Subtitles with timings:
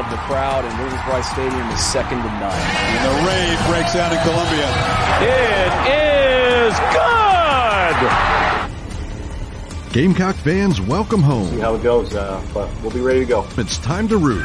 [0.00, 2.56] of the crowd in Williams-Brice Stadium is second to none.
[2.56, 4.64] And the rave breaks out in Columbia.
[5.20, 7.98] It is good!
[9.92, 11.50] Gamecock fans, welcome home.
[11.50, 13.46] See how it goes, uh, but we'll be ready to go.
[13.58, 14.40] It's time to root.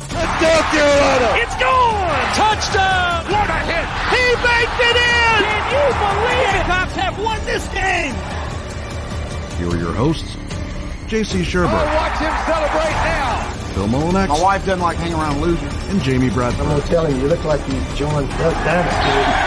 [0.00, 2.34] Let's look at It's gone!
[2.34, 3.26] Touchdown!
[3.30, 3.84] What a hit!
[4.16, 5.44] He makes it in!
[5.68, 6.64] Can you believe it?
[6.64, 8.14] Cops have won this game!
[9.58, 10.36] Here are your hosts,
[11.10, 11.40] J.C.
[11.42, 13.50] Shurburtt, watch him celebrate now.
[13.74, 15.74] Phil Molinex, My wife doesn't like hanging around losers.
[15.88, 16.60] and Jamie Bradford.
[16.66, 19.39] I'm gonna tell him, you look like you joined Duck Dynasty.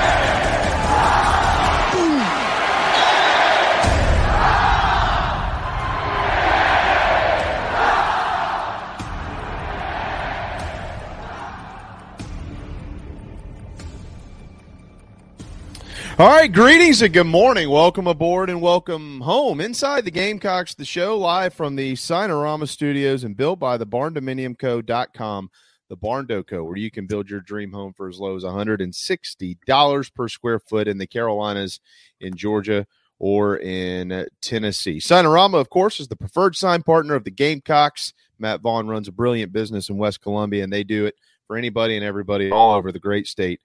[16.20, 17.72] All right, greetings and good morning.
[17.72, 23.24] Welcome aboard and welcome home inside the Gamecocks, the show live from the Signarama Studios
[23.24, 25.50] and built by the BarnDominiumCo.com,
[25.90, 30.14] the Barn Co, where you can build your dream home for as low as $160
[30.14, 31.80] per square foot in the Carolinas,
[32.22, 32.86] in Georgia,
[33.18, 35.00] or in Tennessee.
[35.00, 38.14] Signarama, of course, is the preferred sign partner of the Gamecocks.
[38.38, 41.16] Matt Vaughn runs a brilliant business in West Columbia, and they do it
[41.48, 43.62] for anybody and everybody all over the great state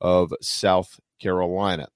[0.00, 1.86] of South Carolina.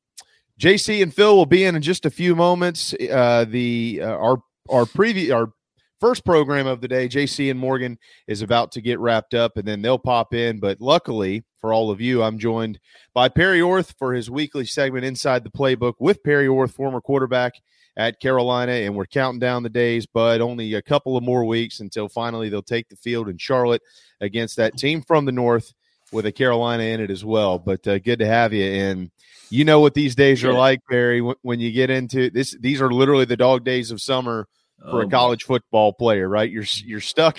[0.61, 2.95] JC and Phil will be in in just a few moments.
[2.95, 4.39] Uh, the uh, our
[4.71, 5.53] our preview our
[6.01, 9.69] first program of the day, JC and Morgan is about to get wrapped up, and
[9.69, 10.59] then they'll pop in.
[10.59, 12.79] But luckily for all of you, I'm joined
[13.13, 17.53] by Perry Orth for his weekly segment inside the playbook with Perry Orth, former quarterback
[17.99, 21.81] at Carolina, and we're counting down the days, but only a couple of more weeks
[21.81, 23.83] until finally they'll take the field in Charlotte
[24.21, 25.73] against that team from the north
[26.13, 27.59] with a Carolina in it as well.
[27.59, 28.65] But uh, good to have you.
[28.65, 29.11] And
[29.51, 30.59] you know what these days are Yeah.
[30.59, 31.21] like, Perry.
[31.21, 34.49] When, when you get into this, these are literally the dog days of summer
[34.81, 36.51] for Oh, a college football player, right?
[36.51, 37.39] You're you're stuck.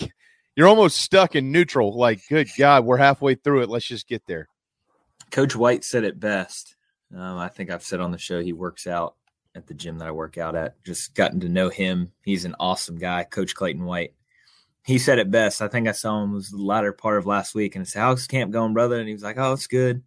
[0.56, 1.96] You're almost stuck in neutral.
[1.96, 3.70] Like, good God, we're halfway through it.
[3.70, 4.48] Let's just get there.
[5.30, 6.76] Coach White said it best.
[7.16, 9.16] Um, I think I've said on the show he works out
[9.54, 10.84] at the gym that I work out at.
[10.84, 12.12] Just gotten to know him.
[12.24, 14.14] He's an awesome guy, Coach Clayton White.
[14.88, 15.62] He said it best.
[15.62, 18.00] I think I saw him was the latter part of last week, and I said,
[18.00, 20.02] "How's camp going, brother?" And he was like, "Oh, it's good."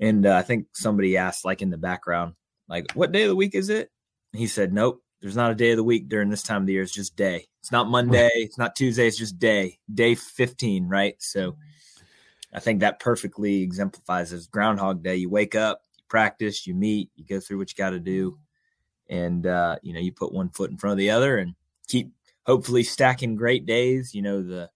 [0.00, 2.32] And uh, I think somebody asked, like in the background,
[2.66, 3.90] like, "What day of the week is it?"
[4.32, 6.66] And he said, "Nope, there's not a day of the week during this time of
[6.66, 6.82] the year.
[6.82, 7.46] It's just day.
[7.60, 8.30] It's not Monday.
[8.36, 9.06] It's not Tuesday.
[9.06, 9.78] It's just day.
[9.92, 11.56] Day 15, right?" So.
[12.56, 15.16] I think that perfectly exemplifies as Groundhog Day.
[15.16, 18.38] You wake up, you practice, you meet, you go through what you got to do,
[19.10, 21.56] and uh, you know you put one foot in front of the other and
[21.88, 22.12] keep
[22.46, 24.14] hopefully stacking great days.
[24.14, 24.70] You know the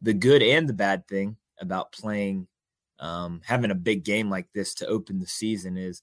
[0.00, 2.46] the good and the bad thing about playing,
[3.00, 6.02] um, having a big game like this to open the season is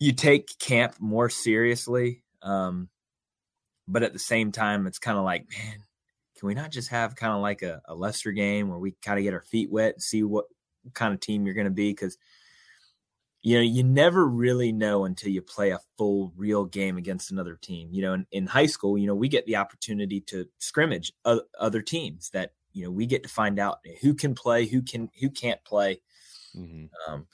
[0.00, 2.88] you take camp more seriously, um,
[3.86, 5.84] but at the same time, it's kind of like man
[6.44, 9.18] can we not just have kind of like a, a lesser game where we kind
[9.18, 10.46] of get our feet wet and see what
[10.92, 11.90] kind of team you're going to be?
[11.90, 12.18] Because
[13.44, 17.56] you know you never really know until you play a full real game against another
[17.56, 17.88] team.
[17.92, 21.42] You know, in, in high school, you know we get the opportunity to scrimmage o-
[21.60, 25.10] other teams that you know we get to find out who can play, who can
[25.20, 26.00] who can't play,
[27.06, 27.26] um,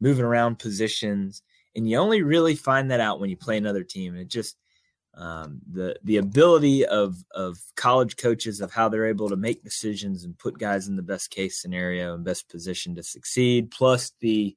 [0.00, 1.42] moving around positions,
[1.74, 4.12] and you only really find that out when you play another team.
[4.12, 4.56] And it just
[5.14, 10.22] um, the the ability of of college coaches of how they're able to make decisions
[10.22, 14.56] and put guys in the best case scenario and best position to succeed, plus the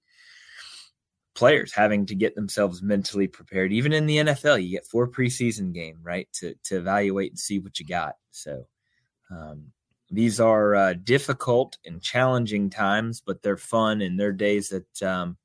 [1.33, 3.71] players having to get themselves mentally prepared.
[3.71, 7.59] Even in the NFL, you get four preseason game right to to evaluate and see
[7.59, 8.15] what you got.
[8.31, 8.65] So
[9.29, 9.67] um,
[10.09, 15.37] these are uh, difficult and challenging times, but they're fun and they're days that um,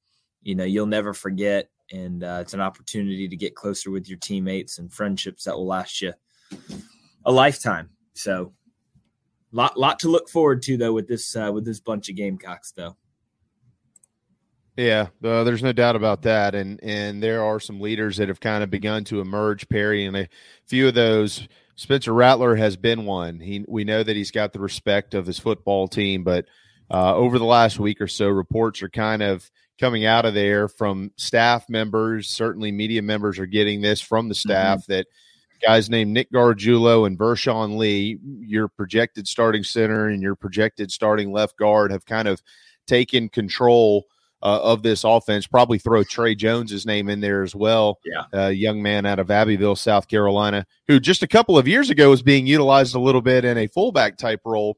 [0.42, 4.18] you know you'll never forget and uh, it's an opportunity to get closer with your
[4.18, 6.12] teammates and friendships that will last you
[7.24, 7.90] a lifetime.
[8.14, 8.52] So,
[9.52, 12.72] lot lot to look forward to though with this uh, with this bunch of Gamecocks
[12.72, 12.96] though.
[14.76, 18.40] Yeah, uh, there's no doubt about that, and and there are some leaders that have
[18.40, 20.28] kind of begun to emerge, Perry, and a
[20.66, 21.48] few of those.
[21.76, 23.40] Spencer Rattler has been one.
[23.40, 26.44] He we know that he's got the respect of his football team, but
[26.90, 29.50] uh, over the last week or so, reports are kind of
[29.80, 32.28] coming out of there from staff members.
[32.28, 35.06] Certainly, media members are getting this from the staff that
[35.62, 41.32] guys named Nick Gargiulo and Vershon Lee, your projected starting center and your projected starting
[41.32, 42.42] left guard, have kind of
[42.86, 44.04] taken control
[44.42, 45.46] uh, of this offense.
[45.46, 47.98] Probably throw Trey Jones's name in there as well.
[48.04, 51.90] Yeah, a young man out of Abbeville, South Carolina, who just a couple of years
[51.90, 54.76] ago was being utilized a little bit in a fullback type role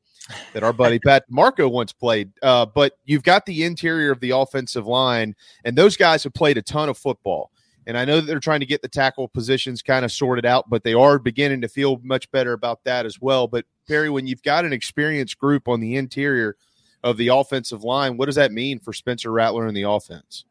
[0.53, 2.31] that our buddy Pat DiMarco once played.
[2.43, 5.35] Uh, but you've got the interior of the offensive line,
[5.65, 7.51] and those guys have played a ton of football.
[7.87, 10.69] And I know that they're trying to get the tackle positions kind of sorted out,
[10.69, 13.49] but they are beginning to feel much better about that as well.
[13.49, 16.57] But Perry, when you've got an experienced group on the interior
[17.05, 20.45] of the offensive line, what does that mean for Spencer Rattler and the offense?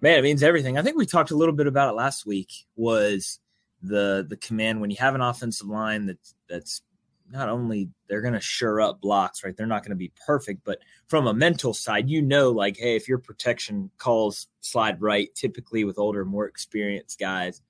[0.00, 0.76] Man, it means everything.
[0.76, 2.52] I think we talked a little bit about it last week.
[2.76, 3.40] Was
[3.82, 6.82] the the command when you have an offensive line that's that's
[7.30, 9.56] not only they're going to sure up blocks, right?
[9.56, 10.78] They're not going to be perfect, but
[11.08, 15.84] from a mental side, you know, like, hey, if your protection calls slide right, typically
[15.84, 17.62] with older, more experienced guys,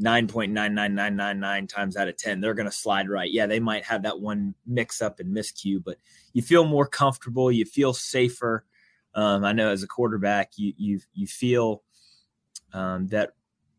[0.00, 3.30] 9.99999 times out of 10, they're going to slide right.
[3.30, 5.96] Yeah, they might have that one mix up and miscue, but
[6.32, 8.64] you feel more comfortable, you feel safer.
[9.14, 11.82] Um, I know as a quarterback, you you you feel
[12.72, 13.32] um, that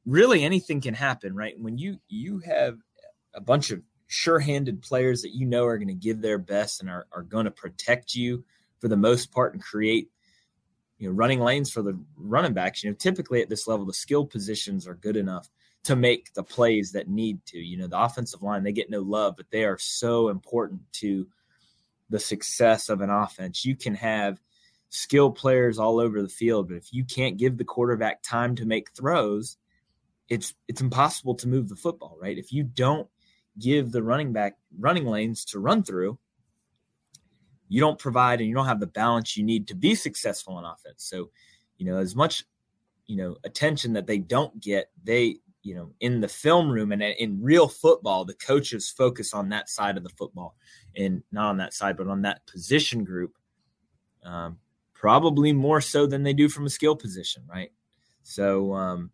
[0.06, 1.58] really anything can happen, right?
[1.58, 2.80] When you you have
[3.34, 6.90] a bunch of sure-handed players that you know are going to give their best and
[6.90, 8.44] are, are going to protect you
[8.80, 10.10] for the most part and create
[10.98, 13.94] you know running lanes for the running backs you know typically at this level the
[13.94, 15.48] skill positions are good enough
[15.84, 19.02] to make the plays that need to you know the offensive line they get no
[19.02, 21.28] love but they are so important to
[22.10, 24.42] the success of an offense you can have
[24.90, 28.66] skilled players all over the field but if you can't give the quarterback time to
[28.66, 29.58] make throws
[30.28, 33.08] it's it's impossible to move the football right if you don't
[33.60, 36.18] give the running back running lanes to run through,
[37.68, 40.66] you don't provide and you don't have the balance you need to be successful on
[40.66, 41.04] offense.
[41.04, 41.30] So,
[41.78, 42.46] you know, as much,
[43.06, 47.02] you know, attention that they don't get, they, you know, in the film room and
[47.02, 50.56] in real football, the coaches focus on that side of the football
[50.96, 53.34] and not on that side, but on that position group,
[54.24, 54.58] um,
[54.94, 57.72] probably more so than they do from a skill position, right?
[58.24, 59.12] So, um,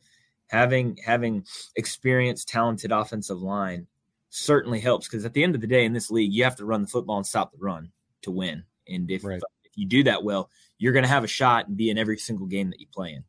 [0.48, 1.46] having having
[1.76, 3.88] experienced, talented offensive line
[4.30, 6.66] certainly helps because at the end of the day in this league, you have to
[6.66, 8.64] run the football and stop the run to win.
[8.88, 9.42] And if, right.
[9.64, 12.18] if you do that well, you're going to have a shot and be in every
[12.18, 13.24] single game that you play in.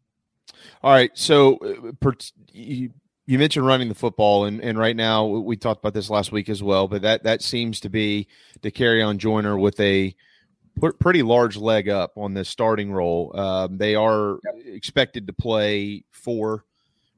[0.82, 1.10] All right.
[1.14, 2.12] So uh, per,
[2.52, 2.90] you,
[3.26, 6.48] you mentioned running the football, and, and right now we talked about this last week
[6.48, 8.28] as well, but that, that seems to be
[8.62, 10.14] to Dakereon Joyner with a
[11.00, 13.36] pretty large leg up on the starting role.
[13.38, 16.64] Um, they are expected to play four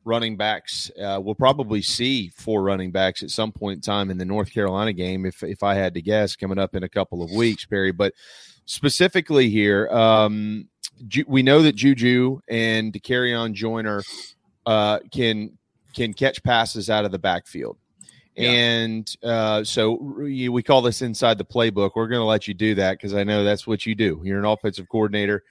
[0.04, 0.90] running backs.
[1.00, 4.52] Uh, we'll probably see four running backs at some point in time in the North
[4.52, 7.66] Carolina game, if if I had to guess, coming up in a couple of weeks,
[7.66, 7.92] Perry.
[7.92, 8.14] But
[8.64, 10.68] specifically here, um,
[11.26, 14.02] we know that Juju and Dakereon Joyner
[14.64, 15.58] uh, can
[15.94, 17.78] can catch passes out of the backfield.
[18.36, 18.50] Yeah.
[18.50, 21.92] And uh, so we call this inside the playbook.
[21.96, 24.20] We're going to let you do that because I know that's what you do.
[24.22, 25.42] You're an offensive coordinator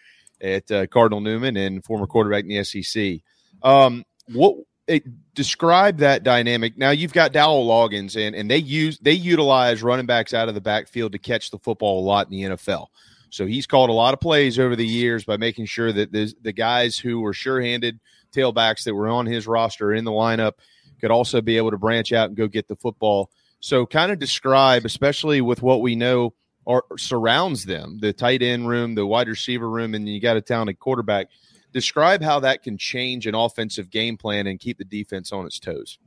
[0.42, 3.20] at uh, Cardinal Newman and former quarterback in the SEC.
[3.62, 4.58] Um, what
[4.88, 5.04] it,
[5.34, 6.78] describe that dynamic.
[6.78, 10.56] Now you've got Dowell Loggins, and and they use they utilize running backs out of
[10.56, 12.88] the backfield to catch the football a lot in the NFL.
[13.30, 16.34] So he's called a lot of plays over the years by making sure that the
[16.42, 18.00] the guys who were sure-handed
[18.32, 20.54] tailbacks that were on his roster in the lineup
[21.00, 23.30] could also be able to branch out and go get the football.
[23.60, 26.34] So kind of describe, especially with what we know
[26.66, 30.42] or surrounds them, the tight end room, the wide receiver room, and you got a
[30.42, 31.28] talented quarterback
[31.74, 35.60] Describe how that can change an offensive game plan and keep the defense on its
[35.60, 36.00] toes.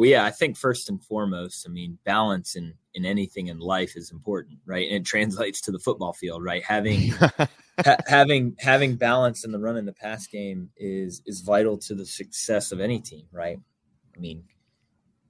[0.00, 3.98] Well, yeah, I think first and foremost, I mean, balance in in anything in life
[3.98, 4.88] is important, right?
[4.88, 6.64] And it translates to the football field, right?
[6.64, 7.48] Having ha-
[8.06, 12.06] having having balance in the run and the pass game is is vital to the
[12.06, 13.58] success of any team, right?
[14.16, 14.44] I mean,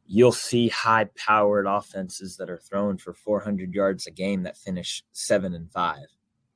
[0.07, 5.03] you'll see high powered offenses that are throwing for 400 yards a game that finish
[5.11, 6.07] seven and five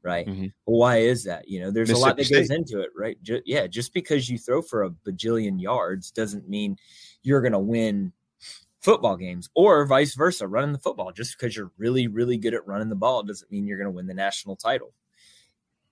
[0.04, 0.26] right?
[0.26, 0.46] Mm-hmm.
[0.66, 1.48] Well, why is that?
[1.48, 3.16] You know, there's a lot that goes into it, right?
[3.22, 6.76] Just, yeah, just because you throw for a bajillion yards doesn't mean
[7.24, 8.12] you're going to win
[8.80, 10.46] football games or vice versa.
[10.46, 13.66] Running the football, just because you're really, really good at running the ball doesn't mean
[13.66, 14.92] you're going to win the national title.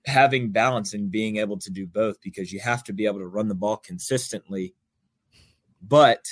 [0.07, 3.27] Having balance and being able to do both because you have to be able to
[3.27, 4.75] run the ball consistently,
[5.81, 6.25] but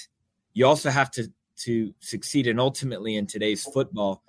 [0.55, 1.33] you also have to
[1.65, 4.23] to succeed and ultimately in today's football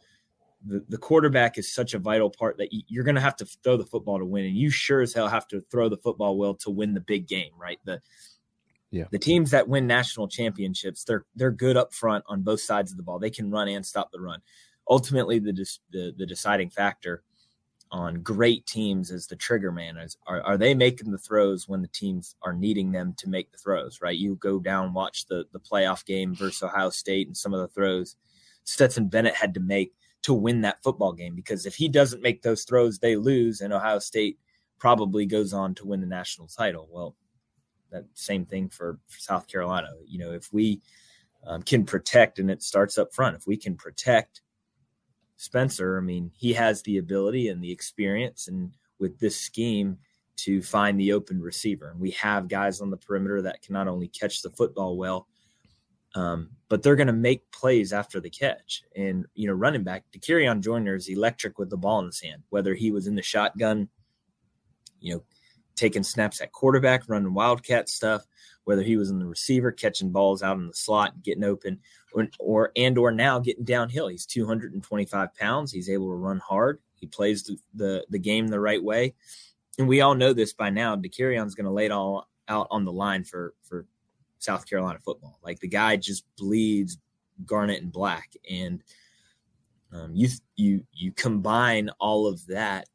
[0.65, 3.77] the, the quarterback is such a vital part that you're going to have to throw
[3.77, 6.53] the football to win, and you sure as hell have to throw the football well
[6.55, 7.79] to win the big game, right?
[7.85, 8.01] The
[8.91, 9.05] yeah.
[9.09, 12.97] The teams that win national championships, they're they're good up front on both sides of
[12.97, 13.19] the ball.
[13.19, 14.41] They can run and stop the run.
[14.89, 15.53] Ultimately, the
[15.91, 17.23] the, the deciding factor
[17.89, 19.97] on great teams is the trigger man.
[19.97, 23.51] Is, are, are they making the throws when the teams are needing them to make
[23.51, 24.17] the throws, right?
[24.17, 27.67] You go down, watch the, the playoff game versus Ohio State and some of the
[27.67, 28.15] throws
[28.63, 29.93] Stetson Bennett had to make
[30.23, 33.73] to win that football game because if he doesn't make those throws, they lose, and
[33.73, 34.37] Ohio State
[34.77, 36.87] probably goes on to win the national title.
[36.91, 37.15] Well,
[37.91, 39.89] that same thing for, for South Carolina.
[40.05, 40.81] You know, if we
[41.45, 44.41] um, can protect, and it starts up front, if we can protect
[45.37, 49.97] Spencer, I mean, he has the ability and the experience, and with this scheme
[50.37, 51.89] to find the open receiver.
[51.89, 55.27] And we have guys on the perimeter that can not only catch the football well,
[56.15, 58.83] um, but they're going to make plays after the catch.
[58.95, 62.43] And you know, running back, Dakereon Joyner is electric with the ball in his hand.
[62.49, 63.87] Whether he was in the shotgun,
[64.99, 65.23] you know,
[65.75, 68.25] taking snaps at quarterback, running wildcat stuff,
[68.63, 71.79] whether he was in the receiver, catching balls out in the slot, getting open,
[72.13, 74.07] or, or and or now getting downhill.
[74.07, 75.71] He's 225 pounds.
[75.71, 76.79] He's able to run hard.
[76.95, 79.15] He plays the the, the game the right way,
[79.77, 80.95] and we all know this by now.
[80.95, 83.85] Dakereon's going to lay it all out on the line for for
[84.39, 85.39] South Carolina football.
[85.43, 86.97] Like the guy just bleeds
[87.45, 88.83] garnet and black, and
[89.93, 92.87] um, you you you combine all of that,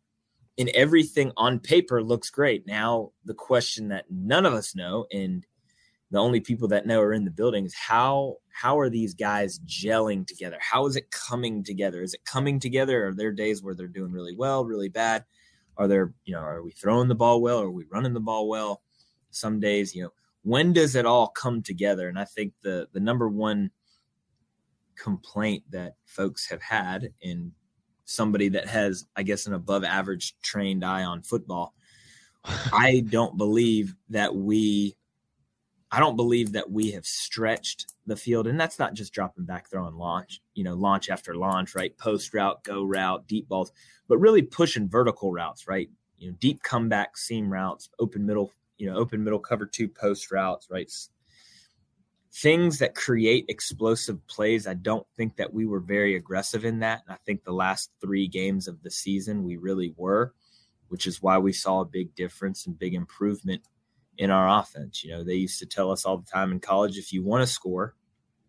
[0.59, 2.67] and everything on paper looks great.
[2.67, 5.47] Now the question that none of us know, and
[6.11, 9.59] the only people that know are in the building is how how are these guys
[9.61, 10.57] gelling together?
[10.61, 12.03] How is it coming together?
[12.03, 13.09] Is it coming together?
[13.09, 15.25] Are there days where they're doing really well really bad?
[15.77, 17.61] Are there you know are we throwing the ball well?
[17.61, 18.83] Are we running the ball well?
[19.31, 22.09] Some days you know when does it all come together?
[22.09, 23.71] And i think the the number one
[24.97, 27.53] complaint that folks have had in
[28.07, 31.75] somebody that has i guess an above average trained eye on football
[32.73, 34.97] i don't believe that we
[35.91, 39.71] I don't believe that we have stretched the field, and that's not just dropping back,
[39.71, 41.97] throwing launch, you know, launch after launch, right?
[41.97, 43.73] Post route, go route, deep balls,
[44.09, 45.89] but really pushing vertical routes, right?
[46.19, 50.31] You know, deep comeback, seam routes, open middle, you know, open middle cover two post
[50.33, 50.91] routes, right?
[52.43, 54.67] Things that create explosive plays.
[54.67, 57.03] I don't think that we were very aggressive in that.
[57.07, 60.35] And I think the last three games of the season, we really were,
[60.89, 63.63] which is why we saw a big difference and big improvement
[64.19, 65.03] in our offense.
[65.03, 67.43] You know, they used to tell us all the time in college if you want
[67.43, 67.95] to score,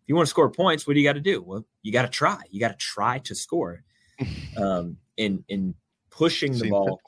[0.02, 1.42] if you want to score points, what do you got to do?
[1.42, 2.38] Well, you got to try.
[2.50, 3.84] You got to try to score.
[4.56, 5.74] um, in in
[6.10, 7.00] pushing the ball,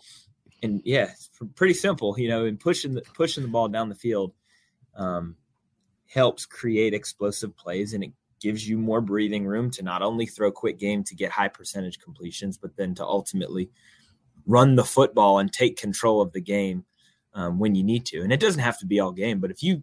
[0.62, 2.18] and yeah, it's pretty simple.
[2.18, 4.32] You know, in pushing the pushing the ball down the field,
[4.94, 5.36] um,
[6.12, 10.50] helps create explosive plays, and it gives you more breathing room to not only throw
[10.50, 13.70] quick game to get high percentage completions, but then to ultimately
[14.46, 16.84] run the football and take control of the game
[17.34, 18.22] um, when you need to.
[18.22, 19.82] And it doesn't have to be all game, but if you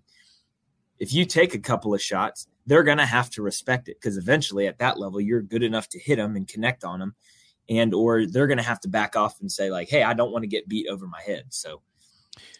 [0.99, 4.17] if you take a couple of shots, they're going to have to respect it because
[4.17, 7.15] eventually at that level you're good enough to hit them and connect on them
[7.69, 10.31] and or they're going to have to back off and say like hey i don't
[10.31, 11.81] want to get beat over my head so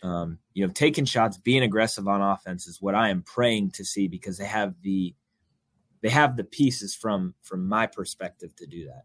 [0.04, 3.84] um, you know taking shots being aggressive on offense is what i am praying to
[3.84, 5.14] see because they have the
[6.02, 9.04] they have the pieces from from my perspective to do that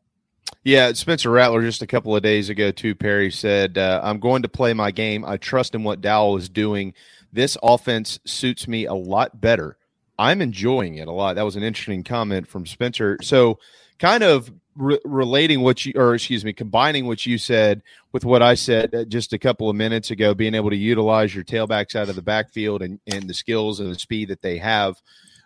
[0.64, 2.94] yeah, Spencer Rattler just a couple of days ago too.
[2.94, 5.24] Perry said, uh, "I'm going to play my game.
[5.24, 6.94] I trust in what Dowell is doing.
[7.32, 9.76] This offense suits me a lot better.
[10.18, 13.18] I'm enjoying it a lot." That was an interesting comment from Spencer.
[13.22, 13.58] So,
[13.98, 18.42] kind of re- relating what you, or excuse me, combining what you said with what
[18.42, 21.94] I said uh, just a couple of minutes ago, being able to utilize your tailbacks
[21.94, 25.00] out of the backfield and and the skills and the speed that they have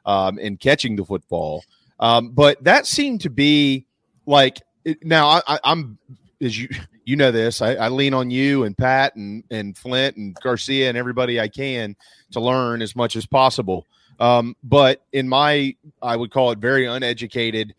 [0.05, 1.65] um, in catching the football.
[1.99, 3.87] Um, but that seemed to be
[4.27, 4.61] like
[5.03, 5.99] now I, am
[6.41, 6.69] as you
[7.05, 7.63] you know this.
[7.63, 11.49] I, I, lean on you and Pat and and Flint and Garcia and everybody I
[11.49, 11.97] can
[12.33, 13.87] to learn as much as possible.
[14.19, 17.75] Um, but in my, I would call it very uneducated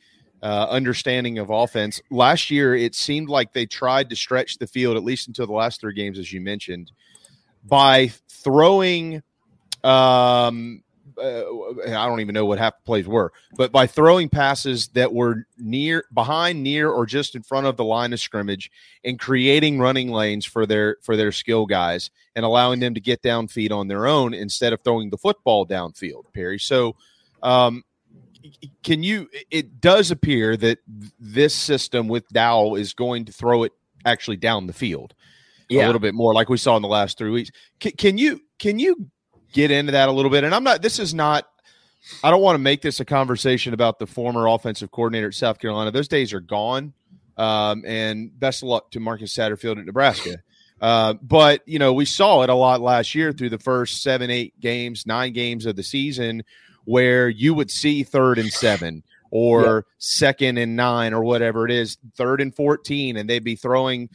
[0.47, 2.01] uh, understanding of offense.
[2.09, 5.51] Last year, it seemed like they tried to stretch the field at least until the
[5.51, 6.89] last three games, as you mentioned,
[7.65, 9.23] by throwing
[9.83, 10.83] um,
[11.21, 11.43] uh,
[11.85, 15.45] I don't even know what half the plays were, but by throwing passes that were
[15.57, 18.71] near, behind, near, or just in front of the line of scrimmage,
[19.03, 23.21] and creating running lanes for their for their skill guys, and allowing them to get
[23.21, 26.23] downfield on their own instead of throwing the football downfield.
[26.33, 26.95] Perry, so
[27.43, 27.83] um,
[28.83, 29.29] can you?
[29.51, 30.79] It does appear that
[31.19, 33.71] this system with Dowell is going to throw it
[34.05, 35.13] actually down the field
[35.69, 35.85] yeah.
[35.85, 37.51] a little bit more, like we saw in the last three weeks.
[37.79, 38.41] Can, can you?
[38.59, 39.09] Can you
[39.51, 40.43] get into that a little bit.
[40.43, 41.47] And I'm not, this is not,
[42.23, 45.59] I don't want to make this a conversation about the former offensive coordinator at South
[45.59, 45.91] Carolina.
[45.91, 46.93] Those days are gone.
[47.37, 50.37] Um, and best of luck to Marcus Satterfield at Nebraska.
[50.79, 54.29] Uh, but you know, we saw it a lot last year through the first seven,
[54.29, 56.43] eight games, nine games of the season,
[56.87, 61.97] where you would see third and seven or second and nine or whatever it is,
[62.15, 64.09] third and fourteen, and they'd be throwing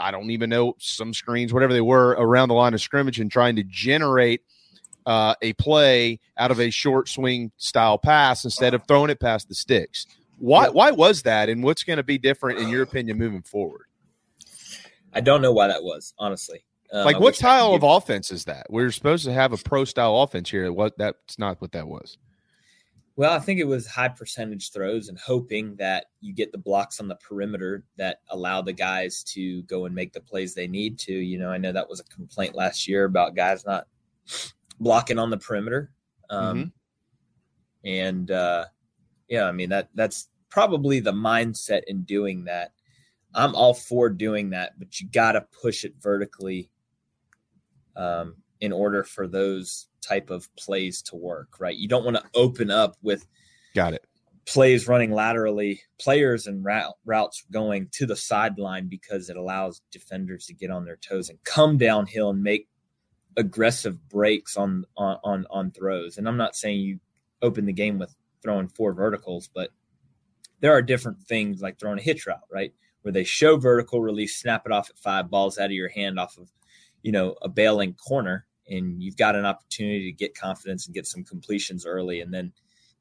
[0.00, 3.30] I don't even know some screens, whatever they were, around the line of scrimmage and
[3.30, 4.42] trying to generate
[5.04, 9.48] uh, a play out of a short swing style pass instead of throwing it past
[9.48, 10.06] the sticks.
[10.38, 13.86] Why why was that, and what's going to be different in your opinion moving forward?
[15.12, 16.64] I don't know why that was honestly.
[16.92, 18.66] Um, like what style of offense is that?
[18.68, 20.70] We're supposed to have a pro style offense here.
[20.72, 22.18] What that's not what that was.
[23.16, 26.98] Well, I think it was high percentage throws and hoping that you get the blocks
[26.98, 30.98] on the perimeter that allow the guys to go and make the plays they need
[31.00, 31.12] to.
[31.12, 33.86] You know, I know that was a complaint last year about guys not
[34.80, 35.92] blocking on the perimeter.
[36.30, 37.88] Um, mm-hmm.
[37.88, 38.64] And uh,
[39.28, 42.72] yeah, I mean that that's probably the mindset in doing that.
[43.34, 46.70] I'm all for doing that, but you got to push it vertically
[47.96, 51.76] um, in order for those type of plays to work, right?
[51.76, 53.26] You don't want to open up with
[53.74, 54.04] got it
[54.46, 60.46] plays running laterally, players and route, routes going to the sideline because it allows defenders
[60.46, 62.68] to get on their toes and come downhill and make
[63.36, 66.18] aggressive breaks on on on, on throws.
[66.18, 67.00] And I'm not saying you
[67.40, 69.70] open the game with throwing four verticals, but
[70.60, 72.72] there are different things like throwing a hitch route, right?
[73.02, 76.18] Where they show vertical release, snap it off at five balls out of your hand
[76.20, 76.48] off of,
[77.02, 81.06] you know, a bailing corner, and you've got an opportunity to get confidence and get
[81.06, 82.52] some completions early, and then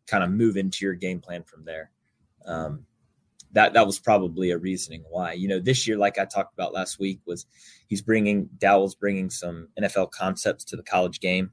[0.08, 1.92] kind of move into your game plan from there.
[2.46, 2.86] Um,
[3.54, 5.34] that that was probably a reasoning why.
[5.34, 7.46] You know, this year, like I talked about last week, was
[7.88, 11.52] he's bringing Dowell's bringing some NFL concepts to the college game.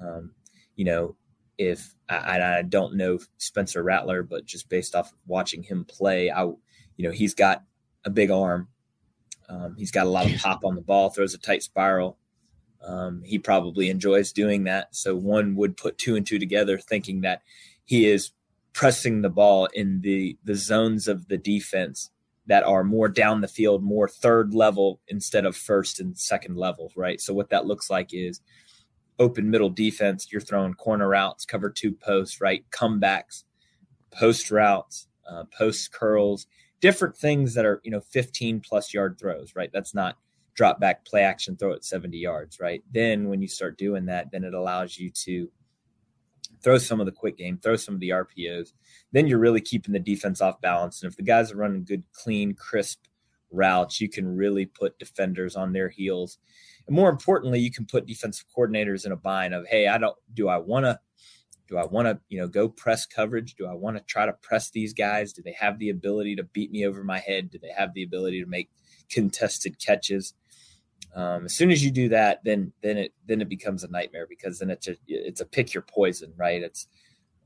[0.00, 0.32] Um,
[0.74, 1.16] you know,
[1.58, 6.30] if I, I don't know Spencer Rattler, but just based off of watching him play,
[6.30, 6.58] I, you
[6.98, 7.64] know, he's got
[8.04, 8.68] a big arm.
[9.48, 12.18] Um, he's got a lot of pop on the ball, throws a tight spiral.
[12.84, 14.94] Um, he probably enjoys doing that.
[14.94, 17.42] So one would put two and two together, thinking that
[17.84, 18.32] he is
[18.72, 22.10] pressing the ball in the the zones of the defense
[22.46, 26.90] that are more down the field, more third level instead of first and second level,
[26.96, 27.20] right?
[27.20, 28.40] So what that looks like is
[29.18, 32.64] open middle defense, you're throwing corner routes, cover two posts, right?
[32.70, 33.44] Comebacks,
[34.10, 36.46] post routes, uh, post curls,
[36.80, 39.70] different things that are, you know, 15 plus yard throws, right?
[39.72, 40.16] That's not
[40.54, 42.82] drop back, play action, throw at 70 yards, right?
[42.92, 45.50] Then when you start doing that, then it allows you to
[46.62, 48.72] throw some of the quick game, throw some of the RPOs.
[49.12, 51.02] Then you're really keeping the defense off balance.
[51.02, 53.04] And if the guys are running good, clean, crisp
[53.52, 56.38] routes, you can really put defenders on their heels
[56.88, 60.16] and more importantly, you can put defensive coordinators in a bind of, hey, I don't
[60.32, 60.98] do I want to
[61.68, 63.54] do I want to, you know, go press coverage?
[63.54, 65.32] Do I want to try to press these guys?
[65.32, 67.50] Do they have the ability to beat me over my head?
[67.50, 68.70] Do they have the ability to make
[69.10, 70.34] contested catches?
[71.14, 74.26] Um, as soon as you do that, then then it then it becomes a nightmare
[74.28, 76.62] because then it's a it's a pick your poison, right?
[76.62, 76.86] It's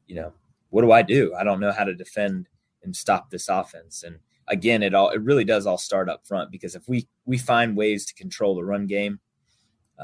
[0.07, 0.33] you know
[0.71, 1.35] what do I do?
[1.35, 2.49] I don't know how to defend
[2.83, 4.03] and stop this offense.
[4.03, 7.39] And again, it all it really does all start up front because if we we
[7.39, 9.21] find ways to control the run game,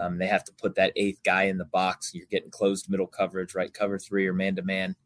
[0.01, 2.13] um, they have to put that eighth guy in the box.
[2.15, 3.73] You're getting closed middle coverage, right?
[3.73, 4.97] Cover three or man to man.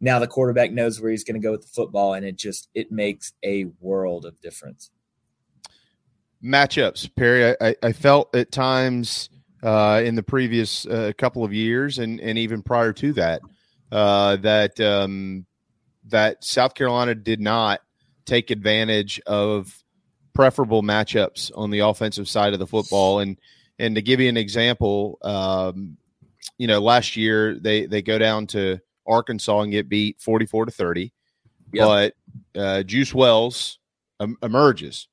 [0.00, 2.68] Now the quarterback knows where he's going to go with the football, and it just
[2.74, 4.90] it makes a world of difference.
[6.44, 7.56] Matchups, Perry.
[7.60, 9.30] I, I felt at times
[9.62, 13.40] uh, in the previous uh, couple of years, and and even prior to that,
[13.90, 15.46] uh, that um,
[16.08, 17.80] that South Carolina did not
[18.26, 19.82] take advantage of
[20.34, 23.38] preferable matchups on the offensive side of the football, and
[23.78, 25.96] and to give you an example, um,
[26.58, 30.64] you know, last year they they go down to Arkansas and get beat forty four
[30.64, 31.12] to thirty,
[31.72, 31.86] yep.
[32.54, 33.78] but uh, Juice Wells
[34.20, 35.08] um, emerges,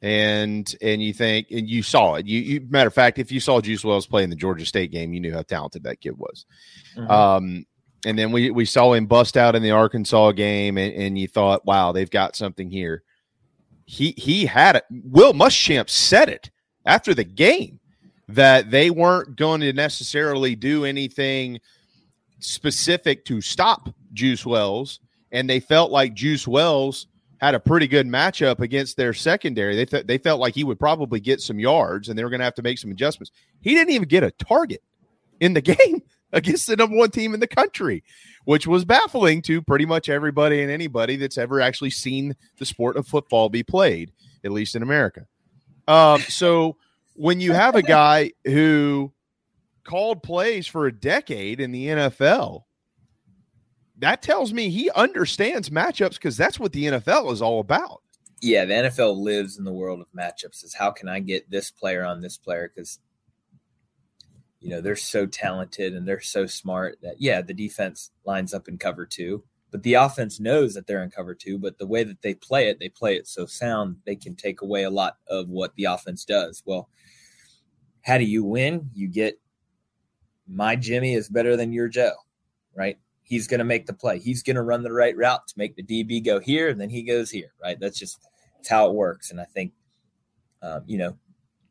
[0.00, 2.26] and and you think and you saw it.
[2.26, 4.90] You, you matter of fact, if you saw Juice Wells play in the Georgia State
[4.90, 6.46] game, you knew how talented that kid was.
[6.96, 7.10] Mm-hmm.
[7.10, 7.66] Um,
[8.06, 11.28] and then we we saw him bust out in the Arkansas game, and, and you
[11.28, 13.02] thought, wow, they've got something here.
[13.84, 14.84] He he had it.
[14.90, 16.50] Will Muschamp said it
[16.86, 17.80] after the game
[18.28, 21.60] that they weren't going to necessarily do anything
[22.40, 25.00] specific to stop Juice Wells,
[25.32, 27.06] and they felt like Juice Wells
[27.40, 29.76] had a pretty good matchup against their secondary.
[29.76, 32.40] They th- they felt like he would probably get some yards, and they were going
[32.40, 33.30] to have to make some adjustments.
[33.60, 34.82] He didn't even get a target
[35.40, 38.04] in the game against the number one team in the country,
[38.44, 42.96] which was baffling to pretty much everybody and anybody that's ever actually seen the sport
[42.96, 44.12] of football be played,
[44.44, 45.26] at least in America.
[45.86, 46.76] Um, so
[47.18, 49.12] when you have a guy who
[49.84, 52.62] called plays for a decade in the NFL,
[53.98, 58.02] that tells me he understands matchups because that's what the NFL is all about.
[58.40, 60.64] Yeah, the NFL lives in the world of matchups.
[60.64, 63.00] Is how can I get this player on this player because
[64.60, 68.68] you know they're so talented and they're so smart that yeah, the defense lines up
[68.68, 71.58] in cover two, but the offense knows that they're in cover two.
[71.58, 74.62] But the way that they play it, they play it so sound they can take
[74.62, 76.62] away a lot of what the offense does.
[76.64, 76.88] Well,
[78.02, 78.90] how do you win?
[78.94, 79.38] You get
[80.46, 82.14] my Jimmy is better than your Joe,
[82.74, 82.98] right?
[83.22, 84.18] He's going to make the play.
[84.18, 86.88] He's going to run the right route to make the DB go here, and then
[86.90, 87.78] he goes here, right?
[87.78, 88.18] That's just
[88.58, 89.30] it's how it works.
[89.30, 89.72] And I think,
[90.62, 91.16] um, you know,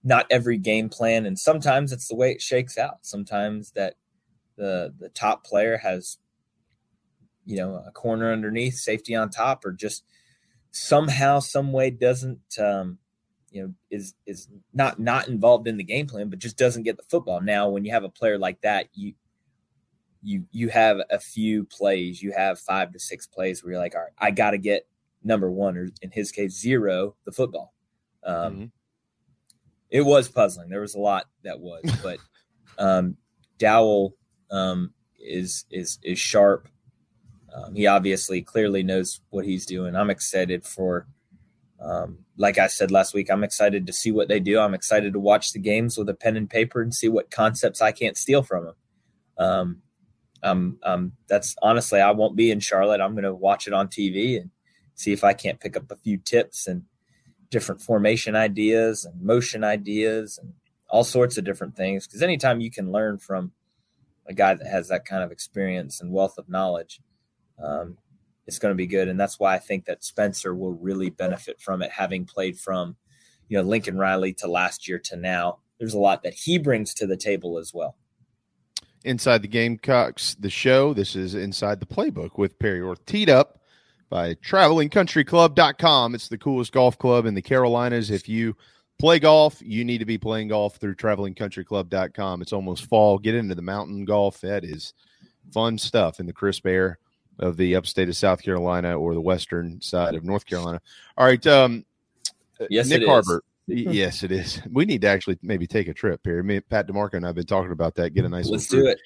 [0.04, 3.00] not every game plan, and sometimes it's the way it shakes out.
[3.02, 3.96] Sometimes that
[4.56, 6.18] the the top player has
[7.46, 10.04] you know a corner underneath safety on top or just
[10.72, 13.00] somehow some way doesn't um,
[13.52, 16.98] you know is is not not involved in the game plan but just doesn't get
[16.98, 19.14] the football now when you have a player like that you
[20.22, 23.96] you you have a few plays you have five to six plays where you're like
[23.96, 24.88] all right i got to get
[25.24, 27.74] number one or in his case zero the football
[28.24, 28.66] um, mm-hmm.
[29.90, 32.20] it was puzzling there was a lot that was but
[32.78, 33.16] um,
[33.58, 34.14] dowell
[34.52, 36.68] um, is is is sharp
[37.58, 39.96] um, he obviously clearly knows what he's doing.
[39.96, 41.08] I'm excited for,
[41.82, 44.60] um, like I said last week, I'm excited to see what they do.
[44.60, 47.82] I'm excited to watch the games with a pen and paper and see what concepts
[47.82, 48.76] I can't steal from them.
[49.38, 49.82] Um,
[50.44, 53.02] um, um, that's honestly, I won't be in Charlotte.
[53.02, 54.52] I'm going to watch it on TV and
[54.96, 56.84] see if I can't pick up a few tips and
[57.50, 60.54] different formation ideas and motion ideas and
[60.90, 62.08] all sorts of different things.
[62.08, 63.52] Because anytime you can learn from
[64.28, 67.02] a guy that has that kind of experience and wealth of knowledge,
[67.64, 67.98] um,
[68.48, 69.10] it's going to be good.
[69.10, 72.96] And that's why I think that Spencer will really benefit from it, having played from,
[73.50, 75.60] you know, Lincoln Riley to last year to now.
[75.80, 77.98] There's a lot that he brings to the table as well.
[79.04, 80.94] Inside the Gamecocks, the show.
[80.94, 83.06] This is Inside the Playbook with Perry Orth.
[83.06, 83.62] Teed up
[84.10, 86.16] by travelingcountryclub.com.
[86.16, 88.10] It's the coolest golf club in the Carolinas.
[88.10, 88.56] If you
[88.98, 92.42] play golf, you need to be playing golf through travelingcountryclub.com.
[92.42, 93.20] It's almost fall.
[93.20, 94.42] Get into the mountain golf.
[94.42, 94.94] That is
[95.54, 96.98] fun stuff in the crisp air
[97.40, 100.82] of the upstate of South Carolina or the western side of North Carolina.
[101.18, 101.86] All right, um,
[102.70, 103.44] yes, Nyck Harbor.
[103.68, 104.62] yes, it is.
[104.72, 106.42] We need to actually maybe take a trip here.
[106.42, 108.12] Me, Pat DiMarco and I've been talking about that.
[108.12, 108.48] Get a nice.
[108.48, 109.00] Let's do it.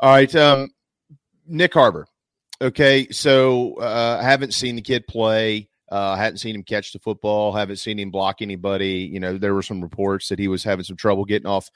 [0.00, 0.70] All right, um,
[1.50, 2.06] Nyck Harbor.
[2.60, 5.68] Okay, so uh, I haven't seen the kid play.
[5.90, 7.52] Uh, I hadn't seen him catch the football.
[7.52, 9.08] Haven't seen him block anybody.
[9.12, 11.70] You know, there were some reports that he was having some trouble getting off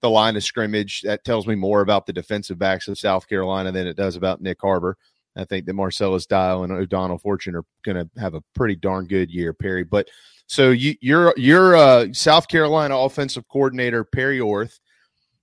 [0.00, 1.02] the line of scrimmage.
[1.02, 4.42] That tells me more about the defensive backs of South Carolina than it does about
[4.42, 4.96] Nyck Harbor.
[5.36, 9.06] I think that Marcellus Dial and O'Donnell Fortune are going to have a pretty darn
[9.06, 9.84] good year, Perry.
[9.84, 10.08] But
[10.46, 14.78] so you, you're you're uh, South Carolina offensive coordinator Perry Orth,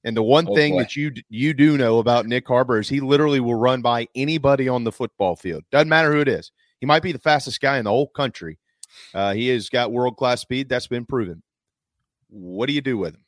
[0.03, 0.79] and the one oh, thing boy.
[0.79, 4.67] that you you do know about Nyck Harbor is he literally will run by anybody
[4.67, 5.63] on the football field.
[5.71, 6.51] Doesn't matter who it is.
[6.79, 8.60] He might be the fastest guy in the whole country.
[9.13, 10.69] Uh, he has got world class speed.
[10.69, 11.43] That's been proven.
[12.29, 13.25] What do you do with him?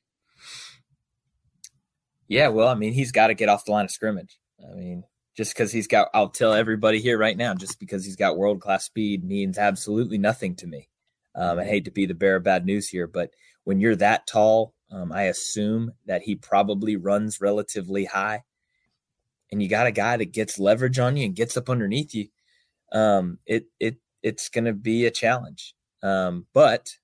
[2.28, 4.40] Yeah, well, I mean, he's got to get off the line of scrimmage.
[4.60, 5.04] I mean,
[5.36, 8.62] just because he's got i'll tell everybody here right now just because he's got world
[8.62, 10.90] class speed means absolutely nothing to me.
[11.36, 13.32] Um, i hate to be the bearer of bad news here but
[13.64, 18.44] when you're that tall um, i assume that he probably runs relatively high.
[19.52, 22.28] And you got a guy that gets leverage on you and gets up underneath you
[22.92, 25.76] um, it it it's going to be a challenge.
[26.02, 26.98] Um, but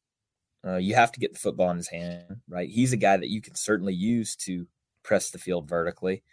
[0.66, 2.70] uh, you have to get the football in his hand right?
[2.70, 4.68] He's a guy that you can certainly use to
[5.04, 6.24] press the field vertically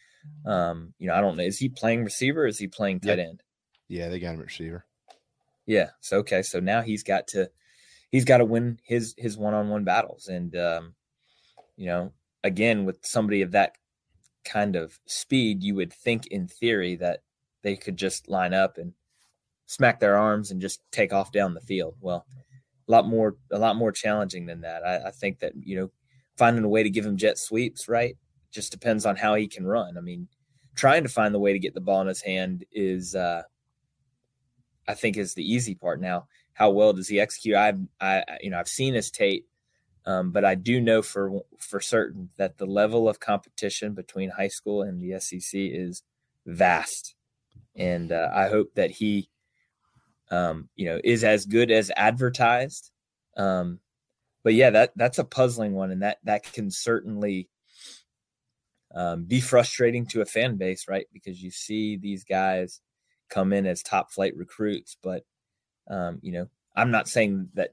[0.46, 1.44] um, you know, I don't know.
[1.44, 2.46] Is he playing receiver?
[2.46, 3.28] is he playing tight yep.
[3.28, 3.42] end?
[3.88, 4.84] Yeah, they got him at receiver.
[5.66, 5.90] Yeah.
[6.00, 6.42] So okay.
[6.42, 7.50] So now he's got to
[8.10, 10.28] he's got to win his his one on one battles.
[10.28, 10.94] And um,
[11.76, 12.12] you know,
[12.44, 13.76] again, with somebody of that
[14.44, 17.20] kind of speed, you would think in theory that
[17.62, 18.92] they could just line up and
[19.66, 21.94] smack their arms and just take off down the field.
[22.00, 22.24] Well,
[22.88, 24.82] a lot more a lot more challenging than that.
[24.84, 25.90] I, I think that, you know,
[26.36, 28.16] finding a way to give him jet sweeps, right?
[28.50, 29.96] Just depends on how he can run.
[29.98, 30.28] I mean,
[30.74, 33.42] trying to find the way to get the ball in his hand is, uh,
[34.86, 36.00] I think, is the easy part.
[36.00, 37.56] Now, how well does he execute?
[37.56, 39.46] I've, I, you know, I've seen his tape,
[40.06, 44.48] um, but I do know for for certain that the level of competition between high
[44.48, 46.02] school and the SEC is
[46.46, 47.14] vast,
[47.76, 49.28] and uh, I hope that he,
[50.30, 52.90] um, you know, is as good as advertised.
[53.36, 53.80] Um,
[54.42, 57.48] but yeah, that that's a puzzling one, and that that can certainly
[58.94, 61.06] um, be frustrating to a fan base, right?
[61.12, 62.80] Because you see these guys
[63.28, 65.24] come in as top flight recruits, but
[65.90, 66.46] um, you know,
[66.76, 67.70] I'm not saying that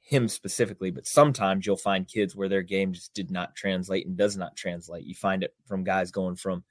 [0.00, 4.16] him specifically, but sometimes you'll find kids where their game just did not translate and
[4.16, 5.04] does not translate.
[5.04, 6.64] You find it from guys going from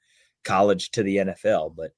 [0.44, 1.92] college to the NFL, but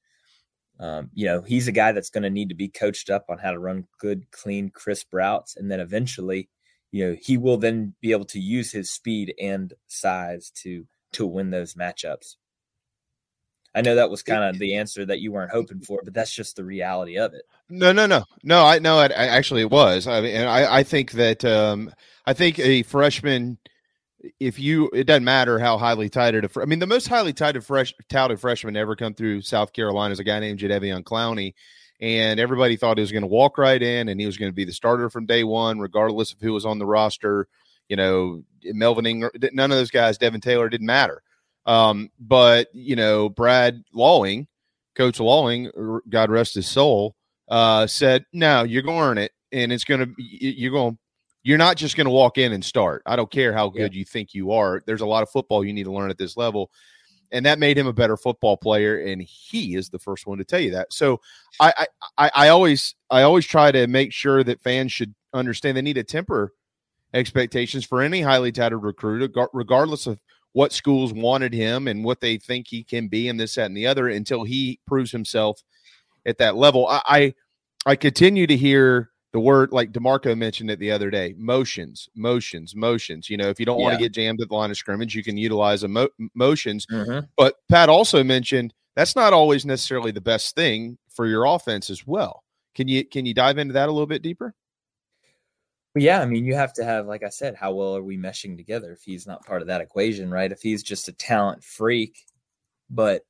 [0.81, 3.39] um, you know, he's a guy that's going to need to be coached up on
[3.39, 6.49] how to run good, clean, crisp routes, and then eventually,
[6.93, 11.27] you know, he will then be able to use his speed and size to to
[11.27, 12.37] win those matchups.
[13.75, 16.33] I know that was kind of the answer that you weren't hoping for, but that's
[16.33, 17.43] just the reality of it.
[17.69, 18.65] No, no, no, no.
[18.65, 18.99] I know.
[18.99, 20.07] I, I actually it was.
[20.07, 21.93] I mean, I, I think that um,
[22.27, 23.59] I think a freshman,
[24.41, 26.45] if you, it doesn't matter how highly touted.
[26.45, 30.13] A, I mean, the most highly touted fresh touted freshman ever come through South Carolina
[30.13, 31.55] is a guy named Jadeveon Clowney,
[32.01, 34.57] and everybody thought he was going to walk right in and he was going to
[34.57, 37.49] be the starter from day one, regardless of who was on the roster.
[37.89, 41.23] You know, Melvin Ingram, none of those guys, Devin Taylor, didn't matter.
[41.67, 44.47] Um, but you know, Brad Lawing,
[44.95, 45.71] Coach Lawing,
[46.09, 47.15] God rest his soul,
[47.49, 50.99] uh, said, "No, you're going to earn it, and it's going to you're going."
[51.45, 53.01] You're not just going to walk in and start.
[53.07, 54.01] I don't care how good yeah.
[54.01, 54.83] you think you are.
[54.85, 56.71] There's a lot of football you need to learn at this level
[57.31, 60.45] and that made him a better football player and he is the first one to
[60.45, 61.21] tell you that so
[61.61, 65.83] I, I i always i always try to make sure that fans should understand they
[65.83, 66.53] need to temper
[67.15, 70.19] expectations for any highly touted recruit regardless of
[70.53, 73.77] what schools wanted him and what they think he can be and this, that, and
[73.77, 75.63] the other until he proves himself
[76.27, 76.87] at that level.
[76.87, 77.35] I I,
[77.87, 82.75] I continue to hear the word like DiMarco mentioned it the other day motions, motions,
[82.75, 83.29] motions.
[83.29, 83.85] You know, if you don't yeah.
[83.85, 86.87] want to get jammed at the line of scrimmage, you can utilize emo- motions.
[86.87, 87.27] Mm-hmm.
[87.37, 92.07] But Pat also mentioned that's not always necessarily the best thing for your offense as
[92.07, 92.43] well.
[92.75, 94.55] Can you can you dive into that a little bit deeper?
[95.95, 98.57] Yeah, I mean, you have to have, like I said, how well are we meshing
[98.57, 100.53] together if he's not part of that equation, right?
[100.53, 102.19] If he's just a talent freak,
[102.91, 103.23] but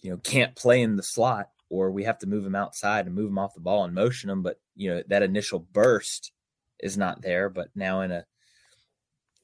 [0.00, 3.14] you know, can't play in the slot, or we have to move him outside and
[3.14, 6.32] move him off the ball and motion him, but you know, that initial burst
[6.80, 7.48] is not there.
[7.48, 8.24] But now in a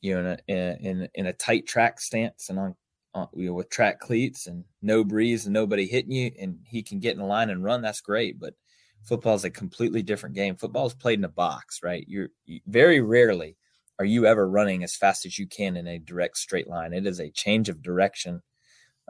[0.01, 2.75] you know, in a in in a tight track stance and on,
[3.15, 6.83] on you know, with track cleats and no breeze and nobody hitting you, and he
[6.83, 8.39] can get in the line and run, that's great.
[8.39, 8.55] But
[9.03, 10.57] Football is a completely different game.
[10.57, 12.05] Football is played in a box, right?
[12.07, 13.57] You're you, very rarely
[13.99, 16.93] are you ever running as fast as you can in a direct straight line.
[16.93, 18.43] It is a change of direction,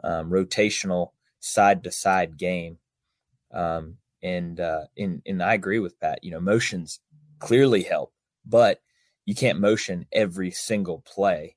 [0.03, 2.77] um, rotational side to side game.
[3.53, 6.23] Um, and uh, and and I agree with Pat.
[6.23, 6.99] You know, motions
[7.39, 8.13] clearly help,
[8.45, 8.81] but
[9.25, 11.55] you can't motion every single play,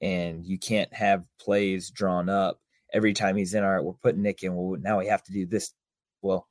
[0.00, 2.60] and you can't have plays drawn up
[2.92, 3.64] every time he's in.
[3.64, 4.54] All right, we're putting Nyck in.
[4.54, 5.72] Well, now we have to do this.
[6.22, 6.46] Well,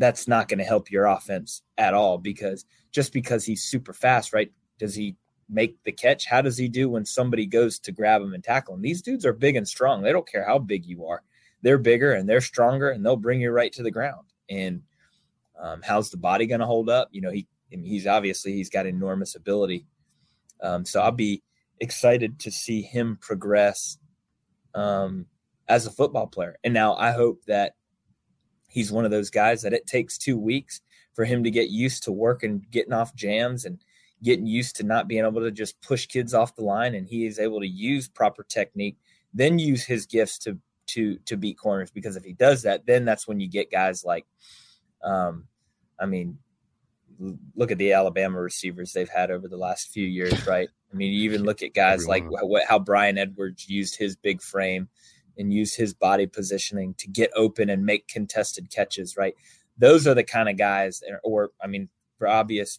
[0.00, 4.32] that's not going to help your offense at all because just because he's super fast,
[4.32, 4.50] right?
[4.78, 5.14] Does he
[5.48, 6.24] make the catch?
[6.24, 8.80] How does he do when somebody goes to grab him and tackle him?
[8.80, 10.00] These dudes are big and strong.
[10.00, 11.22] They don't care how big you are.
[11.60, 14.26] They're bigger and they're stronger and they'll bring you right to the ground.
[14.48, 14.80] And
[15.60, 17.10] um, how's the body going to hold up?
[17.12, 19.86] You know, he he's obviously he's got enormous ability.
[20.62, 21.42] Um, so I'll be
[21.78, 23.98] excited to see him progress
[24.74, 25.26] um,
[25.68, 26.56] as a football player.
[26.64, 27.74] And now I hope that
[28.70, 30.80] he's one of those guys that it takes two weeks
[31.14, 33.78] for him to get used to working, getting off jams and
[34.22, 36.94] getting used to not being able to just push kids off the line.
[36.94, 38.96] And he is able to use proper technique,
[39.34, 41.90] then use his gifts to to to beat corners.
[41.90, 44.24] Because if he does that, then that's when you get guys like,
[45.02, 45.46] um,
[45.98, 46.38] I mean,
[47.54, 50.68] look at the Alabama receivers they've had over the last few years, right?
[50.92, 52.32] I mean, you even look at guys Everyone.
[52.50, 54.88] like how, how Bryan Edwards used his big frame
[55.40, 59.34] and use his body positioning to get open and make contested catches, right?
[59.78, 62.78] Those are the kind of guys, or I mean, for obvious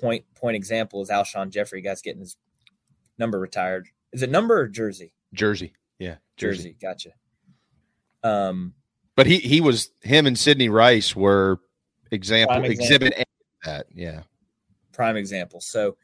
[0.00, 2.36] point point example is Alshon Jeffery, guys getting his
[3.18, 3.88] number retired.
[4.12, 5.12] Is it number or jersey?
[5.34, 6.70] Jersey, yeah, jersey.
[6.70, 7.10] jersey gotcha.
[8.24, 8.72] Um,
[9.14, 11.60] but he he was him and Sidney Rice were
[12.10, 12.82] example, example.
[12.82, 13.28] exhibit
[13.64, 14.22] that, yeah,
[14.92, 15.60] prime example.
[15.60, 15.96] So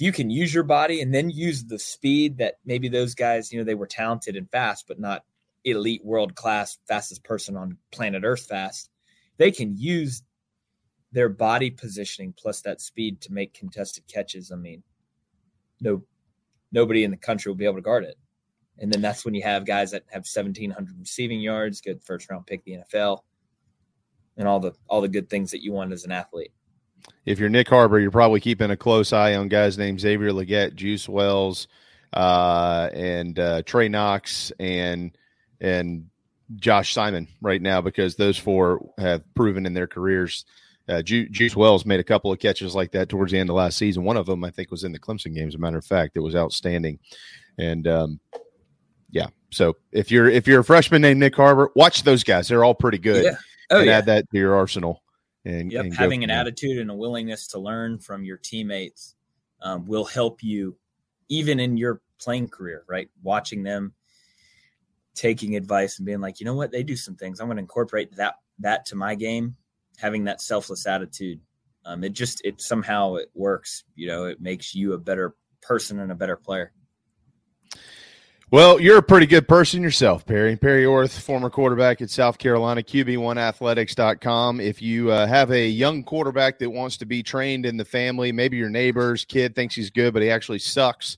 [0.00, 3.58] you can use your body and then use the speed that maybe those guys, you
[3.58, 5.24] know, they were talented and fast, but not
[5.64, 8.88] elite world class fastest person on planet Earth fast.
[9.36, 10.22] They can use
[11.12, 14.50] their body positioning plus that speed to make contested catches.
[14.50, 14.82] I mean,
[15.82, 16.02] no,
[16.72, 18.16] nobody in the country will be able to guard it.
[18.78, 22.46] And then that's when you have guys that have 1700 receiving yards, good first round
[22.46, 23.20] pick the NFL,
[24.38, 26.52] and all the all the good things that you want as an athlete
[27.24, 30.74] if you're Nyck Harbor, you're probably keeping a close eye on guys named Xavier Legette,
[30.74, 31.68] Juice Wells,
[32.12, 35.16] uh, and uh, Trey Knox, and
[35.60, 36.08] and
[36.56, 40.44] Josh Simon right now because those four have proven in their careers.
[40.88, 43.54] Uh, Ju- Juice Wells made a couple of catches like that towards the end of
[43.54, 44.02] last season.
[44.02, 45.46] One of them, I think, was in the Clemson game.
[45.46, 46.98] As a matter of fact, it was outstanding.
[47.58, 48.20] And um,
[49.10, 52.48] yeah, so if you're if you're a freshman named Nyck Harbor, watch those guys.
[52.48, 53.24] They're all pretty good.
[53.24, 53.36] Yeah.
[53.70, 53.98] Oh, and yeah.
[53.98, 54.99] add that to your arsenal.
[55.44, 56.38] And, yep, and having an there.
[56.38, 59.14] attitude and a willingness to learn from your teammates
[59.62, 60.76] um, will help you
[61.28, 63.08] even in your playing career, right?
[63.22, 63.94] Watching them
[65.14, 67.40] taking advice and being like, you know what, they do some things.
[67.40, 69.56] I'm going to incorporate that that to my game.
[69.98, 71.40] Having that selfless attitude,
[71.84, 73.84] um, it just it somehow it works.
[73.94, 76.72] You know, it makes you a better person and a better player.
[78.52, 80.56] Well, you're a pretty good person yourself, Perry.
[80.56, 84.58] Perry Orth, former quarterback at South Carolina, QB1athletics.com.
[84.58, 88.32] If you uh, have a young quarterback that wants to be trained in the family,
[88.32, 91.16] maybe your neighbor's kid thinks he's good, but he actually sucks.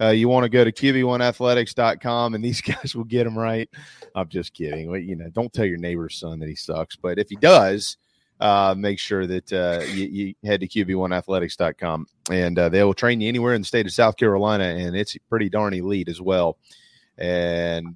[0.00, 3.68] Uh, you want to go to QB1athletics.com and these guys will get him right.
[4.14, 4.90] I'm just kidding.
[5.06, 7.98] You know, don't tell your neighbor's son that he sucks, but if he does,
[8.40, 13.20] uh, make sure that uh, you, you, head to QB1athletics.com and uh, they will train
[13.20, 16.56] you anywhere in the state of South Carolina, and it's pretty darn elite as well.
[17.18, 17.94] And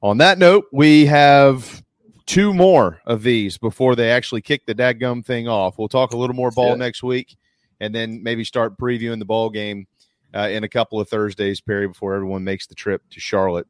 [0.00, 1.82] on that note, we have
[2.26, 5.78] two more of these before they actually kick the dadgum thing off.
[5.78, 7.36] We'll talk a little more ball next week,
[7.80, 9.86] and then maybe start previewing the ball game
[10.34, 13.66] uh, in a couple of Thursdays, Perry, before everyone makes the trip to Charlotte.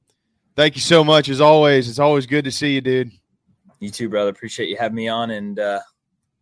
[0.57, 1.89] Thank you so much, as always.
[1.89, 3.11] It's always good to see you, dude.
[3.81, 4.31] You too, brother.
[4.31, 5.81] Appreciate you having me on, and uh,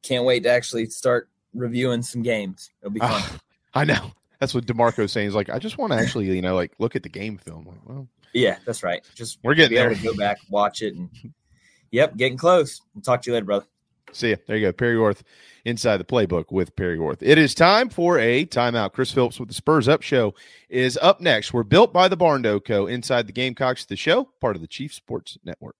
[0.02, 2.70] can't wait to actually start reviewing some games.
[2.80, 3.10] It'll be fun.
[3.12, 3.38] Ah,
[3.74, 4.12] I know.
[4.38, 5.26] That's what DiMarco's saying.
[5.26, 7.66] He's like, I just want to actually, you know, like look at the game film.
[7.66, 9.02] Like, well, yeah, that's right.
[9.14, 11.10] Just we're getting able to go back, watch it, and
[11.90, 12.80] yep, getting close.
[12.94, 13.66] We'll talk to you later, brother.
[14.12, 14.36] See ya.
[14.46, 14.72] There you go.
[14.72, 15.22] Perry Orth
[15.64, 17.18] inside the playbook with Perry Orth.
[17.20, 18.92] It is time for a timeout.
[18.92, 20.34] Chris Phillips with the Spurs Up Show
[20.68, 21.52] is up next.
[21.52, 22.86] We're built by the Barndo Co.
[22.86, 25.79] inside the Gamecocks, the show, part of the Chief Sports Network.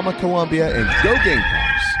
[0.01, 0.19] Signarama.
[0.19, 2.00] Columbia, and go Gamecocks.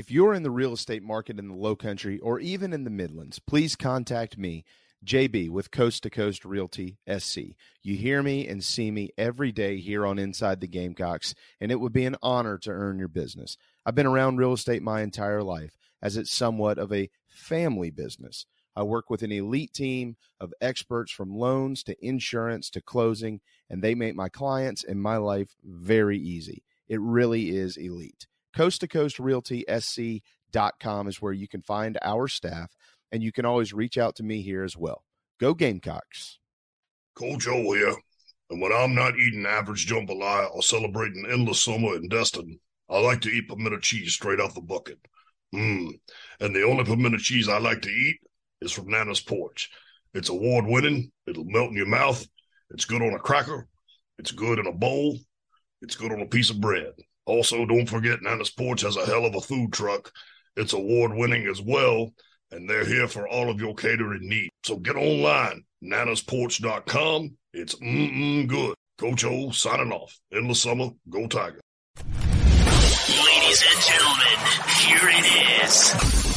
[0.00, 2.90] If you're in the real estate market in the low country or even in the
[2.90, 4.64] Midlands, please contact me,
[5.04, 7.40] JB, with Coast to Coast Realty SC.
[7.82, 11.80] You hear me and see me every day here on Inside the Gamecocks, and it
[11.80, 13.58] would be an honor to earn your business.
[13.84, 18.46] I've been around real estate my entire life, as it's somewhat of a family business.
[18.74, 23.82] I work with an elite team of experts from loans to insurance to closing, and
[23.82, 26.62] they make my clients and my life very easy.
[26.88, 28.28] It really is elite.
[28.54, 32.70] Coast to Coast Realty SC.com is where you can find our staff,
[33.12, 35.04] and you can always reach out to me here as well.
[35.38, 36.38] Go Gamecocks.
[37.14, 37.94] Coach O here.
[38.50, 42.58] And when I'm not eating average jambalaya or celebrating endless summer in Destin,
[42.88, 44.98] I like to eat pimento cheese straight off the bucket.
[45.54, 45.90] Mmm.
[46.40, 48.18] And the only pimento cheese I like to eat
[48.60, 49.70] is from Nana's Porch.
[50.14, 52.26] It's award winning, it'll melt in your mouth.
[52.70, 53.68] It's good on a cracker,
[54.18, 55.16] it's good in a bowl,
[55.82, 56.92] it's good on a piece of bread.
[57.30, 60.10] Also, don't forget Nana's Porch has a hell of a food truck.
[60.56, 62.12] It's award winning as well,
[62.50, 64.50] and they're here for all of your catering needs.
[64.64, 67.36] So get online, nanasporch.com.
[67.52, 68.74] It's mm-mm good.
[68.98, 70.18] Coach O signing off.
[70.34, 71.60] Endless summer, go Tiger.
[72.04, 74.38] Ladies and gentlemen,
[74.80, 76.29] here it is.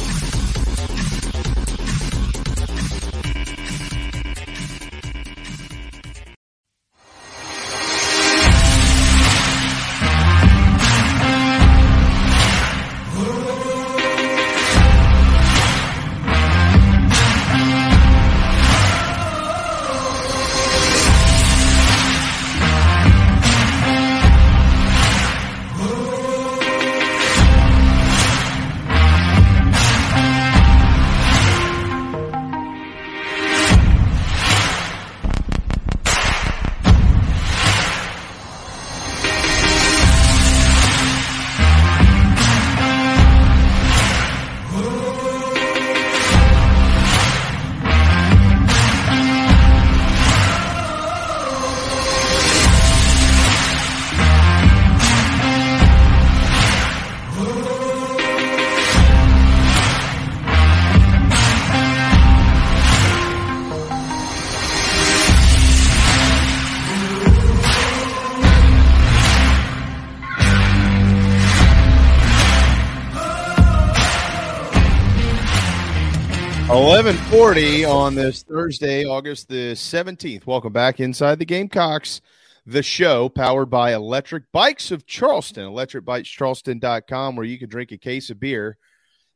[76.74, 80.44] 1140 on this Thursday, August the 17th.
[80.44, 82.20] Welcome back inside the Gamecocks,
[82.66, 88.28] the show powered by Electric Bikes of Charleston, electricbikescharleston.com, where you can drink a case
[88.28, 88.76] of beer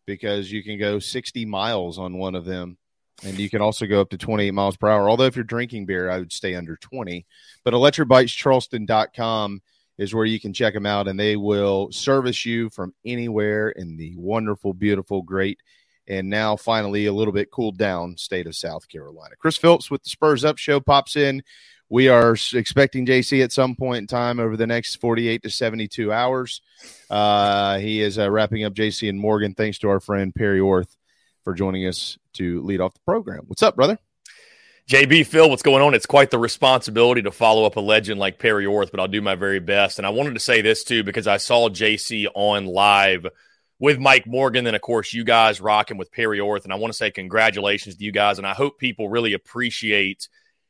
[0.04, 2.76] because you can go 60 miles on one of them.
[3.22, 5.08] And you can also go up to 28 miles per hour.
[5.08, 7.24] Although, if you're drinking beer, I would stay under 20.
[7.62, 9.62] But electricbikescharleston.com
[9.96, 13.96] is where you can check them out, and they will service you from anywhere in
[13.96, 15.60] the wonderful, beautiful, great
[16.08, 19.36] and now finally a little bit cooled down state of South Carolina.
[19.38, 21.42] Chris Phillips with the Spurs Up Show pops in.
[21.90, 26.12] We are expecting JC at some point in time over the next 48 to 72
[26.12, 26.60] hours.
[27.08, 29.54] Uh, he is uh, wrapping up JC and Morgan.
[29.54, 30.96] Thanks to our friend Perry Orth
[31.44, 33.44] for joining us to lead off the program.
[33.46, 33.98] What's up, brother?
[34.88, 35.92] JB Phil, what's going on?
[35.92, 39.20] It's quite the responsibility to follow up a legend like Perry Orth, but I'll do
[39.20, 39.98] my very best.
[39.98, 43.26] And I wanted to say this too because I saw JC on live
[43.78, 46.64] with Mike Morgan, and of course you guys rocking with Perry Orth.
[46.64, 50.28] And I want to say congratulations to you guys, and I hope people really appreciate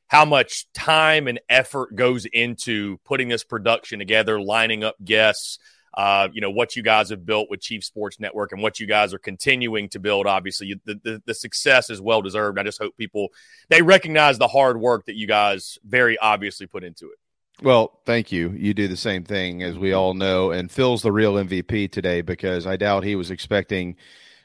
[0.08, 5.58] how much time and effort goes into putting this production together, lining up guests.
[5.94, 8.86] Uh, you know what you guys have built with Chief Sports Network and what you
[8.86, 10.26] guys are continuing to build.
[10.26, 12.58] Obviously, the, the, the success is well deserved.
[12.58, 13.28] I just hope people
[13.68, 17.18] they recognize the hard work that you guys very obviously put into it.
[17.62, 18.50] Well, thank you.
[18.50, 20.50] You do the same thing, as we all know.
[20.50, 23.96] And Phil's the real MVP today because I doubt he was expecting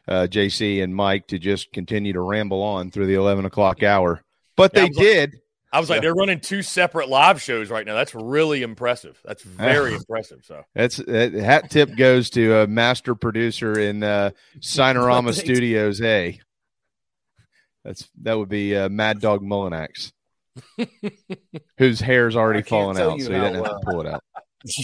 [0.07, 4.21] uh, JC and Mike to just continue to ramble on through the 11 o'clock hour.
[4.55, 5.31] But yeah, they did.
[5.31, 5.39] Like,
[5.73, 7.95] I was like, they're running two separate live shows right now.
[7.95, 9.19] That's really impressive.
[9.25, 10.43] That's very impressive.
[10.45, 16.39] So that's that hat tip goes to a master producer in uh, Signarama Studios A.
[17.83, 20.11] That's that would be uh, Mad Dog Mullinax.
[21.77, 24.23] whose hair's already fallen out, so he didn't have to pull it out.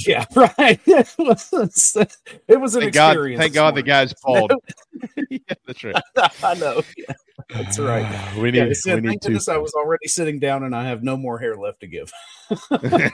[0.06, 0.78] Yeah, right.
[0.88, 2.94] it was, an thank experience.
[2.94, 4.52] God, thank God the guy's bald.
[5.30, 5.96] yeah, that's right.
[6.44, 6.82] I know.
[6.98, 7.14] Yeah,
[7.50, 8.36] that's right.
[8.36, 8.58] we need.
[8.58, 9.40] Yeah, said, we need to.
[9.50, 12.12] I was already sitting down, and I have no more hair left to give.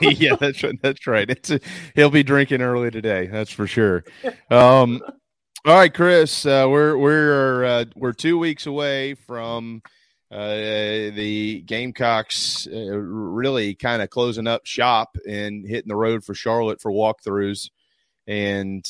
[0.00, 0.74] yeah, that's right.
[0.82, 1.30] That's right.
[1.30, 1.60] It's a,
[1.94, 3.28] he'll be drinking early today.
[3.28, 4.02] That's for sure.
[4.50, 5.02] Um,
[5.64, 6.46] all right, Chris.
[6.46, 9.82] Uh, we're we're uh, we're two weeks away from
[10.30, 16.34] uh, the Gamecocks uh, really kind of closing up shop and hitting the road for
[16.34, 17.70] Charlotte for walkthroughs
[18.26, 18.84] and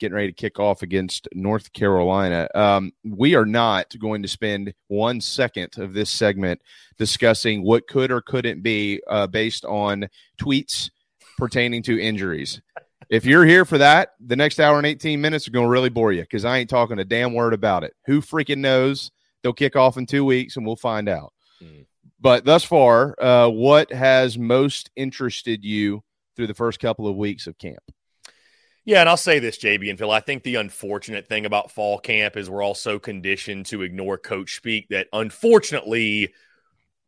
[0.00, 2.48] getting ready to kick off against North Carolina.
[2.56, 6.60] Um, we are not going to spend one second of this segment
[6.98, 10.08] discussing what could or couldn't be uh, based on
[10.40, 10.90] tweets
[11.38, 12.60] pertaining to injuries.
[13.08, 15.88] If you're here for that, the next hour and 18 minutes are going to really
[15.88, 17.94] bore you because I ain't talking a damn word about it.
[18.06, 19.12] Who freaking knows?
[19.42, 21.32] They'll kick off in two weeks, and we'll find out.
[21.62, 21.86] Mm.
[22.20, 26.02] But thus far, uh, what has most interested you
[26.36, 27.82] through the first couple of weeks of camp?
[28.84, 30.10] Yeah, and I'll say this, JB and Phil.
[30.10, 34.18] I think the unfortunate thing about fall camp is we're all so conditioned to ignore
[34.18, 36.34] coach speak that unfortunately,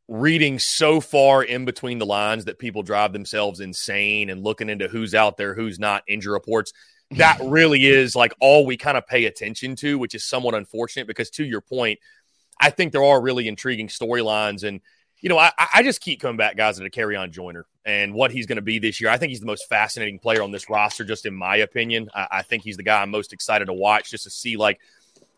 [0.08, 4.88] reading so far in between the lines that people drive themselves insane and looking into
[4.88, 6.72] who's out there, who's not, injury reports.
[7.12, 11.06] That really is like all we kind of pay attention to, which is somewhat unfortunate
[11.06, 11.98] because, to your point,
[12.58, 14.64] I think there are really intriguing storylines.
[14.64, 14.80] And,
[15.20, 18.46] you know, I, I just keep coming back, guys, to Dakereon Joyner and what he's
[18.46, 19.10] going to be this year.
[19.10, 22.10] I think he's the most fascinating player on this roster, just in my opinion.
[22.14, 24.80] I, I think he's the guy I'm most excited to watch just to see, like,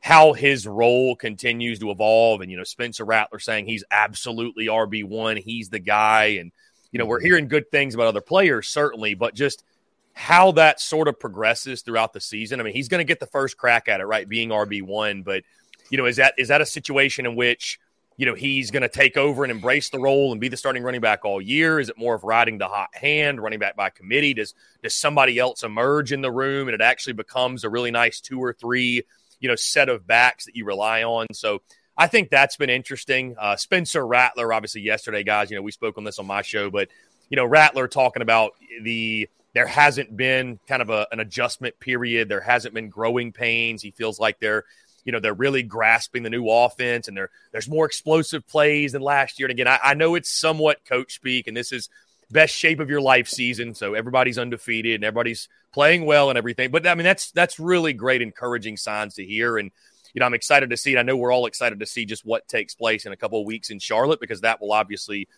[0.00, 2.42] how his role continues to evolve.
[2.42, 6.36] And, you know, Spencer Rattler saying he's absolutely RB1, he's the guy.
[6.40, 6.52] And,
[6.92, 7.26] you know, we're mm-hmm.
[7.26, 9.64] hearing good things about other players, certainly, but just
[10.12, 12.60] how that sort of progresses throughout the season.
[12.60, 14.28] I mean, he's going to get the first crack at it, right?
[14.28, 15.42] Being RB1, but
[15.91, 17.78] you know, is that is that a situation in which
[18.16, 20.82] you know he's going to take over and embrace the role and be the starting
[20.82, 21.80] running back all year?
[21.80, 24.35] Is it more of riding the hot hand, running back by committee?
[24.35, 28.20] Does does somebody else emerge in the room and it actually becomes a really nice
[28.20, 29.03] two or three
[29.41, 31.26] you know set of backs that you rely on?
[31.32, 31.62] So.
[31.97, 33.37] I think that's been interesting.
[33.39, 36.68] Uh, Spencer Rattler, obviously, yesterday, guys, you know, we spoke on this on my show,
[36.68, 36.89] but,
[37.30, 42.28] you know, Rattler talking about the there hasn't been kind of a, an adjustment period.
[42.28, 43.80] There hasn't been growing pains.
[43.80, 44.64] He feels like they're
[45.05, 49.02] you know they're really grasping the new offense and there there's more explosive plays than
[49.02, 49.46] last year.
[49.46, 51.88] And again I, I, know it's somewhat coach speak and this is
[52.30, 53.74] best shape of your life season.
[53.74, 57.92] So everybody's undefeated and everybody's playing well and everything but i mean that's that's really
[57.92, 59.59] great encouraging signs to hear.
[59.59, 59.70] And
[60.14, 60.98] you know i'm excited to see it.
[60.98, 63.46] I know we're all excited to see just what takes place in a couple of
[63.46, 65.28] weeks in charlotte because that will obviously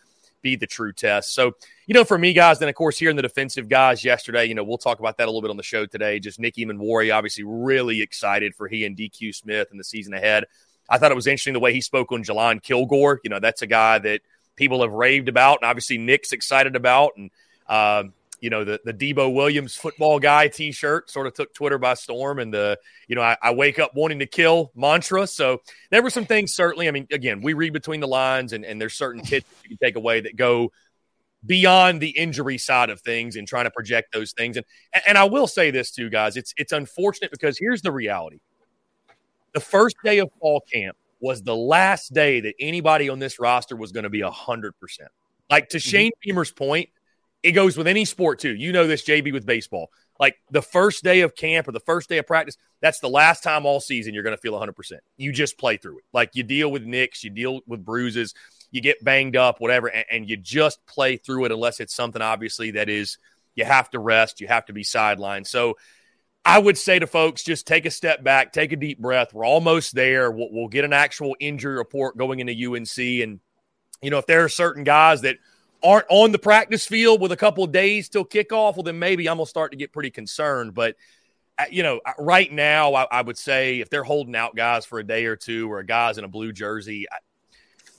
[0.41, 1.33] be the true test.
[1.33, 1.53] So,
[1.85, 4.55] you know, for me, guys, then of course, here in the defensive guys yesterday, you
[4.55, 6.19] know, we'll talk about that a little bit on the show today.
[6.19, 10.45] Just Nick Emmanwori, obviously, really excited for he and DQ Smith in the season ahead.
[10.89, 13.19] I thought it was interesting the way he spoke on Jalon Kilgore.
[13.23, 14.21] You know, that's a guy that
[14.55, 17.11] people have raved about, and obviously Nick's excited about.
[17.17, 17.31] And
[17.67, 18.03] uh,
[18.39, 21.95] you know, the, the Debo Williams football guy t shirt sort of took Twitter by
[21.95, 22.77] storm and the,
[23.07, 25.25] you know, I, I, wake up wanting to kill mantra.
[25.25, 26.87] So there were some things, certainly.
[26.87, 29.77] I mean, again, we read between the lines and, and there's certain tidbits you can
[29.77, 30.71] take away that go
[31.45, 34.57] beyond the injury side of things and trying to project those things.
[34.57, 34.65] And,
[35.07, 38.39] and I will say this too, guys, it's, it's unfortunate because here's the reality
[39.53, 43.75] the first day of fall camp was the last day that anybody on this roster
[43.75, 44.71] was going to be 100%.
[45.49, 45.89] Like to mm-hmm.
[45.89, 46.89] Shane Beamer's point,
[47.43, 48.53] it goes with any sport too.
[48.53, 49.89] You know this, JB, with baseball.
[50.19, 53.43] Like the first day of camp or the first day of practice, that's the last
[53.43, 54.73] time all season you're going to feel 100%.
[55.17, 56.03] You just play through it.
[56.11, 58.33] Like you deal with nicks, you deal with bruises,
[58.71, 62.21] you get banged up, whatever, and, and you just play through it unless it's something
[62.21, 63.19] obviously that is
[63.55, 65.45] you have to rest, you have to be sidelined.
[65.45, 65.77] So
[66.43, 69.33] I would say to folks, just take a step back, take a deep breath.
[69.33, 70.31] We're almost there.
[70.31, 72.97] We'll, we'll get an actual injury report going into UNC.
[72.97, 73.39] And,
[74.01, 75.37] you know, if there are certain guys that–
[75.83, 79.29] aren't on the practice field with a couple of days till kickoff, well, then maybe
[79.29, 80.73] I'm going to start to get pretty concerned.
[80.73, 80.95] But,
[81.57, 84.85] uh, you know, uh, right now, I, I, would say if they're holding out guys
[84.85, 87.05] for a day or two or a guys in a blue jersey,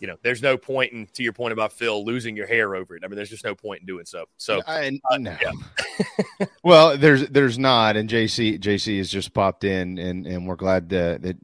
[0.01, 2.97] you know, there's no point in to your point about Phil losing your hair over
[2.97, 3.03] it.
[3.05, 4.27] I mean, there's just no point in doing so.
[4.37, 5.37] So, I, uh, no.
[5.41, 6.47] yeah.
[6.63, 10.91] well, there's there's not, and JC JC has just popped in, and and we're glad
[10.91, 11.37] to, that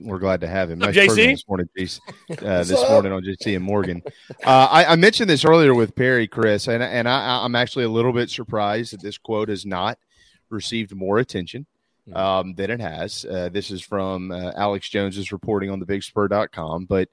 [0.00, 0.78] we're glad to have him.
[0.78, 2.00] Nice JC this morning, JC,
[2.30, 4.02] uh, this morning on JC and Morgan.
[4.44, 7.90] Uh, I, I, mentioned this earlier with Perry, Chris, and and I, I'm actually a
[7.90, 9.98] little bit surprised that this quote has not
[10.50, 11.66] received more attention
[12.06, 12.16] hmm.
[12.16, 13.24] um, than it has.
[13.24, 17.08] Uh, this is from uh, Alex Jones's reporting on thebigspur.com, but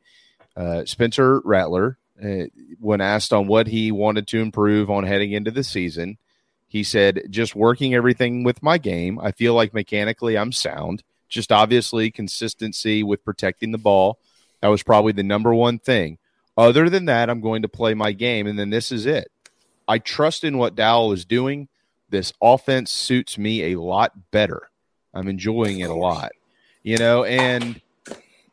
[0.55, 2.45] uh, Spencer Rattler, uh,
[2.79, 6.17] when asked on what he wanted to improve on heading into the season,
[6.67, 9.19] he said, just working everything with my game.
[9.19, 11.03] I feel like mechanically I'm sound.
[11.29, 14.19] Just obviously consistency with protecting the ball.
[14.61, 16.17] That was probably the number one thing.
[16.57, 18.47] Other than that, I'm going to play my game.
[18.47, 19.31] And then this is it.
[19.87, 21.67] I trust in what Dowell is doing.
[22.09, 24.69] This offense suits me a lot better.
[25.13, 26.31] I'm enjoying it a lot,
[26.81, 27.79] you know, and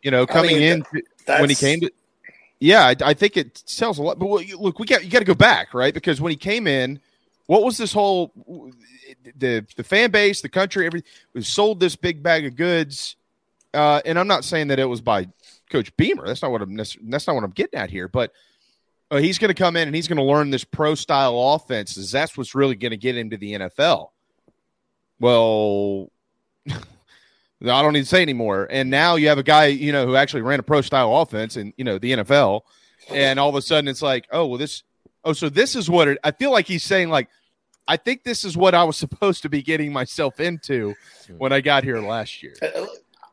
[0.03, 1.91] you know, coming I mean, in when he came to,
[2.61, 4.19] yeah, I, I, think it tells a lot.
[4.19, 5.95] But look, we got you got to go back, right?
[5.95, 7.01] Because when he came in,
[7.47, 8.33] what was this whole
[9.37, 11.03] the the fan base, the country, every
[11.33, 13.17] was sold this big bag of goods.
[13.73, 15.29] Uh, and I'm not saying that it was by
[15.71, 16.27] Coach Beamer.
[16.27, 16.77] That's not what I'm.
[16.77, 16.97] That's
[17.27, 18.09] not what I'm getting at here.
[18.09, 18.33] But
[19.11, 22.13] uh, he's going to come in and he's going to learn this pro style offenses.
[22.13, 24.11] That's what's really going to get him to the NFL.
[25.19, 26.11] Well.
[27.63, 28.67] I don't need to say anymore.
[28.71, 31.57] And now you have a guy, you know, who actually ran a pro style offense
[31.57, 32.63] in, you know, the NFL.
[33.11, 34.83] And all of a sudden it's like, oh, well, this,
[35.25, 37.29] oh, so this is what it, I feel like he's saying, like,
[37.87, 40.95] I think this is what I was supposed to be getting myself into
[41.37, 42.55] when I got here last year.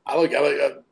[0.06, 0.84] I look, I look,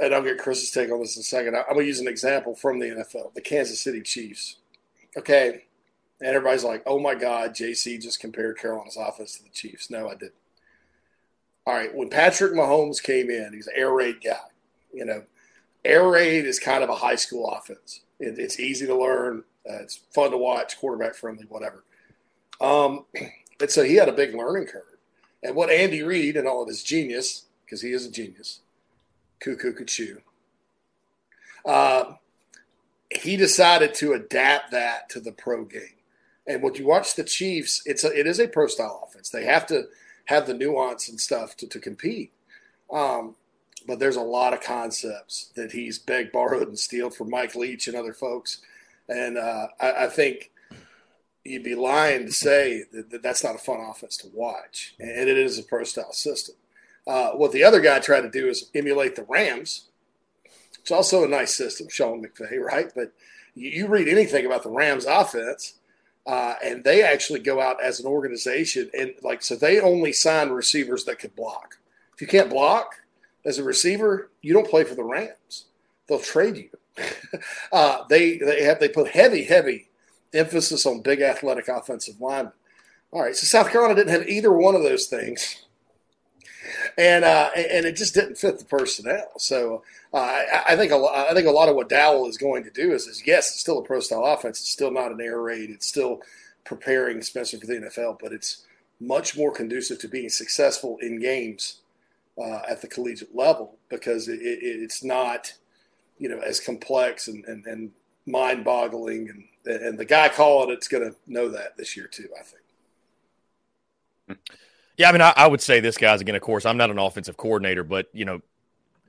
[0.00, 1.56] and I'll get Chris's take on this in a second.
[1.56, 4.56] I'm going to use an example from the NFL, the Kansas City Chiefs.
[5.16, 5.64] Okay.
[6.20, 9.90] And everybody's like, oh my God, JC just compared Carolina's offense to the Chiefs.
[9.90, 10.34] No, I didn't
[11.66, 14.38] all right, when Patrick Mahomes came in, he's an air raid guy.
[14.92, 15.22] You know,
[15.84, 18.00] air raid is kind of a high school offense.
[18.18, 19.44] It, it's easy to learn.
[19.68, 21.84] Uh, it's fun to watch, quarterback friendly, whatever.
[22.60, 23.04] Um,
[23.60, 24.82] and so he had a big learning curve.
[25.42, 28.60] And what Andy Reid and all of his genius, because he is a genius,
[29.40, 30.18] cuckoo cuckoo,
[31.64, 32.14] uh,
[33.10, 35.82] he decided to adapt that to the pro game.
[36.46, 39.30] And when you watch the Chiefs, it's a, it is a pro style offense.
[39.30, 39.84] They have to–
[40.26, 42.32] have the nuance and stuff to, to compete.
[42.90, 43.36] Um,
[43.86, 47.88] but there's a lot of concepts that he's begged, borrowed, and stealed from Mike Leach
[47.88, 48.60] and other folks.
[49.08, 50.50] And uh, I, I, think
[51.44, 54.94] you'd be lying to say that, that, that's not a fun offense to watch.
[55.00, 56.54] And it is a pro style system.
[57.06, 59.88] Uh, what the other guy tried to do is emulate the Rams.
[60.78, 62.92] It's also a nice system, Sean McVay, right?
[62.94, 63.12] But
[63.54, 65.74] you, you read anything about the Rams offense,
[66.26, 70.50] uh, and they actually go out as an organization and like so they only sign
[70.50, 71.78] receivers that could block.
[72.14, 72.94] If you can't block
[73.44, 75.66] as a receiver, you don't play for the Rams.
[76.06, 76.68] They'll trade you.
[77.72, 79.88] uh, they they have they put heavy heavy
[80.32, 82.52] emphasis on big athletic offensive linemen.
[83.10, 85.64] All right, so South Carolina didn't have either one of those things,
[86.96, 89.32] and uh, and it just didn't fit the personnel.
[89.38, 89.82] So
[90.14, 92.70] uh, I, I, think a lot, think a lot of what Dowell is going to
[92.70, 94.60] do is, is yes, it's still a pro style offense.
[94.60, 95.70] It's still not an air raid.
[95.70, 96.20] It's still
[96.64, 98.64] preparing Spencer for the NFL, but it's
[99.00, 101.80] much more conducive to being successful in games
[102.38, 105.52] uh, at the collegiate level because it, it, it's not,
[106.18, 107.90] you know, as complex and, and, and
[108.26, 109.28] mind boggling.
[109.64, 114.40] And, and the guy calling it's going to know that this year too, I think.
[114.96, 116.20] Yeah, I mean, I, I, would say this, guys.
[116.20, 118.40] Again, of course, I'm not an offensive coordinator, but you know,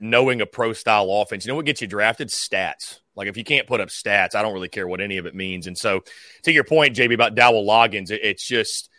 [0.00, 1.44] knowing a pro style offense.
[1.44, 2.28] You know what gets you drafted?
[2.28, 3.00] Stats.
[3.16, 5.34] Like if you can't put up stats, I don't really care what any of it
[5.34, 5.66] means.
[5.66, 6.02] And so,
[6.42, 8.90] to your point, JB, about Dowell Loggins, it, it's just,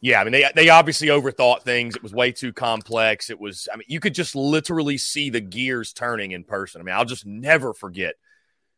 [0.00, 0.20] yeah.
[0.20, 1.96] I mean, they they obviously overthought things.
[1.96, 3.30] It was way too complex.
[3.30, 3.68] It was.
[3.72, 6.80] I mean, you could just literally see the gears turning in person.
[6.80, 8.14] I mean, I'll just never forget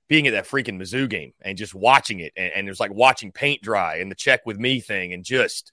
[0.07, 2.93] being at that freaking Mizzou game and just watching it, and, and it was like
[2.93, 5.72] watching paint dry and the check with me thing, and just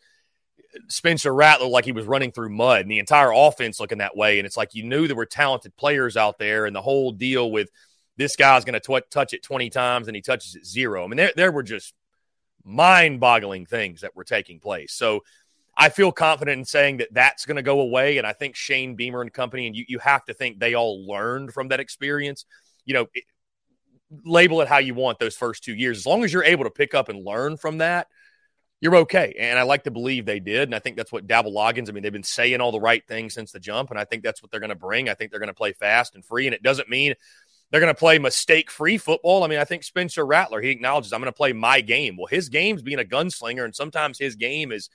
[0.88, 4.39] Spencer Rattler like he was running through mud, and the entire offense looking that way.
[4.39, 7.51] And it's like you knew there were talented players out there, and the whole deal
[7.51, 7.69] with
[8.17, 11.03] this guy's going to touch it 20 times and he touches it zero.
[11.03, 11.93] I mean, there, there were just
[12.63, 14.93] mind boggling things that were taking place.
[14.93, 15.24] So
[15.76, 18.17] I feel confident in saying that that's going to go away.
[18.17, 21.07] And I think Shane Beamer and company, and you, you have to think they all
[21.07, 22.45] learned from that experience.
[22.86, 23.24] You know, it,
[24.26, 25.99] label it how you want those first two years.
[25.99, 28.07] As long as you're able to pick up and learn from that,
[28.82, 29.36] you're okay.
[29.39, 30.63] And I like to believe they did.
[30.63, 33.07] And I think that's what Dowell Loggins, I mean, they've been saying all the right
[33.07, 33.91] things since the jump.
[33.91, 35.07] And I think that's what they're going to bring.
[35.07, 36.47] I think they're going to play fast and free.
[36.47, 37.13] And it doesn't mean
[37.69, 39.43] they're going to play mistake free football.
[39.43, 42.17] I mean, I think Spencer Rattler, he acknowledges, I'm going to play my game.
[42.17, 44.89] Well, his game's being a gunslinger, and sometimes his game is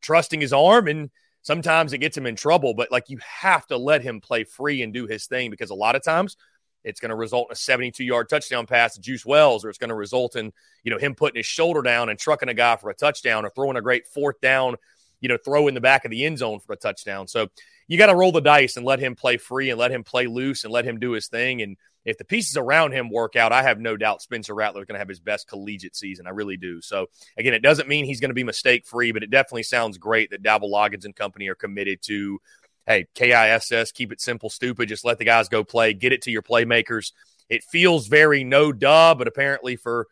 [0.00, 1.10] trusting his arm, and
[1.42, 2.74] sometimes it gets him in trouble.
[2.74, 5.74] But like, you have to let him play free and do his thing because a
[5.74, 6.36] lot of times
[6.84, 9.78] it's going to result in a 72 yard touchdown pass to Juice Wells, or it's
[9.78, 10.52] going to result in,
[10.84, 13.50] you know, him putting his shoulder down and trucking a guy for a touchdown or
[13.50, 14.76] throwing a great fourth down,
[15.20, 17.28] you know, throw in the back of the end zone for a touchdown.
[17.28, 17.48] So
[17.88, 20.26] you got to roll the dice and let him play free and let him play
[20.26, 21.62] loose and let him do his thing.
[21.62, 24.86] And if the pieces around him work out, I have no doubt Spencer Rattler is
[24.86, 26.26] going to have his best collegiate season.
[26.26, 26.80] I really do.
[26.80, 27.06] So
[27.36, 30.30] again, it doesn't mean he's going to be mistake free, but it definitely sounds great
[30.30, 32.40] that Dowell Loggins and company are committed to,
[32.86, 34.88] hey, KISS, keep it simple, stupid.
[34.88, 37.12] Just let the guys go play, get it to your playmakers.
[37.48, 40.06] It feels very no duh, but apparently for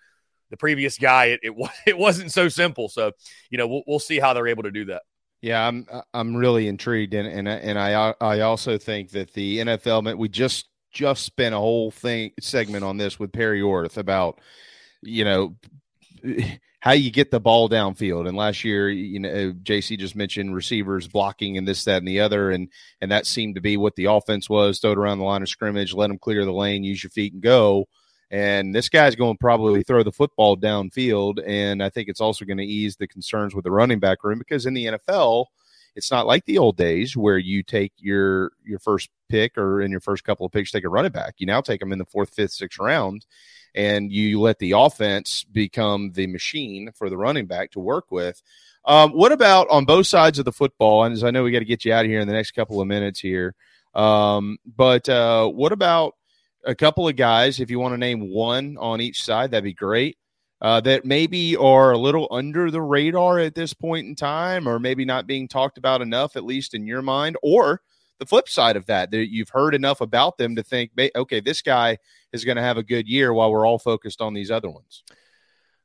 [0.51, 2.89] the previous guy, it it, it wasn't so simple.
[2.89, 3.12] So
[3.51, 5.03] you know we'll, we'll see how they're able to do that.
[5.41, 10.16] Yeah, I'm I'm really intrigued, and and and I I also think that the NFL
[10.18, 14.41] we just just spent a whole thing segment on this with Perry Orth about
[15.03, 15.57] you know
[16.81, 18.27] how you get the ball downfield.
[18.27, 22.21] And last year, you know, JC just mentioned receivers blocking and this, that, and the
[22.21, 22.68] other, and
[23.01, 25.49] and that seemed to be what the offense was: throw it around the line of
[25.49, 27.87] scrimmage, let them clear the lane, use your feet, and go.
[28.33, 32.45] And this guy's going to probably throw the football downfield, and I think it's also
[32.45, 35.47] going to ease the concerns with the running back room because in the NFL
[35.97, 39.91] it's not like the old days where you take your your first pick or in
[39.91, 41.35] your first couple of picks take a running back.
[41.39, 43.27] You now take them in the fourth, fifth, sixth round,
[43.75, 48.43] and you let the offense become the machine for the running back to work with.
[48.85, 51.05] Um, what about on both sides of the football?
[51.05, 52.53] And as I know we got to get you out of here in the next
[52.53, 53.55] couple of minutes here,
[53.95, 56.14] um, but uh, what about
[56.64, 57.61] a couple of guys?
[57.61, 60.16] If you want to name one on each side, that'd be great
[60.61, 64.79] uh, that maybe are a little under the radar at this point in time, or
[64.79, 67.81] maybe not being talked about enough, at least in your mind, or
[68.21, 71.62] the flip side of that, that you've heard enough about them to think, okay, this
[71.62, 71.99] guy
[72.33, 75.03] is going to have a good year while we're all focused on these other ones.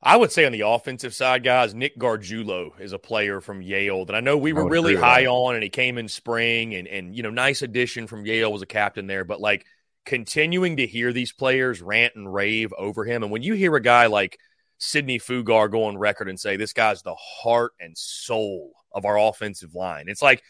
[0.03, 4.05] I would say on the offensive side, guys, Nick Gargiulo is a player from Yale
[4.05, 7.15] that I know we were really high on, and he came in spring, and and
[7.15, 9.65] you know, nice addition from Yale was a captain there, but like
[10.05, 13.81] continuing to hear these players rant and rave over him, and when you hear a
[13.81, 14.37] guy like
[14.77, 19.17] Sidney Fugar go on record and say this guy's the heart and soul of our
[19.17, 20.05] offensive line.
[20.07, 20.43] It's like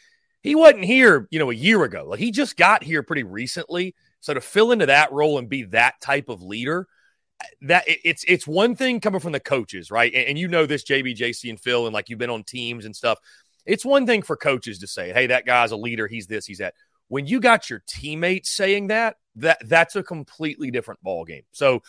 [0.46, 2.06] he wasn't here, you know, a year ago.
[2.08, 3.96] Like he just got here pretty recently.
[4.20, 6.88] So to fill into that role and be that type of leader,
[7.64, 10.14] that it's it's one thing coming from the coaches, right?
[10.14, 12.86] And, and you know this, JB, JC, and Phil, and like you've been on teams
[12.86, 13.18] and stuff.
[13.66, 16.08] It's one thing for coaches to say, "Hey, that guy's a leader.
[16.08, 16.46] He's this.
[16.46, 16.76] He's that."
[17.08, 21.44] When you got your teammates saying that, that that's a completely different ball game.
[21.54, 21.82] So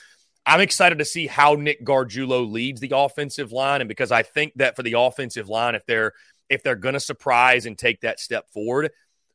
[0.47, 4.55] I'm excited to see how Nick Gargiulo leads the offensive line, and because I think
[4.57, 6.15] that for the offensive line, if they're
[6.49, 8.91] if they're going to surprise and take that step forward,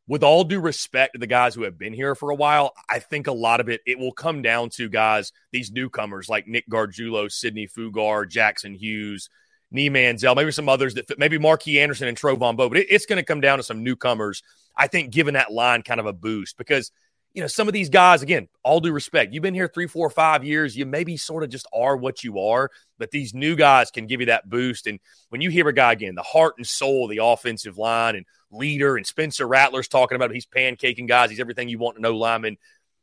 [0.07, 2.99] with all due respect to the guys who have been here for a while, I
[2.99, 6.67] think a lot of it it will come down to guys these newcomers like Nick
[6.69, 9.29] Gargiulo, Sidney Fugar, Jackson Hughes,
[9.71, 12.87] Nee Manziel, maybe some others that fit, maybe Marquis Anderson and Trovon Baugh, but it,
[12.89, 14.43] it's going to come down to some newcomers.
[14.75, 16.91] I think giving that line kind of a boost because
[17.33, 20.09] you know, some of these guys, again, all due respect, you've been here three, four,
[20.09, 20.75] five years.
[20.75, 24.19] You maybe sort of just are what you are, but these new guys can give
[24.19, 24.85] you that boost.
[24.85, 28.15] And when you hear a guy again, the heart and soul of the offensive line
[28.15, 32.01] and leader, and Spencer Rattler's talking about he's pancaking guys, he's everything you want to
[32.01, 32.57] know, lineman.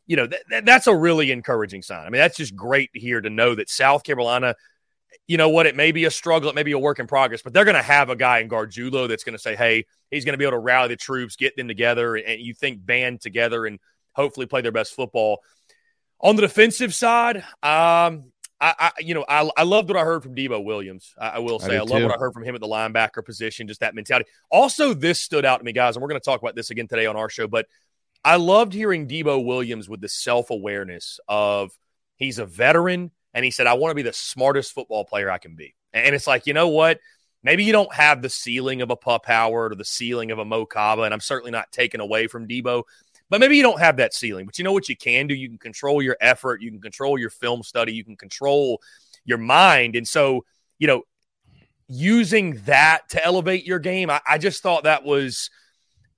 [0.07, 2.07] You know, th- th- that's a really encouraging sign.
[2.07, 4.57] I mean, that's just great to hear to know that South Carolina,
[5.27, 7.41] you know what, it may be a struggle, it may be a work in progress,
[7.41, 10.27] but they're going to have a guy in Gargiulo that's going to say, hey, he's
[10.27, 13.23] going to be able to rally the troops, get them together, and you think band
[13.23, 13.79] together and
[14.19, 15.41] hopefully play their best football.
[16.21, 20.25] On the defensive side, um, I, I, you know, I, I loved what I heard
[20.25, 21.15] from Debo Williams.
[21.17, 23.25] I, I will say, I, I love what I heard from him at the linebacker
[23.25, 24.29] position, just that mentality.
[24.51, 26.89] Also, this stood out to me, guys, and we're going to talk about this again
[26.89, 27.47] today on our show.
[27.47, 27.67] But
[28.25, 31.71] I loved hearing Debo Williams with the self awareness of
[32.17, 35.39] he's a veteran and he said, I want to be the smartest football player I
[35.39, 35.75] can be.
[35.93, 36.99] And it's like, you know what?
[37.45, 40.45] Maybe you don't have the ceiling of a Pup Howard or the ceiling of a
[40.45, 42.83] Mo Kaba, and I'm certainly not taking away from Debo,
[43.31, 44.47] but maybe you don't have that ceiling.
[44.47, 45.35] But you know what you can do?
[45.35, 48.81] You can control your effort, you can control your film study, you can control
[49.25, 49.97] your mind.
[49.97, 50.45] And so,
[50.79, 51.03] you know,
[51.89, 55.51] using that to elevate your game, I, I just thought that was–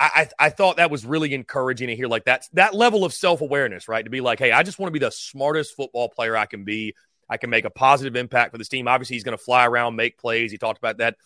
[0.00, 3.42] I, I thought that was really encouraging to hear like that that level of self
[3.42, 4.02] awareness, right?
[4.02, 6.64] To be like, hey, I just want to be the smartest football player I can
[6.64, 6.94] be.
[7.28, 8.88] I can make a positive impact for this team.
[8.88, 10.50] Obviously, he's going to fly around, make plays.
[10.50, 11.16] He talked about that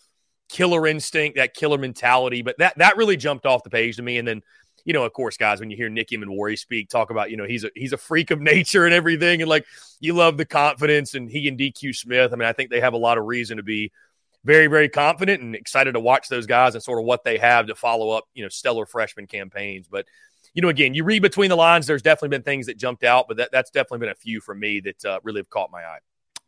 [0.49, 4.19] killer instinct, that killer mentality, but that that really jumped off the page to me.
[4.19, 4.43] And then,
[4.85, 7.45] you know, of course, guys, when you hear Nick Emmanwori speak, talk about you know
[7.45, 9.67] he's a he's a freak of nature and everything, and like
[10.01, 12.33] you love the confidence, and he and DQ Smith.
[12.33, 13.93] I mean, I think they have a lot of reason to be
[14.45, 17.67] very, very confident and excited to watch those guys and sort of what they have
[17.67, 19.89] to follow up, you know, stellar freshman campaigns.
[19.89, 20.07] But,
[20.53, 23.27] you know, again, you read between the lines, there's definitely been things that jumped out,
[23.27, 25.83] but that, that's definitely been a few for me that uh, really have caught my
[25.83, 25.99] eye.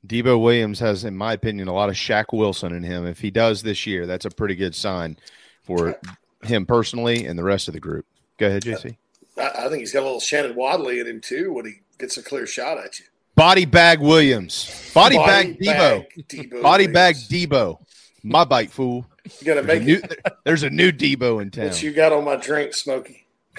[0.07, 3.07] Debo Williams has, in my opinion, a lot of Shaq Wilson in him.
[3.07, 5.17] If he does this year, that's a pretty good sign
[5.63, 5.99] for
[6.43, 8.07] him personally and the rest of the group.
[8.39, 8.97] Go ahead, JC.
[9.39, 12.23] I think he's got a little Shannon Wadley in him too when he gets a
[12.23, 13.05] clear shot at you.
[13.35, 14.91] Body bag Williams.
[14.95, 16.27] Body, Body bag, bag Debo.
[16.27, 16.63] Debo.
[16.63, 16.95] Body Williams.
[16.95, 17.79] bag Debo.
[18.23, 19.07] My bite, fool.
[19.41, 20.03] You gotta there's make a new,
[20.45, 21.67] There's a new Debo in town.
[21.67, 23.27] What you got on my drink, Smokey?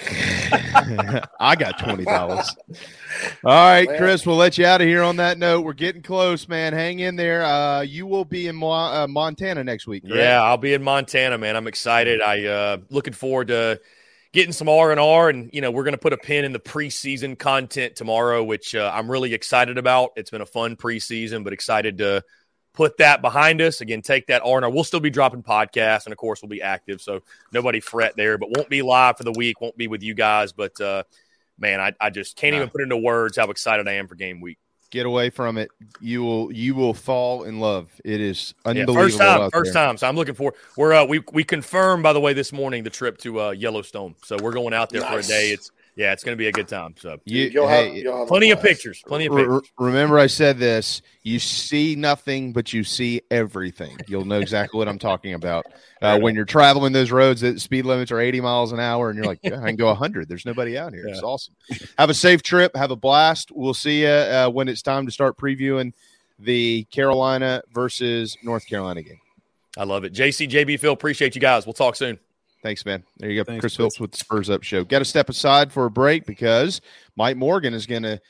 [1.40, 2.54] I got twenty dollars.
[3.44, 3.98] All right, man.
[3.98, 5.64] Chris, we'll let you out of here on that note.
[5.64, 6.72] We're getting close, man.
[6.72, 7.44] Hang in there.
[7.44, 10.04] Uh, you will be in Mo- uh, Montana next week.
[10.04, 10.16] Correct?
[10.16, 11.56] Yeah, I'll be in Montana, man.
[11.56, 12.20] I'm excited.
[12.20, 13.80] I uh, looking forward to
[14.32, 16.52] getting some R and R, and you know we're going to put a pin in
[16.52, 20.10] the preseason content tomorrow, which uh, I'm really excited about.
[20.16, 22.22] It's been a fun preseason, but excited to
[22.74, 23.80] put that behind us.
[23.80, 24.70] Again, take that R and R.
[24.70, 27.00] We'll still be dropping podcasts, and of course, we'll be active.
[27.00, 27.20] So
[27.52, 29.60] nobody fret there, but won't be live for the week.
[29.60, 30.52] Won't be with you guys.
[30.52, 31.04] But uh,
[31.58, 32.58] man, I, I just can't nah.
[32.58, 34.58] even put into words how excited I am for game week.
[34.90, 35.70] Get away from it.
[36.00, 37.90] You will you will fall in love.
[38.04, 38.94] It is unbelievable.
[38.94, 39.86] Yeah, first time, first there.
[39.86, 39.96] time.
[39.98, 40.54] So I'm looking for.
[40.76, 44.14] We're uh, we we confirmed by the way this morning the trip to uh, Yellowstone.
[44.24, 45.10] So we're going out there nice.
[45.10, 45.50] for a day.
[45.50, 46.94] It's yeah, it's going to be a good time.
[46.96, 49.02] So you, you'll hey, have, you'll have plenty of pictures.
[49.04, 49.62] Plenty of pictures.
[49.76, 53.98] remember, I said this: you see nothing, but you see everything.
[54.06, 55.66] You'll know exactly what I'm talking about
[56.02, 57.40] uh, when you're traveling those roads.
[57.40, 59.86] That speed limits are 80 miles an hour, and you're like, yeah, I can go
[59.86, 60.28] 100.
[60.28, 61.08] There's nobody out here.
[61.08, 61.14] Yeah.
[61.14, 61.56] It's awesome.
[61.98, 62.76] Have a safe trip.
[62.76, 63.50] Have a blast.
[63.50, 65.94] We'll see you uh, when it's time to start previewing
[66.38, 69.18] the Carolina versus North Carolina game.
[69.76, 70.12] I love it.
[70.12, 71.66] JC, JB, Phil, appreciate you guys.
[71.66, 72.20] We'll talk soon.
[72.62, 73.04] Thanks, man.
[73.18, 73.44] There you go.
[73.44, 74.84] Thanks, Chris Phillips with the Spurs Up Show.
[74.84, 76.80] Got to step aside for a break because
[77.16, 78.20] Mike Morgan is going to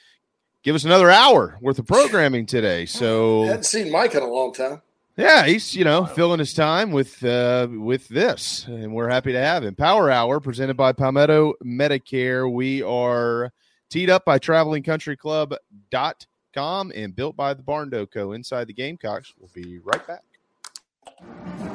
[0.62, 2.85] give us another hour worth of programming today.
[2.87, 4.83] So I hadn't seen Mike in a long time.
[5.16, 9.41] Yeah, he's you know filling his time with uh, with this, and we're happy to
[9.41, 9.74] have him.
[9.74, 12.49] Power Hour presented by Palmetto Medicare.
[12.53, 13.53] We are
[13.91, 18.31] teed up by TravelingCountryClub.com and built by the Barn Co.
[18.33, 19.35] Inside the Gamecocks.
[19.39, 20.22] We'll be right back.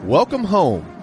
[0.06, 1.03] Welcome home.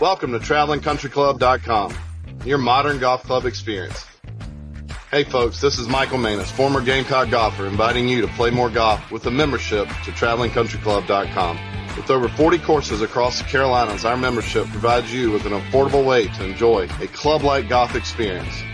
[0.00, 1.96] Welcome to TravelingCountryClub.com,
[2.44, 4.04] your modern golf club experience.
[5.12, 9.12] Hey folks, this is Michael Manis, former Gamecock golfer, inviting you to play more golf
[9.12, 11.96] with a membership to TravelingCountryClub.com.
[11.96, 16.26] With over 40 courses across the Carolinas, our membership provides you with an affordable way
[16.26, 18.64] to enjoy a club-like golf experience.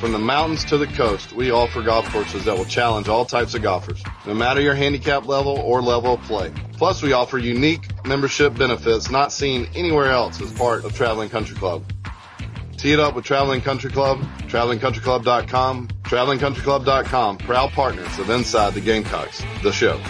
[0.00, 3.54] From the mountains to the coast, we offer golf courses that will challenge all types
[3.54, 6.50] of golfers, no matter your handicap level or level of play.
[6.72, 11.54] Plus, we offer unique membership benefits not seen anywhere else as part of Traveling Country
[11.54, 11.84] Club.
[12.78, 19.44] Tee it up with Traveling Country Club, travelingcountryclub.com, travelingcountryclub.com, proud partners of Inside the Gamecocks,
[19.62, 20.00] the show.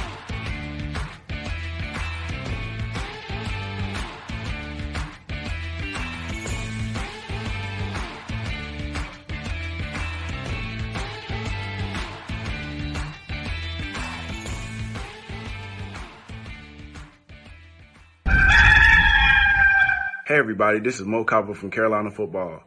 [20.30, 22.62] Hey everybody, this is Mo Copper from Carolina Football.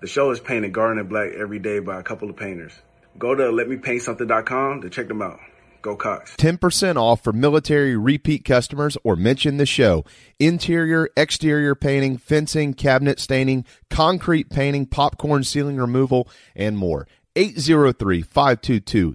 [0.00, 2.70] The show is painted garden and black every day by a couple of painters.
[3.18, 5.40] Go to letmepaintsomething.com to check them out.
[5.82, 6.36] Go Cox.
[6.36, 10.04] 10% off for military repeat customers or mention the show.
[10.38, 17.08] Interior, exterior painting, fencing, cabinet staining, concrete painting, popcorn ceiling removal, and more.
[17.34, 19.14] 803 522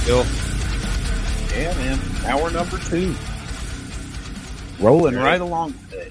[0.06, 0.24] Bill.
[1.50, 1.98] Yeah, man.
[2.26, 3.12] Hour number two.
[4.78, 6.10] Rolling right along today.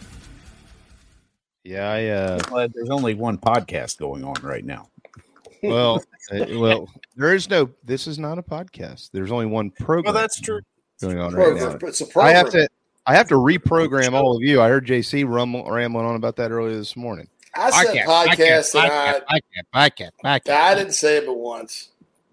[1.63, 2.07] Yeah, I.
[2.07, 4.89] Uh, Glad there's only one podcast going on right now.
[5.63, 7.69] well, uh, well, there is no.
[7.85, 9.11] This is not a podcast.
[9.13, 10.13] There's only one program.
[10.13, 10.59] Well, that's true.
[10.99, 11.79] Going on right Program.
[11.81, 11.87] now.
[11.87, 12.67] It's a I have to.
[13.05, 14.59] I have to reprogram all of you.
[14.59, 17.29] I heard JC rumble, rambling on about that earlier this morning.
[17.55, 18.91] I said podcast, and
[19.29, 19.39] I,
[19.79, 21.91] podcast, podcast, I didn't say it but once.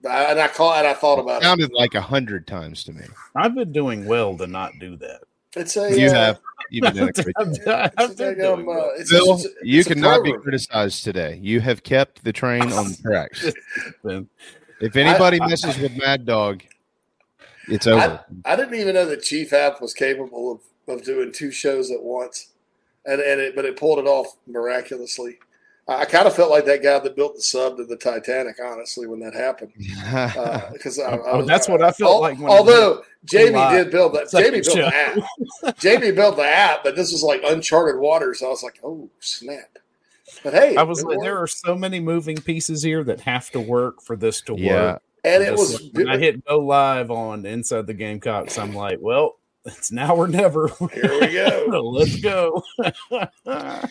[0.09, 1.45] I- And I call and I thought about it.
[1.45, 3.05] Sounded like a hundred times to me.
[3.35, 5.23] I've been doing well to not do that.
[5.55, 6.41] It's a You uh, have.
[6.71, 7.93] You've been doing a great I've, job.
[7.99, 8.91] I've it's been a, doing uh, well.
[8.95, 11.39] it's- Bill, it's- it's you cannot be criticized today.
[11.43, 13.53] You have kept the train on the tracks.
[14.81, 16.63] If anybody I- I- messes with Mad Dog,
[17.69, 18.25] it's I, over.
[18.45, 20.51] I didn't even know that Chief App was capable
[20.89, 22.49] of, of doing two shows at once,
[23.07, 25.39] and and it, but it pulled it off miraculously.
[25.89, 28.57] I, I kind of felt like that guy that built the sub to the Titanic,
[28.63, 29.73] honestly, when that happened.
[30.07, 33.51] Uh, because I, I Oh, was- that's what I felt al- like when- although Jamie
[33.51, 33.85] live.
[33.85, 34.95] did build that, Jamie built the
[35.67, 35.79] app.
[35.79, 38.43] Jamie built the app, but this was like uncharted waters.
[38.43, 39.79] I was like, oh snap!
[40.43, 41.25] But hey, I was like, worked.
[41.25, 44.93] there are so many moving pieces here that have to work for this to Yeah.
[44.95, 45.03] work.
[45.25, 48.59] and it was like when I hit go live on Inside the Gamecocks.
[48.59, 50.69] I'm like, well, it's now or never.
[50.93, 51.81] Here we go.
[51.95, 52.63] Let's go.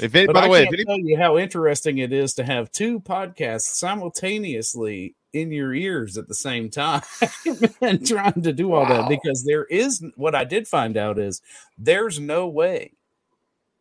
[0.00, 2.12] If it, but by I the way, if can't any, tell you how interesting it
[2.12, 7.02] is to have two podcasts simultaneously in your ears at the same time
[7.80, 9.02] and trying to do all Wow.
[9.02, 11.40] that because there is what I did find out is
[11.78, 12.92] there's no way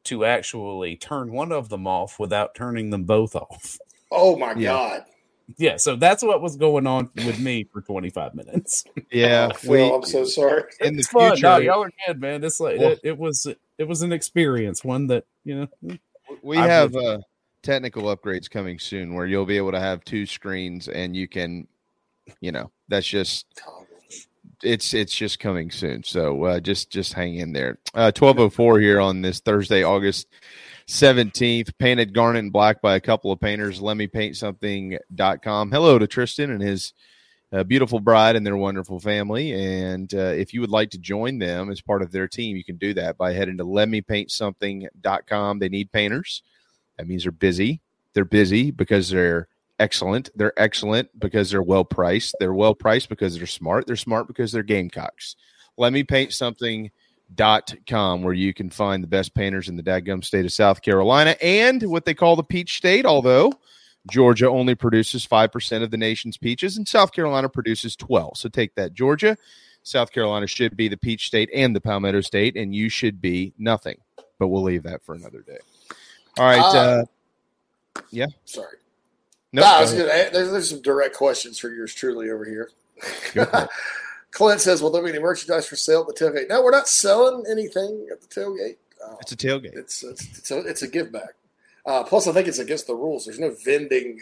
[0.05, 3.77] to actually turn one of them off without turning them both off.
[4.11, 4.71] Oh my Yeah.
[4.71, 5.05] God.
[5.57, 8.83] Yeah, so that's what was going on with me for 25 minutes.
[9.11, 10.63] yeah, Phil, we I'm so sorry.
[10.79, 11.31] in the It's fun.
[11.31, 12.43] future No, y'all are good, man.
[12.43, 13.47] It's like Well- it, it was
[13.79, 15.97] it was an experience, one that you know.
[16.43, 17.19] we I've have uh,
[17.63, 21.67] technical upgrades coming soon where you'll be able to have two screens and you can,
[22.41, 23.47] you know, that's just
[24.61, 26.03] it's it's just coming soon.
[26.03, 27.79] So uh, just just hang in there.
[27.93, 30.27] Uh, Twelve oh four here on this Thursday, August
[30.85, 31.75] seventeenth.
[31.77, 33.81] Painted garnet and black by a couple of painters.
[33.81, 35.71] Let me paint something.com.
[35.71, 36.93] Hello to Tristan and his
[37.51, 39.53] uh, beautiful bride and their wonderful family.
[39.53, 42.63] And uh, if you would like to join them as part of their team, you
[42.63, 45.59] can do that by heading to letmepaintsomething.com.
[45.59, 46.43] They need painters.
[46.97, 47.81] That means they're busy.
[48.13, 49.47] They're busy because they're
[49.79, 50.29] excellent.
[50.35, 52.35] They're excellent because they're well priced.
[52.39, 53.87] They're well priced because they're smart.
[53.87, 55.35] They're smart because they're gamecocks.
[55.77, 56.91] Let me paint something
[57.35, 60.81] dot com where you can find the best painters in the dadgum state of South
[60.81, 63.53] Carolina and what they call the peach state, although
[64.11, 68.37] Georgia only produces 5% of the nation's peaches and South Carolina produces 12.
[68.37, 69.37] So take that Georgia,
[69.83, 73.53] South Carolina should be the peach state and the palmetto state and you should be
[73.57, 73.97] nothing.
[74.37, 75.57] But we'll leave that for another day.
[76.37, 78.27] All right, Uh, uh, yeah.
[78.45, 78.77] Sorry.
[79.51, 82.69] Nope, I go gonna, there's, there's some direct questions for yours truly over here.
[83.33, 83.69] Go for it.
[84.31, 86.87] Clint says, "Will there be any merchandise for sale at the tailgate?" No, we're not
[86.87, 88.75] selling anything at the tailgate.
[89.03, 89.75] Uh, It's a tailgate.
[89.75, 91.33] it's it's it's a, it's a give back.
[91.89, 93.25] Uh, plus, I think it's against the rules.
[93.25, 94.21] There's no vending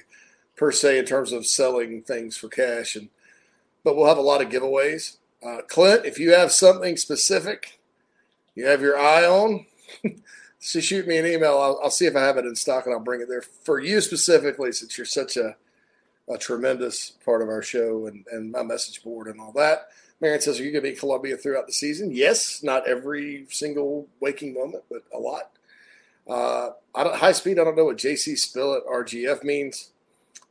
[0.56, 3.10] per se in terms of selling things for cash, and
[3.84, 5.18] but we'll have a lot of giveaways.
[5.46, 7.82] Uh, Clint, if you have something specific,
[8.56, 9.66] you have your eye on,
[10.60, 11.60] so shoot me an email.
[11.60, 13.82] I'll, I'll see if I have it in stock, and I'll bring it there for
[13.82, 15.58] you specifically, since you're such a
[16.30, 19.88] a tremendous part of our show and, and my message board and all that.
[20.20, 22.12] Marion says, Are you going to be in Columbia throughout the season?
[22.12, 25.57] Yes, not every single waking moment, but a lot.
[26.30, 29.92] Uh, I don't, high speed, I don't know what JC Spillett RGF means.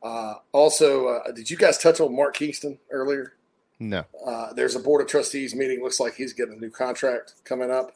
[0.01, 3.33] Uh, also, uh, did you guys touch on Mark Kingston earlier?
[3.79, 4.05] No.
[4.25, 5.83] Uh, there's a board of trustees meeting.
[5.83, 7.93] Looks like he's getting a new contract coming up.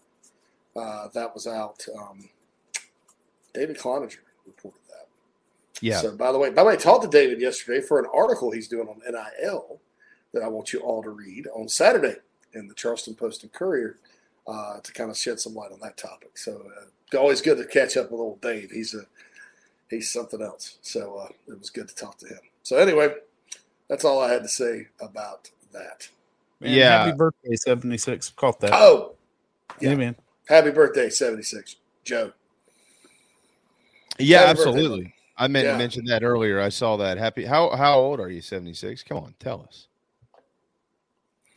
[0.76, 1.86] Uh, that was out.
[1.98, 2.30] Um,
[3.54, 5.08] David Cloninger reported that.
[5.82, 6.02] Yeah.
[6.02, 8.52] So, by the way, by the way, I talked to David yesterday for an article
[8.52, 9.80] he's doing on NIL
[10.34, 12.16] that I want you all to read on Saturday
[12.54, 13.98] in the Charleston Post and Courier
[14.48, 16.38] uh, to kind of shed some light on that topic.
[16.38, 16.64] So,
[17.14, 18.72] uh, always good to catch up with old Dave.
[18.72, 19.02] He's a
[19.90, 20.78] he's something else.
[20.82, 22.40] So uh, it was good to talk to him.
[22.64, 23.14] So anyway,
[23.90, 26.08] that's all I had to say about that.
[26.60, 27.06] Man, Yeah.
[27.06, 28.30] Happy birthday, 76.
[28.32, 28.72] Caught that.
[28.74, 29.16] Oh,
[29.80, 30.16] yeah, man.
[30.48, 32.32] happy birthday, seventy six, Joe.
[34.20, 35.14] Yeah, Happy birthday, absolutely.
[35.38, 35.72] I meant Yeah.
[35.74, 36.60] to mention that earlier.
[36.62, 37.18] I saw that.
[37.18, 37.46] Happy.
[37.46, 38.42] How how old are you?
[38.42, 39.02] Seventy six.
[39.02, 39.88] Come on, tell us.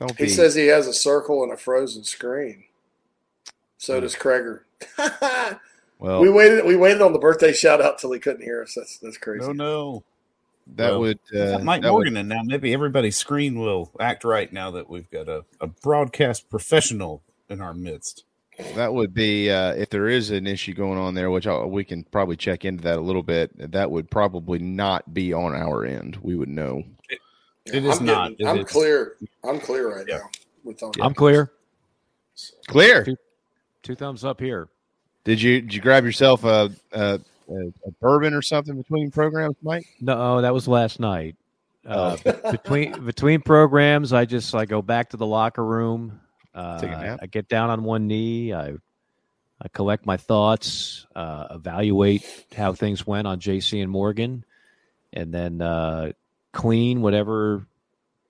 [0.01, 0.31] Don't He be.
[0.31, 2.65] says he has a circle and a frozen screen.
[3.85, 4.61] So does Kreger.
[5.99, 6.65] well, we waited.
[6.65, 8.75] We waited on the birthday shout out till he couldn't hear us.
[8.75, 9.47] That's that's crazy.
[9.47, 10.05] No, no.
[10.77, 11.19] that Well, would.
[11.35, 14.89] Uh, Mike that would- Morgan, and now maybe everybody's screen will act right now that
[14.89, 18.25] we've got a, a broadcast professional in our midst.
[18.75, 21.85] That would be uh, if there is an issue going on there, which I, we
[21.85, 23.51] can probably check into that a little bit.
[23.73, 26.17] That would probably not be on our end.
[26.23, 26.85] We would know.
[27.67, 28.39] It is I'm not.
[28.39, 29.17] getting- I'm clear.
[29.43, 30.31] I'm clear right now.
[30.63, 31.53] With all I'm clear.
[32.67, 33.07] Clear.
[33.85, 34.69] Two, thumbs up here.
[35.25, 39.87] Did you did you grab yourself a a, a, bourbon or something between programs, Mike?
[40.01, 41.37] No, that was last night.
[41.87, 42.33] Uh, Oh.
[42.51, 46.19] between between programs, I just I go back to the locker room.
[46.55, 47.19] Uh, Take a nap?
[47.23, 48.55] I get down on one knee.
[48.55, 48.73] I
[49.61, 52.25] I collect my thoughts, uh, evaluate
[52.57, 54.47] how things went on JC and Morgan,
[55.13, 56.13] and then uh,
[56.53, 57.67] clean whatever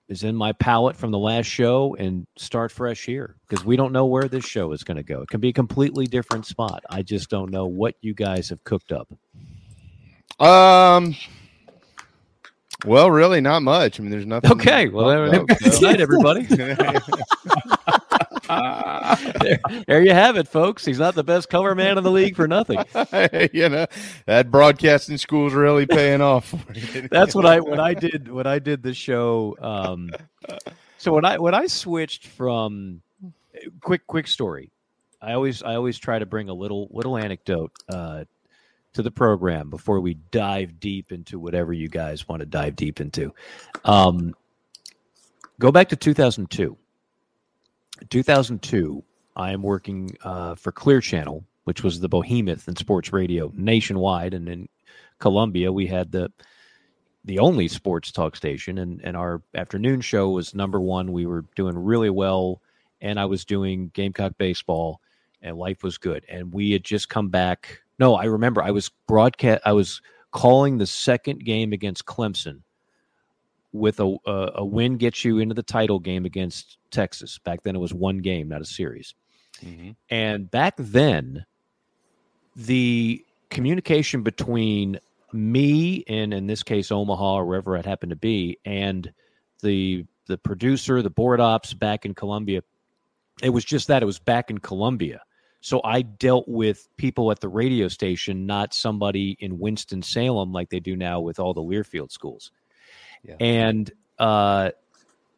[0.07, 3.91] is in my palette from the last show and start fresh here because we don't
[3.91, 5.21] know where this show is going to go.
[5.21, 6.83] It can be a completely different spot.
[6.89, 9.11] I just don't know what you guys have cooked up.
[10.39, 11.15] Um.
[12.85, 13.99] Well, really, not much.
[13.99, 14.51] I mean, there's nothing.
[14.51, 16.45] Okay, well, there- good night, everybody.
[18.47, 20.85] there, there you have it, folks.
[20.85, 22.77] He's not the best color man in the league for nothing.
[23.53, 23.87] you know,
[24.25, 26.53] that broadcasting school's really paying off.
[27.11, 29.57] That's what I when I did when I did the show.
[29.59, 30.11] Um,
[30.97, 33.01] so when I when I switched from
[33.81, 34.71] quick quick story,
[35.21, 38.25] I always I always try to bring a little little anecdote uh,
[38.93, 43.01] to the program before we dive deep into whatever you guys want to dive deep
[43.01, 43.33] into.
[43.83, 44.35] Um,
[45.59, 46.77] go back to 2002.
[48.09, 49.03] 2002,
[49.35, 54.33] I am working uh, for Clear Channel, which was the behemoth in sports radio nationwide,
[54.33, 54.69] and in
[55.19, 56.31] Columbia, we had the
[57.23, 61.11] the only sports talk station, and and our afternoon show was number one.
[61.11, 62.61] We were doing really well,
[63.01, 65.01] and I was doing Gamecock baseball,
[65.41, 66.25] and life was good.
[66.29, 67.81] And we had just come back.
[67.97, 69.61] No, I remember I was broadcast.
[69.65, 72.61] I was calling the second game against Clemson
[73.75, 77.37] with a, a, a win gets you into the title game against Texas.
[77.39, 79.13] Back then, it was one game, not a series.
[79.63, 79.91] Mm-hmm.
[80.09, 81.45] And back then,
[82.55, 84.99] the communication between
[85.31, 89.11] me and in this case Omaha or wherever it happened to be, and
[89.61, 92.61] the the producer, the board ops back in Columbia,
[93.43, 95.21] it was just that it was back in Columbia.
[95.61, 100.69] So I dealt with people at the radio station, not somebody in Winston Salem like
[100.69, 102.51] they do now with all the Learfield schools.
[103.27, 103.35] Yeah.
[103.39, 104.71] And uh,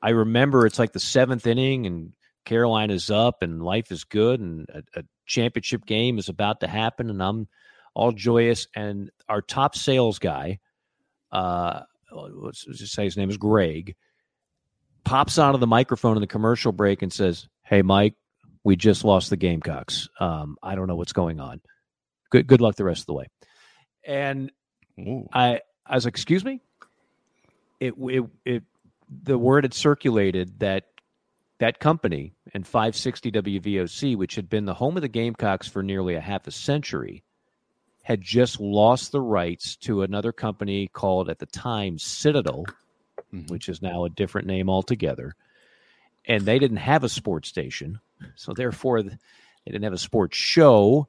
[0.01, 2.13] I remember it's like the seventh inning, and
[2.45, 7.09] Carolina's up, and life is good, and a, a championship game is about to happen,
[7.09, 7.47] and I'm
[7.93, 8.67] all joyous.
[8.75, 10.59] And our top sales guy,
[11.31, 11.81] uh,
[12.11, 13.95] let's just say his name is Greg,
[15.03, 18.15] pops onto the microphone in the commercial break and says, "Hey, Mike,
[18.63, 20.09] we just lost the Gamecocks.
[20.19, 21.61] Um, I don't know what's going on.
[22.29, 23.25] Good, good luck the rest of the way."
[24.05, 24.51] And
[24.99, 25.27] Ooh.
[25.33, 26.61] I, I was like, "Excuse me."
[27.79, 28.63] It, it, it,
[29.23, 30.85] the word had circulated that
[31.59, 36.15] that company and 560 WVOC, which had been the home of the Gamecocks for nearly
[36.15, 37.23] a half a century,
[38.03, 42.65] had just lost the rights to another company called at the time Citadel,
[43.33, 43.51] mm-hmm.
[43.51, 45.35] which is now a different name altogether.
[46.25, 47.99] And they didn't have a sports station.
[48.35, 49.17] So therefore, they
[49.65, 51.07] didn't have a sports show.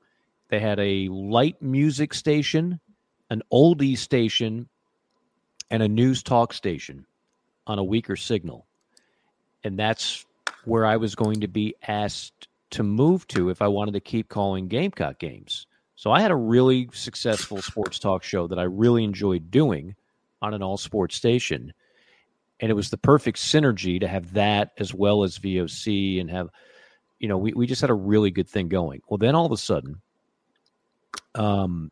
[0.48, 2.80] They had a light music station,
[3.28, 4.68] an oldie station,
[5.70, 7.06] and a news talk station
[7.66, 8.66] on a weaker signal.
[9.64, 10.24] And that's
[10.64, 14.28] where I was going to be asked to move to if I wanted to keep
[14.28, 15.66] calling Gamecock games.
[15.96, 19.96] So I had a really successful sports talk show that I really enjoyed doing
[20.40, 21.72] on an all sports station.
[22.60, 26.50] And it was the perfect synergy to have that as well as VOC and have,
[27.18, 29.02] you know, we, we just had a really good thing going.
[29.08, 30.00] Well, then all of a sudden,
[31.34, 31.90] um,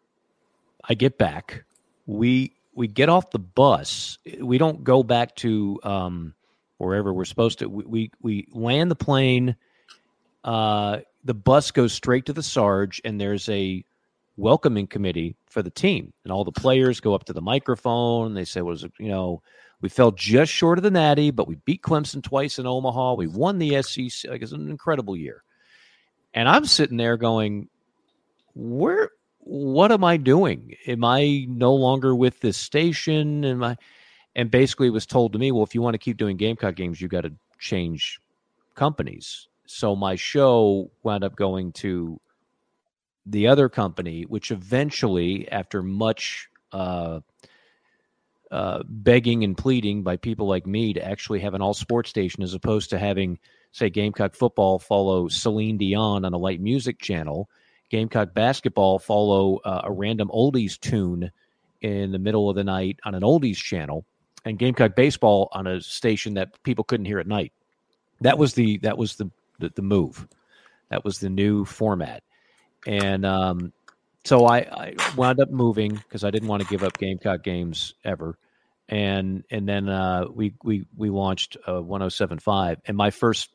[0.88, 1.64] I get back.
[2.06, 4.18] We we get off the bus.
[4.40, 6.34] We don't go back to um,
[6.76, 7.68] wherever we're supposed to.
[7.68, 9.56] We we, we land the plane.
[10.44, 13.84] Uh, the bus goes straight to the Sarge, and there's a
[14.36, 18.26] welcoming committee for the team, and all the players go up to the microphone.
[18.26, 19.42] And they say, "Was you know."
[19.82, 23.12] We fell just short of the Natty, but we beat Clemson twice in Omaha.
[23.12, 24.30] We won the SEC.
[24.30, 25.42] Like it's an incredible year.
[26.32, 27.68] And I'm sitting there going,
[28.54, 29.10] "Where?
[29.48, 30.74] What am I doing?
[30.88, 33.44] Am I no longer with this station?
[33.44, 33.76] Am I?"
[34.34, 36.74] And basically, it was told to me, "Well, if you want to keep doing Gamecock
[36.74, 38.20] games, you got to change
[38.74, 42.20] companies." So my show wound up going to
[43.24, 47.20] the other company, which eventually, after much uh,
[48.50, 52.42] uh, begging and pleading by people like me to actually have an all sports station
[52.42, 53.38] as opposed to having,
[53.70, 57.48] say, Gamecock football follow Celine Dion on a light music channel,
[57.90, 61.30] Gamecock basketball follow uh, a random oldies tune
[61.80, 64.04] in the middle of the night on an oldies channel,
[64.44, 67.52] and Gamecock baseball on a station that people couldn't hear at night.
[68.20, 70.26] That was the that was the, the, the move.
[70.88, 72.22] That was the new format
[72.86, 73.72] and um,
[74.24, 77.94] so I, I, wound up moving because I didn't want to give up Gamecock games
[78.04, 78.38] ever,
[78.88, 83.50] and and then uh, we we we launched uh, 107.5, and my first,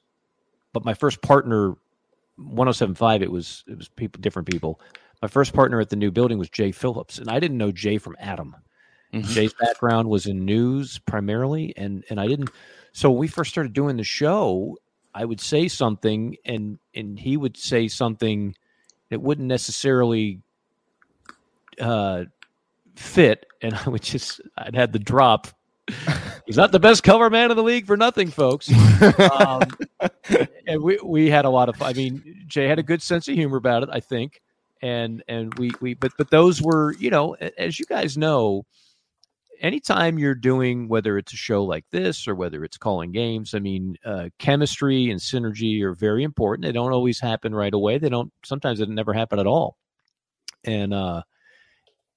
[0.74, 1.76] but my first partner,
[2.40, 4.80] 107.5, it was it was people different people.
[5.22, 7.98] My first partner at the new building was Jay Phillips, and I didn't know Jay
[7.98, 8.56] from Adam.
[9.14, 9.32] Mm-hmm.
[9.32, 12.50] Jay's background was in news primarily, and and I didn't.
[12.94, 14.78] So when we first started doing the show,
[15.14, 18.56] I would say something, and and he would say something
[19.10, 20.40] it wouldn't necessarily
[21.80, 22.26] uh,
[22.96, 25.48] fit, and I would just I'd had the drop.
[26.46, 28.72] He's not the best cover man in the league for nothing, folks.
[29.20, 29.62] um,
[30.68, 31.82] and we we had a lot of.
[31.82, 34.42] I mean, Jay had a good sense of humor about it, I think,
[34.82, 38.66] and and we we but but those were you know as you guys know
[39.62, 43.60] anytime you're doing whether it's a show like this or whether it's calling games i
[43.60, 48.10] mean uh, chemistry and synergy are very important they don't always happen right away they
[48.10, 49.78] don't sometimes it never happen at all
[50.64, 51.22] and uh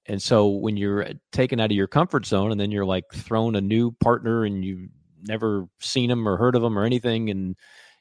[0.07, 3.05] and so when you're uh, taken out of your comfort zone and then you're like
[3.13, 4.89] thrown a new partner and you've
[5.23, 7.55] never seen them or heard of them or anything and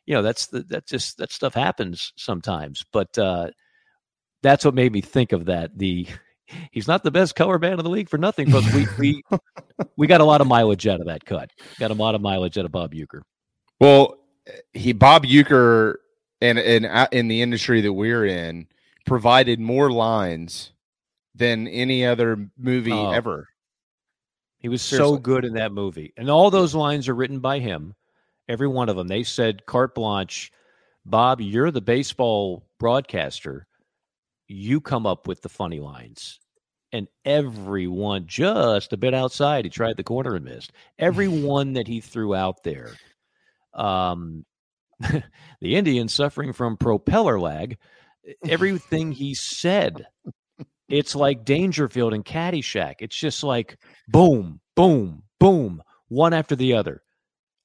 [0.06, 3.48] you know that's the, that just that stuff happens sometimes but uh
[4.42, 6.06] that's what made me think of that the
[6.70, 8.50] he's not the best color man in the league for nothing.
[8.50, 9.22] But we we
[9.96, 11.50] we got a lot of mileage out of that cut.
[11.78, 13.22] Got a lot of mileage out of Bob Uecker.
[13.80, 14.16] Well,
[14.46, 15.94] eh, he Bob Uecker
[16.40, 18.66] and in uh, in the industry that we're in
[19.06, 20.72] provided more lines
[21.34, 23.10] than any other movie Oh.
[23.10, 23.48] ever.
[24.58, 26.12] He was so good in that movie.
[26.16, 27.94] And all those lines are written by him.
[28.48, 29.08] Every one of them.
[29.08, 30.50] They said carte blanche,
[31.04, 33.66] Bob, you're the baseball broadcaster.
[34.46, 36.40] You come up with the funny lines.
[36.92, 40.72] And everyone just a bit outside, he tried the corner and missed.
[40.98, 42.92] Every one that he threw out there.
[43.74, 44.46] Um
[45.60, 47.76] the Indians suffering from propeller lag.
[48.48, 50.06] Everything he said
[50.88, 52.96] it's like Dangerfield and Caddyshack.
[53.00, 53.78] It's just like
[54.08, 57.02] boom, boom, boom, one after the other.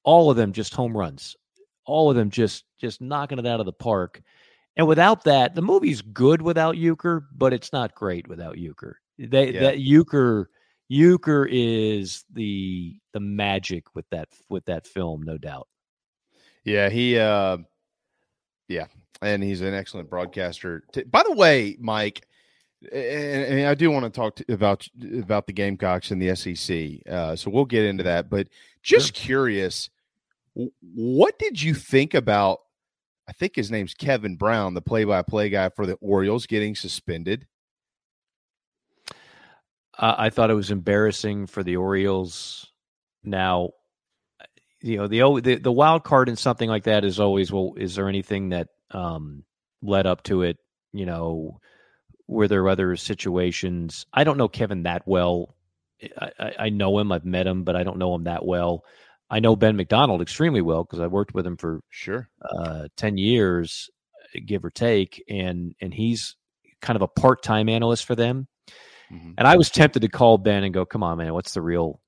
[0.04, 1.36] All of them just home runs.
[1.86, 4.22] All of them just just knocking it out of the park.
[4.76, 8.94] And without that, the movie's good without Uecker, but it's not great without Uecker.
[9.18, 9.60] They, Yeah.
[9.60, 10.46] That Uecker,
[10.90, 15.68] Uecker is the the magic with that with that film, no doubt.
[16.64, 17.58] Yeah, he uh
[18.68, 18.86] yeah,
[19.20, 20.84] and he's an excellent broadcaster.
[21.10, 22.26] By the way, Mike,
[22.82, 24.88] and, and I do want to talk to, about
[25.18, 27.12] about the Gamecocks and the SEC.
[27.12, 28.30] Uh, so we'll get into that.
[28.30, 28.48] But
[28.82, 29.90] just curious,
[30.54, 32.60] what did you think about?
[33.28, 37.46] I think his name's Kevin Brown, the play-by-play guy for the Orioles, getting suspended.
[39.96, 42.66] Uh, I thought it was embarrassing for the Orioles.
[43.22, 43.70] Now,
[44.80, 47.74] you know the the the wild card in something like that is always well.
[47.76, 49.44] Is there anything that um,
[49.82, 50.58] led up to it?
[50.92, 51.60] You know,
[52.30, 54.06] were there other situations?
[54.12, 55.56] I don't know Kevin that well.
[56.18, 57.12] I, I, I know him.
[57.12, 58.84] I've met him, but I don't know him that well.
[59.28, 63.18] I know Ben McDonald extremely well because I worked with him for sure uh, ten
[63.18, 63.90] years,
[64.46, 66.36] give or take, and and he's
[66.80, 68.48] kind of a part time analyst for them.
[69.38, 72.00] And I was tempted to call Ben and go, "Come on, man, what's the real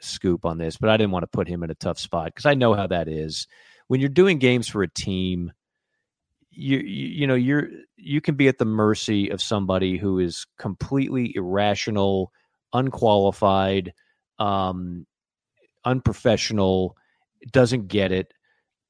[0.00, 2.46] scoop on this?" But I didn't want to put him in a tough spot because
[2.46, 3.46] I know how that is.
[3.86, 5.52] When you're doing games for a team,
[6.58, 11.32] you, you know you're you can be at the mercy of somebody who is completely
[11.36, 12.32] irrational,
[12.72, 13.92] unqualified,
[14.40, 15.06] um,
[15.84, 16.96] unprofessional,
[17.52, 18.34] doesn't get it.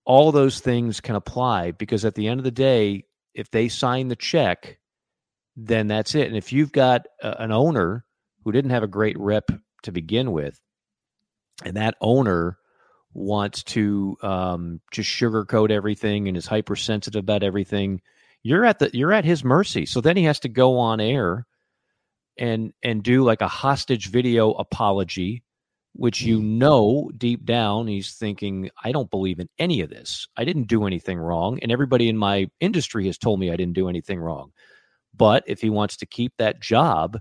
[0.07, 3.05] All those things can apply because at the end of the day,
[3.35, 4.78] if they sign the check,
[5.55, 6.27] then that's it.
[6.27, 8.07] And if you've got a, an owner
[8.45, 9.51] who didn't have a great rep
[9.82, 10.59] to begin with,
[11.66, 12.57] and that owner
[13.14, 18.01] wants to um, just sugarcoat everything and is hypersensitive about everything,
[18.43, 19.86] you're at the you're at his mercy.
[19.86, 21.47] So then he has to go on air
[22.39, 25.43] and and do like a hostage video apology,
[25.94, 30.28] which you know deep down he's thinking, I don't believe in any of this.
[30.36, 33.74] I didn't do anything wrong, and everybody in my industry has told me I didn't
[33.74, 34.52] do anything wrong.
[35.16, 37.18] But if he wants to keep that job,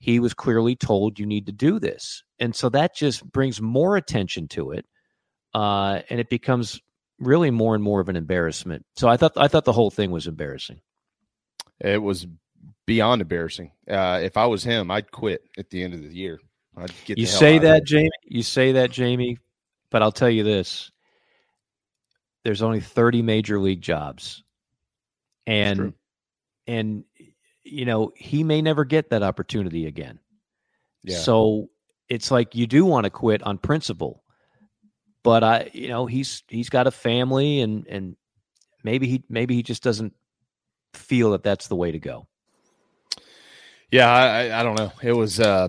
[0.00, 2.22] he was clearly told you need to do this.
[2.38, 4.86] And so that just brings more attention to it.
[5.54, 6.80] Uh, and it becomes
[7.18, 8.84] really more and more of an embarrassment.
[8.96, 10.80] So I thought I thought the whole thing was embarrassing.
[11.80, 12.26] It was
[12.86, 13.72] beyond embarrassing.
[13.88, 16.40] Uh, if I was him, I'd quit at the end of the year.
[16.76, 17.84] I'd get you say that.
[17.84, 18.10] Jamie.
[18.24, 19.38] You say that, Jamie.
[19.90, 20.90] But I'll tell you this:
[22.44, 24.42] there's only 30 major league jobs,
[25.46, 25.94] and
[26.66, 27.04] and
[27.62, 30.18] you know he may never get that opportunity again.
[31.04, 31.18] Yeah.
[31.18, 31.70] So
[32.08, 34.22] it's like you do want to quit on principle,
[35.22, 38.16] but I, you know, he's he's got a family, and and
[38.82, 40.14] maybe he maybe he just doesn't
[40.94, 42.26] feel that that's the way to go.
[43.90, 44.92] Yeah, I, I- don't know.
[45.02, 45.40] It was.
[45.40, 45.68] Uh,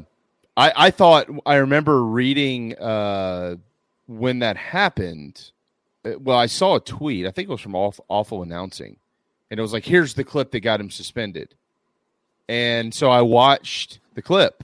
[0.57, 3.55] I I thought I remember reading uh,
[4.07, 5.51] when that happened.
[6.05, 7.25] uh, Well, I saw a tweet.
[7.25, 8.97] I think it was from awful, awful announcing,
[9.49, 11.55] and it was like, "Here's the clip that got him suspended."
[12.49, 14.63] And so I watched the clip,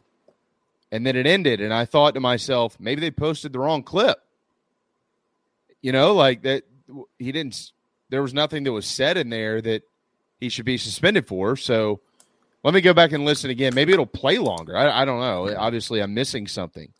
[0.92, 4.18] and then it ended, and I thought to myself, maybe they posted the wrong clip.
[5.86, 6.64] You know, like that.
[7.20, 7.72] He didn't.
[8.10, 9.84] There was nothing that was said in there that
[10.40, 11.56] he should be suspended for.
[11.56, 12.02] So
[12.64, 13.76] let me go back and listen again.
[13.76, 14.76] Maybe it'll play longer.
[14.76, 15.56] I, I don't know.
[15.56, 16.92] Obviously, I'm missing something.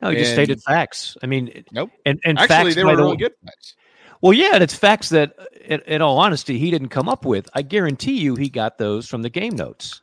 [0.00, 1.16] No, he just stated facts.
[1.20, 1.90] I mean, nope.
[2.06, 3.74] And and Actually, facts they were the really good facts.
[4.20, 5.34] Well, yeah, and it's facts that,
[5.64, 7.48] in, in all honesty, he didn't come up with.
[7.54, 10.00] I guarantee you, he got those from the game notes.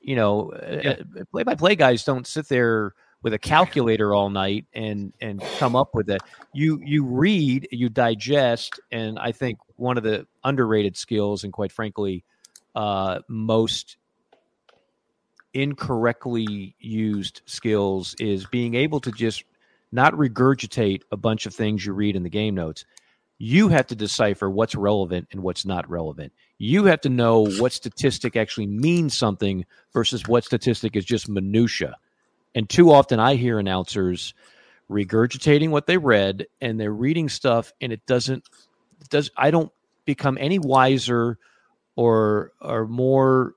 [0.00, 1.02] You know, uh,
[1.32, 2.94] play-by-play guys don't sit there
[3.26, 6.22] with a calculator all night and and come up with it.
[6.52, 11.72] You you read, you digest, and I think one of the underrated skills, and quite
[11.72, 12.22] frankly,
[12.76, 13.96] uh, most
[15.54, 19.42] incorrectly used skills is being able to just
[19.90, 22.84] not regurgitate a bunch of things you read in the game notes.
[23.38, 26.32] You have to decipher what's relevant and what's not relevant.
[26.58, 31.96] You have to know what statistic actually means something versus what statistic is just minutia.
[32.56, 34.32] And too often I hear announcers
[34.90, 38.44] regurgitating what they read and they're reading stuff and it doesn't
[39.10, 39.70] does I don't
[40.06, 41.38] become any wiser
[41.96, 43.54] or or more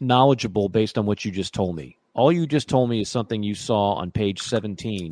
[0.00, 1.98] knowledgeable based on what you just told me.
[2.14, 5.10] All you just told me is something you saw on page 17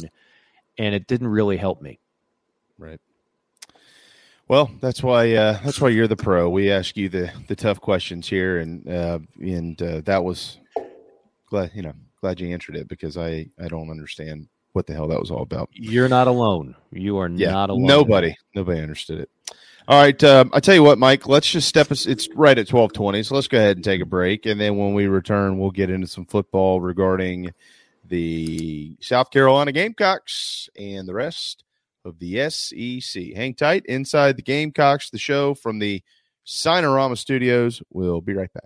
[0.79, 1.99] and it didn't really help me.
[2.79, 3.01] Right.
[4.47, 6.49] Well, that's why uh, that's why you're the pro.
[6.49, 10.59] We ask you the the tough questions here, and uh, and uh, that was
[11.51, 15.09] glad you know glad you answered it because I I don't understand what the hell
[15.09, 15.71] that was all about.
[15.73, 16.77] You're not alone.
[16.93, 17.87] You are Yeah, not alone.
[17.87, 19.31] nobody nobody understood it.
[19.87, 21.27] All right, um, I tell you what, Mike.
[21.27, 22.05] Let's just step us.
[22.05, 24.77] It's right at twelve twenty, so let's go ahead and take a break, and then
[24.77, 27.53] when we return, we'll get into some football regarding
[28.05, 31.65] the South Carolina Gamecocks and the rest
[32.05, 33.35] of the SEC.
[33.35, 36.03] Hang tight inside the Gamecocks, the show from the
[36.47, 37.83] Signarama Studios.
[37.91, 38.65] We'll be right back.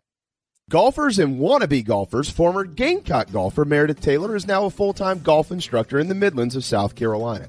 [0.71, 5.51] Golfers and wannabe golfers, former Gamecock golfer Meredith Taylor is now a full time golf
[5.51, 7.49] instructor in the Midlands of South Carolina.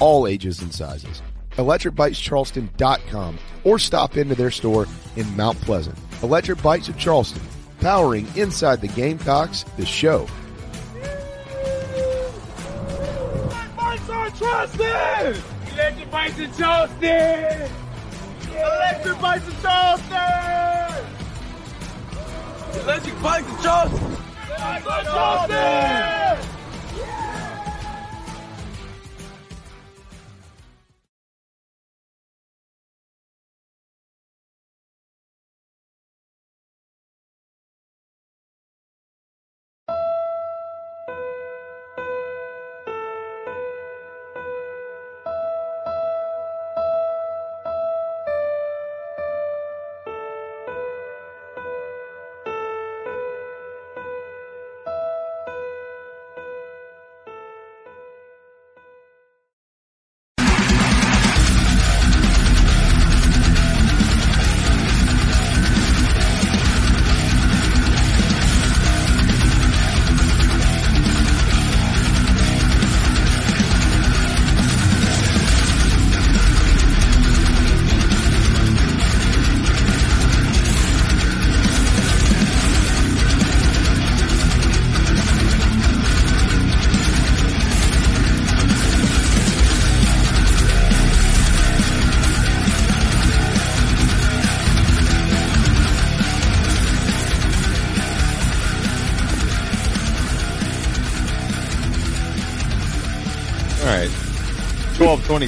[0.00, 1.22] all ages and sizes.
[1.52, 4.86] ElectricBikesCharleston.com or stop into their store
[5.16, 5.96] in Mount Pleasant.
[6.22, 7.42] Electric Bikes of Charleston,
[7.80, 10.26] powering inside the Gamecocks, the show.
[15.72, 17.70] Electric bikes in Charleston!
[18.52, 21.00] Electric bikes in Charleston!
[22.82, 24.16] Electric bikes in Charleston!
[24.58, 26.59] Bikes in Charleston!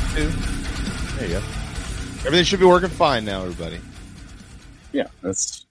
[0.01, 1.17] 1222.
[1.19, 1.47] There you go.
[2.27, 3.79] Everything should be working fine now, everybody.
[4.93, 5.67] Yeah, that's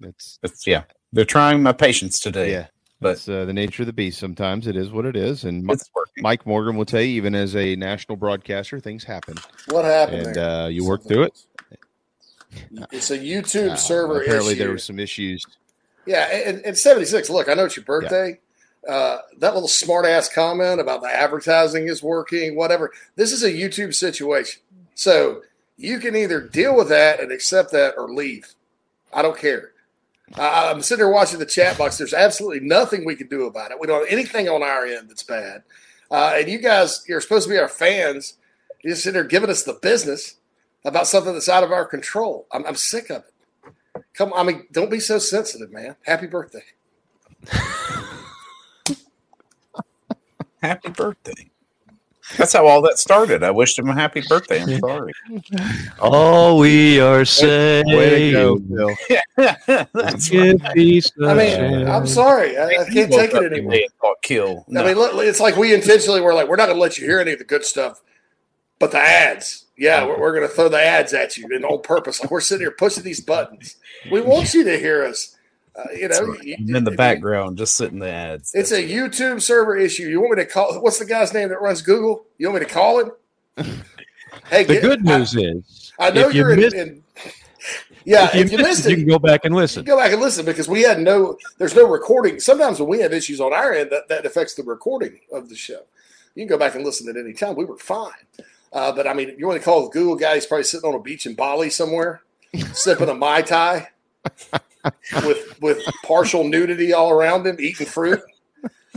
[0.00, 0.84] that's, that's yeah.
[1.12, 2.52] They're trying my patience today.
[2.52, 2.66] Yeah.
[3.00, 4.18] but It's uh, the nature of the beast.
[4.18, 5.44] Sometimes it is what it is.
[5.44, 5.74] And Mi-
[6.18, 9.36] Mike Morgan will tell you, even as a national broadcaster, things happen.
[9.68, 10.50] What happened And there?
[10.64, 11.46] uh, you work through it.
[12.92, 14.58] It's a YouTube Uh, server apparently, issue.
[14.62, 15.44] there were some issues.
[16.06, 17.28] Yeah, and, and 76.
[17.30, 18.38] Look, I know it's your birthday.
[18.88, 22.92] Uh, that little smart ass comment about the advertising is working, whatever.
[23.14, 24.62] This is a YouTube situation.
[24.94, 25.42] So
[25.76, 28.54] you can either deal with that and accept that or leave.
[29.12, 29.72] I don't care.
[30.34, 31.98] I, I'm sitting there watching the chat box.
[31.98, 33.80] There's absolutely nothing we can do about it.
[33.80, 35.62] We don't have anything on our end that's bad.
[36.10, 38.34] Uh, and you guys, you're supposed to be our fans.
[38.82, 40.36] You just sitting there giving us the business
[40.84, 42.46] about something that's out of our control.
[42.52, 44.04] I'm, I'm sick of it.
[44.14, 45.96] Come, I mean, don't be so sensitive, man.
[46.02, 46.64] Happy birthday.
[50.62, 51.50] happy birthday.
[52.36, 53.42] That's how all that started.
[53.42, 54.62] I wished him a happy birthday.
[54.62, 55.12] I'm sorry.
[56.00, 57.86] All we are saying.
[57.86, 58.96] Way to go, Bill.
[59.92, 60.60] That's right.
[60.64, 60.74] I
[61.34, 62.56] mean, I'm sorry.
[62.56, 63.74] I, I can't take it anymore.
[64.00, 64.64] Thought kill.
[64.76, 67.04] I mean, look, it's like we intentionally were like, we're not going to let you
[67.06, 68.00] hear any of the good stuff,
[68.78, 70.06] but the ads, Yeah, uh-huh.
[70.08, 72.20] we're, we're going to throw the ads at you in on purpose.
[72.20, 73.76] Like we're sitting here pushing these buttons.
[74.10, 75.36] We want you to hear us.
[75.80, 78.52] Uh, you know, you- in the background, just sitting the ads.
[78.54, 80.04] it's a YouTube server issue.
[80.08, 80.80] You want me to call?
[80.80, 82.24] What's the guy's name that runs Google?
[82.38, 83.12] You want me to call him?
[84.48, 87.02] Hey, The get- good news is, I know you you're in, missed- in.
[88.04, 89.84] Yeah, if you, if you missed missed it, it, you can go back and listen.
[89.84, 91.36] go back and listen because we had no.
[91.58, 92.40] There's no recording.
[92.40, 95.56] Sometimes when we have issues on our end, that that affects the recording of the
[95.56, 95.80] show.
[96.34, 97.56] You can go back and listen at any time.
[97.56, 98.12] We were fine.
[98.72, 100.34] Uh, but I mean, you want to call the Google guy?
[100.36, 102.22] He's probably sitting on a beach in Bali somewhere,
[102.72, 103.88] sipping a mai tai
[105.24, 108.20] with with partial nudity all around him, eating fruit,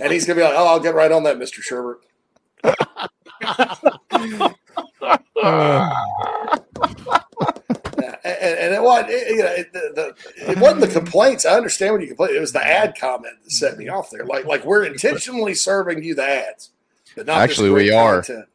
[0.01, 1.99] and he's gonna be like, "Oh, I'll get right on that, Mister Shurburtt."
[8.25, 11.45] And, and it was it, you know it, the, the, it wasn't the complaints.
[11.45, 12.35] I understand when you complain.
[12.35, 14.25] It was the ad comment that set me off there.
[14.25, 16.71] Like like we're intentionally serving you the ads,
[17.17, 18.21] but not Actually, we are.
[18.23, 18.45] content.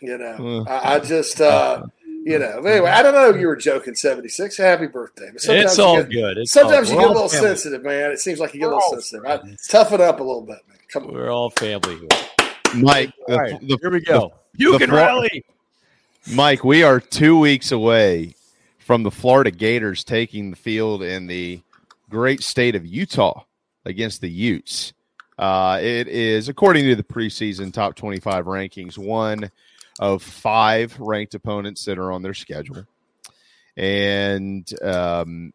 [0.00, 1.84] You know, I, I just uh,
[2.30, 2.58] you know.
[2.60, 3.38] Anyway, I don't know.
[3.38, 3.94] You were joking.
[3.94, 4.56] Seventy six.
[4.56, 5.30] Happy birthday.
[5.32, 6.38] But It's all get- good.
[6.38, 7.48] It's sometimes all- you get a little family.
[7.48, 8.10] sensitive, man.
[8.12, 9.26] It seems like you get a We're little all sensitive.
[9.26, 10.78] I, toughen up a little bit, man.
[10.92, 11.14] Come on.
[11.14, 12.08] We're all family here.
[12.76, 14.32] Mike, the, All right, the- here we go.
[14.54, 15.44] the- You the can Flo- rally.
[16.32, 18.34] Mike, we are two weeks away
[18.78, 21.60] from the Florida Gators taking the field in the
[22.08, 23.44] great state of Utah
[23.84, 24.92] against the Utes.
[25.38, 29.50] Uh, it is, according to the preseason top 25 rankings, one
[30.00, 32.86] of five ranked opponents that are on their schedule.
[33.76, 35.52] And um,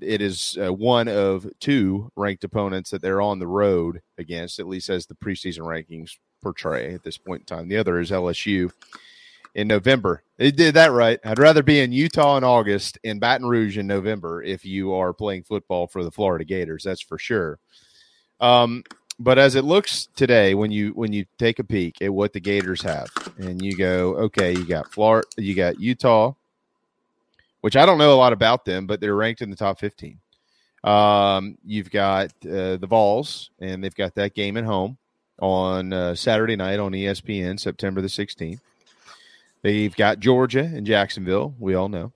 [0.00, 4.66] it is uh, one of two ranked opponents that they're on the road against, at
[4.66, 7.68] least as the preseason rankings portray at this point in time.
[7.68, 8.72] The other is LSU
[9.54, 10.22] in November.
[10.38, 11.20] They did that right.
[11.22, 15.12] I'd rather be in Utah in August and Baton Rouge in November if you are
[15.12, 16.82] playing football for the Florida Gators.
[16.82, 17.58] That's for sure.
[18.40, 18.82] Um,
[19.18, 22.40] but as it looks today, when you when you take a peek at what the
[22.40, 23.08] Gators have,
[23.38, 26.32] and you go, okay, you got Florida, you got Utah,
[27.60, 30.18] which I don't know a lot about them, but they're ranked in the top fifteen.
[30.84, 34.98] Um, you've got uh, the Vols, and they've got that game at home
[35.40, 38.60] on uh, Saturday night on ESPN, September the sixteenth.
[39.62, 41.54] They've got Georgia and Jacksonville.
[41.58, 42.12] We all know.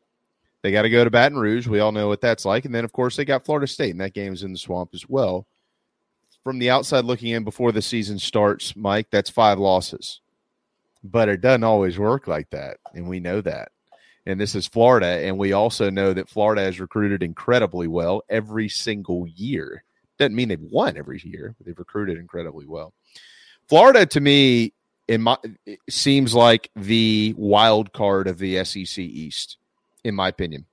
[0.63, 1.69] They got to go to Baton Rouge.
[1.69, 2.65] We all know what that's like.
[2.65, 4.91] And then, of course, they got Florida State, and that game is in the swamp
[4.95, 5.47] as well.
[6.47, 10.21] From the outside looking in before the season starts, Mike, that's five losses.
[11.03, 12.77] But it doesn't always work like that.
[12.95, 13.73] And we know that.
[14.27, 15.09] And this is Florida.
[15.09, 19.83] And we also know that Florida has recruited incredibly well every single year.
[20.21, 22.93] Doesn't mean they've won every year, but they've recruited incredibly well.
[23.69, 24.73] Florida, to me,
[25.09, 25.39] in my
[25.91, 29.57] seems like the wild card of the SEC East,
[30.05, 30.67] in my opinion.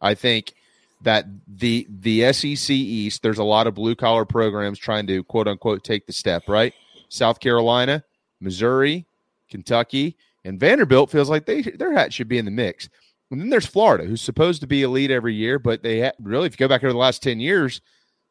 [0.00, 0.54] I think
[1.02, 5.48] that the the SEC East, there's a lot of blue collar programs trying to quote
[5.48, 6.74] unquote take the step, right?
[7.08, 8.02] South Carolina,
[8.40, 9.06] Missouri,
[9.50, 12.88] Kentucky, and Vanderbilt feels like they their hat should be in the mix.
[13.30, 16.46] And then there's Florida, who's supposed to be elite every year, but they ha- really,
[16.46, 17.80] if you go back over the last ten years,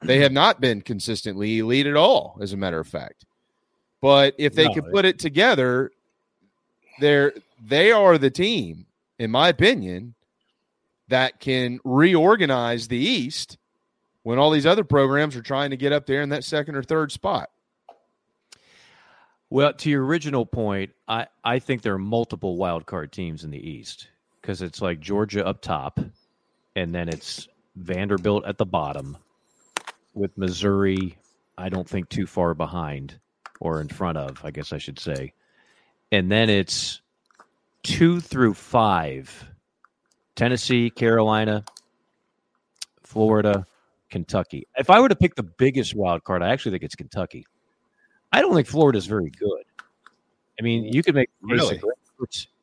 [0.02, 2.38] they have not been consistently elite at all.
[2.42, 3.26] As a matter of fact,
[4.02, 5.92] but if they No, could put it together,
[7.00, 7.34] they're
[7.64, 8.86] they are the team,
[9.20, 10.14] in my opinion,
[11.10, 13.58] that can reorganize the East
[14.24, 16.84] when all these other programs are trying to get up there in that second or
[16.84, 17.50] third spot.
[19.50, 23.52] Well, to your original point, I, I think there are multiple wild card teams in
[23.52, 24.10] the East
[24.42, 26.00] because it's like Georgia up top,
[26.76, 27.48] and then it's
[27.78, 29.18] Vanderbilt at the bottom,
[30.14, 31.18] with Missouri,
[31.58, 33.20] I don't think too far behind
[33.60, 35.34] or in front of, I guess I should say.
[36.12, 37.02] And then it's
[37.84, 39.50] two through five
[40.38, 41.66] Tennessee, Carolina,
[43.04, 43.66] Florida,
[44.10, 44.68] Kentucky.
[44.78, 47.46] If I were to pick the biggest wild card, I actually think it's Kentucky.
[48.32, 49.64] I don't think Florida's very good.
[50.60, 51.82] I mean, you could make the case Really?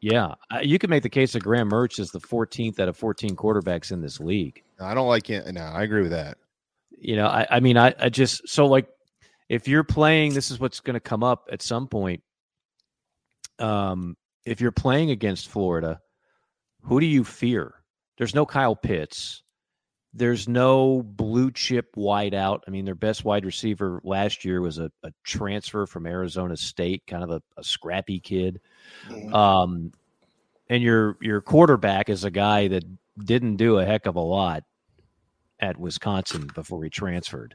[0.01, 3.37] yeah, you could make the case that Graham Mertz is the 14th out of 14
[3.37, 4.63] quarterbacks in this league.
[4.81, 5.53] I don't like it.
[5.53, 6.39] No, I agree with that.
[6.97, 8.87] You know, I, I mean, I, I just so like
[9.49, 12.23] if you're playing, this is what's going to come up at some point.
[13.59, 16.01] Um, if you're playing against Florida,
[16.85, 17.75] who do you fear?
[18.19, 19.43] There's no Kyle Pitts.
[20.13, 22.63] There's no blue chip wide out.
[22.69, 27.03] I mean, their best wide receiver last year was a, a transfer from Arizona State,
[27.09, 28.61] kind of a, a scrappy kid.
[29.33, 29.93] Um,
[30.69, 32.85] and your your quarterback is a guy that
[33.19, 34.63] didn't do a heck of a lot
[35.59, 37.55] at Wisconsin before he transferred.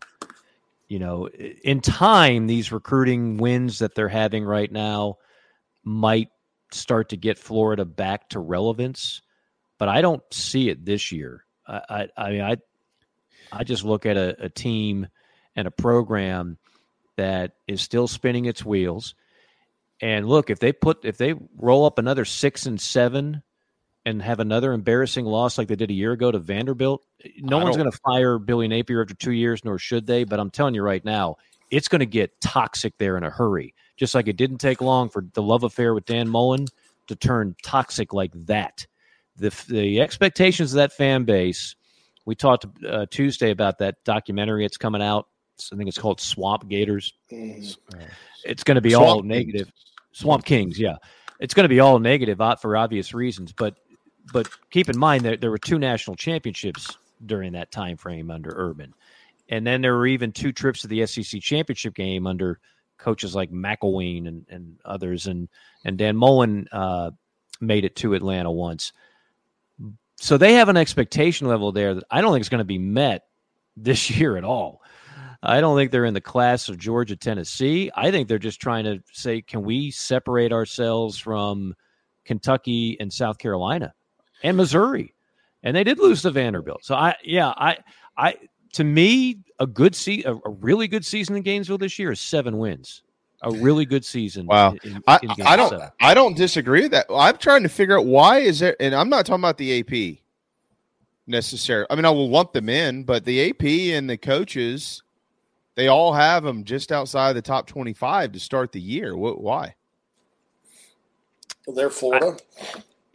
[0.89, 5.17] You know, in time, these recruiting wins that they're having right now
[5.83, 6.29] might
[6.71, 9.21] start to get Florida back to relevance,
[9.77, 11.45] but I don't see it this year.
[11.67, 12.57] I, I, I mean, I,
[13.51, 15.07] I just look at a, a team
[15.55, 16.57] and a program
[17.17, 19.15] that is still spinning its wheels.
[20.01, 23.43] And look, if they put if they roll up another six and seven
[24.05, 27.03] and have another embarrassing loss like they did a year ago to Vanderbilt,
[27.37, 30.23] no I one's going to fire Billy Napier after two years, nor should they.
[30.23, 31.35] But I'm telling you right now,
[31.69, 33.75] it's going to get toxic there in a hurry.
[33.99, 36.67] Just like it didn't take long for the love affair with Dan Mullen
[37.07, 38.87] to turn toxic like that.
[39.35, 41.75] The the expectations of that fan base.
[42.25, 44.63] We talked uh, Tuesday about that documentary.
[44.63, 45.27] It's coming out.
[45.71, 47.13] I think it's called Swamp Gators.
[48.45, 49.27] It's going to be Swamp all Kings.
[49.27, 49.71] negative.
[50.13, 50.97] Swamp Kings, yeah.
[51.39, 53.75] It's going to be all negative uh, for obvious reasons, but
[54.31, 58.53] but keep in mind that there were two national championships during that time frame under
[58.55, 58.93] Urban,
[59.49, 62.59] and then there were even two trips to the SEC championship game under
[62.99, 65.49] coaches like McElwain and, and others, and
[65.83, 67.11] and Dan Mullen uh,
[67.61, 68.93] made it to Atlanta once.
[70.17, 72.77] So they have an expectation level there that I don't think is going to be
[72.77, 73.23] met
[73.75, 74.81] this year at all.
[75.41, 77.89] I don't think they're in the class of Georgia, Tennessee.
[77.95, 81.75] I think they're just trying to say, can we separate ourselves from
[82.25, 83.93] Kentucky and South Carolina
[84.43, 85.15] and Missouri?
[85.63, 86.83] And they did lose to Vanderbilt.
[86.83, 87.77] So I, yeah, I,
[88.17, 88.35] I,
[88.73, 92.19] to me, a good se- a, a really good season in Gainesville this year is
[92.19, 93.03] seven wins.
[93.41, 94.45] A really good season.
[94.47, 95.89] Wow, in- in- I, in I don't seven.
[96.01, 97.05] I don't disagree with that.
[97.09, 100.19] I'm trying to figure out why is there, and I'm not talking about the AP
[101.27, 101.87] necessarily.
[101.89, 103.63] I mean, I will lump them in, but the AP
[103.95, 105.03] and the coaches,
[105.75, 109.15] they all have them just outside the top 25 to start the year.
[109.15, 109.39] What?
[109.41, 109.75] Why?
[111.65, 112.35] Well, they're Florida.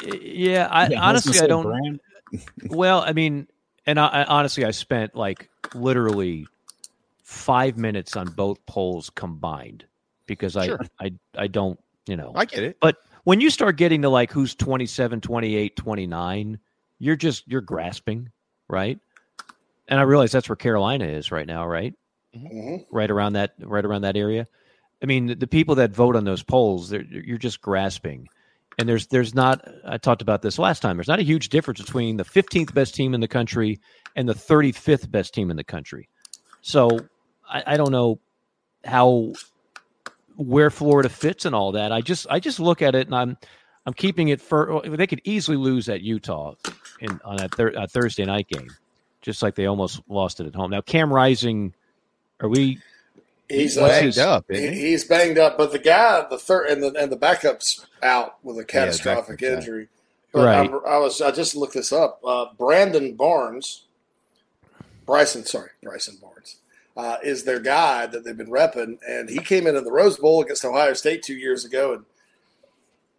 [0.03, 1.65] Yeah, I Yeah, I was honestly I don't.
[1.65, 2.01] Brand.
[2.71, 3.47] well, I mean,
[3.87, 6.47] and I, I honestly I spent like literally
[7.23, 9.85] five minutes on both polls combined
[10.27, 10.81] because I Sure.
[11.01, 12.77] I I don't you know I get it.
[12.81, 16.59] but when you start getting to like who's 27 28 29
[16.99, 18.31] you're just you're grasping
[18.69, 18.99] right
[19.89, 21.95] and i realize that's where carolina is right now right
[22.37, 22.83] Mm-hmm.
[22.91, 24.49] right around that right around that area
[25.03, 28.29] i mean the, the people that vote on those polls they're, you're just grasping
[28.79, 31.81] and there's there's not i talked about this last time there's not a huge difference
[31.81, 33.81] between the 15th best team in the country
[34.17, 36.09] and the 35th best team in the country
[36.61, 36.89] so
[37.49, 38.19] i, I don't know
[38.85, 39.33] how
[40.37, 41.93] where Florida fits and all that.
[41.93, 43.37] I just I just look at it and I'm
[43.87, 46.55] I'm keeping it for they could easily lose at Utah
[47.01, 48.71] in on that thir- Thursday night game,
[49.23, 50.71] just like they almost lost it at home.
[50.71, 51.75] Now Cam Rising,
[52.41, 52.79] are we?
[53.49, 56.83] He's what's banged his- up, He- he's banged up, but the guy, the third, and
[56.83, 59.59] the and the backup's out with a catastrophic backup's out.
[59.59, 59.89] injury.
[60.33, 60.57] But Right.
[60.71, 62.21] I'm- I was I just looked this up.
[62.25, 63.83] Uh, Brandon Barnes,
[65.07, 66.57] Bryson, sorry, Bryson Barnes,
[66.97, 70.41] uh, is their guy that they've been repping, and he came into the Rose Bowl
[70.43, 72.05] against Ohio State two years ago and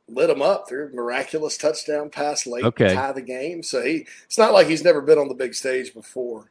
[0.07, 2.89] lit them up through a miraculous touchdown pass late Okay.
[2.89, 3.63] to tie the game.
[3.63, 6.45] So he, it's not like he's never been on the big stage before.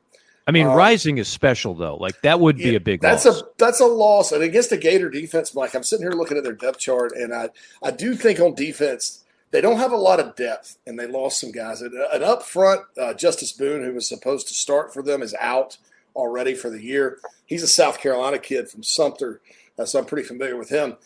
[0.47, 1.97] I mean, Um, Rising is special though.
[1.97, 3.41] Like that would be Yeah, a big that's loss.
[3.41, 6.45] a that's a loss, and against the Gator defense, Mike, I'm sitting here looking at
[6.45, 7.49] their depth chart, and I
[7.83, 11.41] I do think on defense they don't have a lot of depth, and they lost
[11.41, 11.81] some guys.
[11.81, 15.23] And, uh, and up front, uh, Justice Boone, who was supposed to start for them,
[15.23, 15.79] is out
[16.16, 17.19] already for the year.
[17.47, 19.41] He's a South Carolina kid from Sumter,
[19.79, 20.97] uh, so I'm pretty familiar with him.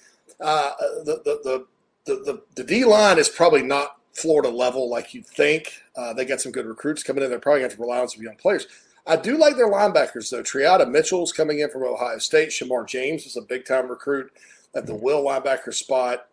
[0.41, 0.73] Uh,
[1.05, 1.67] the the the
[2.07, 5.81] the, the, the D line is probably not Florida level like you'd think.
[5.95, 7.31] Uh, they got some good recruits coming in.
[7.31, 8.67] They're probably going to to rely on some young players.
[9.09, 10.43] I do like their linebackers though.
[10.43, 12.51] Teradja Mitchell's coming in from Ohio State.
[12.51, 14.31] Shemar James is a big time recruit
[14.75, 16.27] at the will linebacker spot.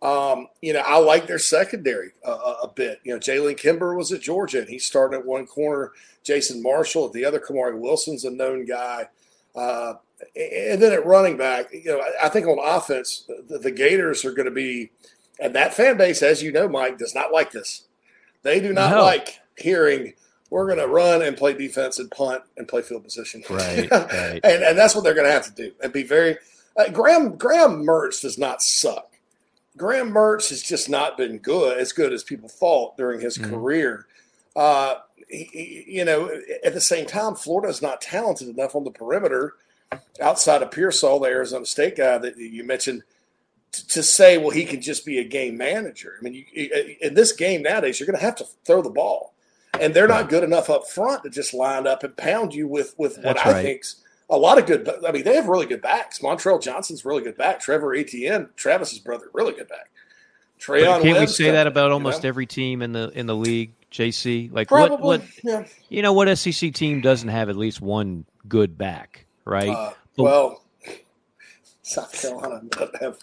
[0.00, 3.00] Um, you know, I like their secondary uh, a, a bit.
[3.04, 5.92] You know, Jalen Kimber was at Georgia and he's starting at one corner.
[6.24, 7.38] Jason Marshall at the other.
[7.38, 9.08] Kamari Wilson's a known guy.
[9.54, 9.94] Uh,
[10.34, 14.24] and then at running back, you know, I, I think on offense, the, the Gators
[14.24, 14.90] are going to be,
[15.38, 17.84] and that fan base, as you know, Mike, does not like this.
[18.42, 19.02] They do not No.
[19.02, 20.14] like hearing
[20.52, 23.42] we're going to run and play defense and punt and play field position.
[23.50, 24.40] Right, right.
[24.44, 26.36] and, and that's what they're going to have to do and be very.
[26.76, 29.08] Uh, Graham Graham Mertz does not suck.
[29.76, 33.50] Graham Mertz has just not been good as good as people thought during his Mhm.
[33.50, 34.06] career.
[34.54, 34.96] Uh,
[35.28, 36.30] he- he- you know,
[36.62, 39.54] at the same time, Florida is not talented enough on the perimeter
[40.20, 43.02] outside of Pearsall, the Arizona State guy that you mentioned,
[43.72, 46.16] t- to say, well, he can just be a game manager.
[46.18, 49.32] I mean, you, in this game nowadays, you're going to have to throw the ball,
[49.80, 52.94] and they're not good enough up front to just line up and pound you with
[52.98, 53.64] with what That's I right.
[53.64, 53.96] think's
[54.30, 54.88] a lot of good.
[55.06, 56.20] I mean, they have really good backs.
[56.20, 57.60] Montrell Johnson's really good back.
[57.60, 59.90] Trevor Etienne, Travis's brother, really good back.
[60.58, 62.28] Trayon can't we say that about you almost know?
[62.28, 63.72] every team in the in the league?
[63.90, 65.64] JC, like Probably, what what yeah.
[65.90, 69.68] you know what SEC team doesn't have at least one good back, right?
[69.68, 70.64] Uh, well,
[71.82, 73.18] South Carolina doesn't have.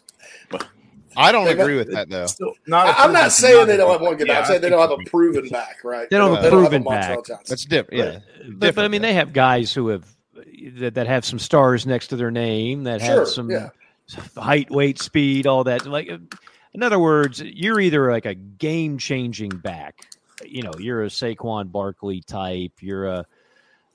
[1.17, 2.25] I don't agree not- with that though.
[2.27, 4.43] Still, not a I, am not proven saying they don't have one good Yeah, back.
[4.43, 6.09] I'm saying they don't have a proven back, right?
[6.09, 7.19] They don't have a proven back.
[7.45, 8.03] That's different.
[8.03, 8.19] Yeah,
[8.49, 10.05] but, but I mean, they have guys who have
[10.75, 13.69] that, that have some stars next to their name that Sure, have some yeah.
[14.37, 15.85] height, weight, speed, all that.
[15.85, 16.09] Like,
[16.73, 20.05] In other words, you're either like a game changing back.
[20.45, 22.73] You know, you're a Saquon Barkley type.
[22.79, 23.25] You're a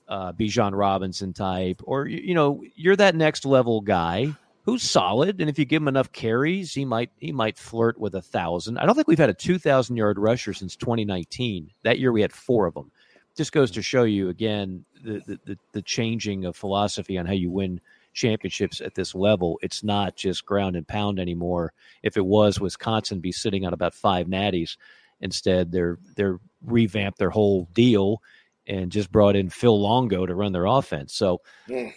[0.07, 4.35] uh, Bijan Robinson type, or you know, you're that next level guy
[4.65, 5.39] who's solid.
[5.39, 8.77] And if you give him enough carries, he might he might flirt with a thousand.
[8.77, 11.71] I don't think we've had a two thousand yard rusher since 2019.
[11.83, 12.91] That year we had four of them.
[13.37, 17.33] Just goes to show you again the the, the, the changing of philosophy on how
[17.33, 17.79] you win
[18.13, 19.59] championships at this level.
[19.61, 21.73] It's not just ground and pound anymore.
[22.01, 24.77] If it was, Wisconsin be sitting on about five natties.
[25.21, 28.21] Instead, they're they're revamped their whole deal
[28.67, 31.13] and just brought in Phil Longo to run their offense.
[31.13, 31.41] So,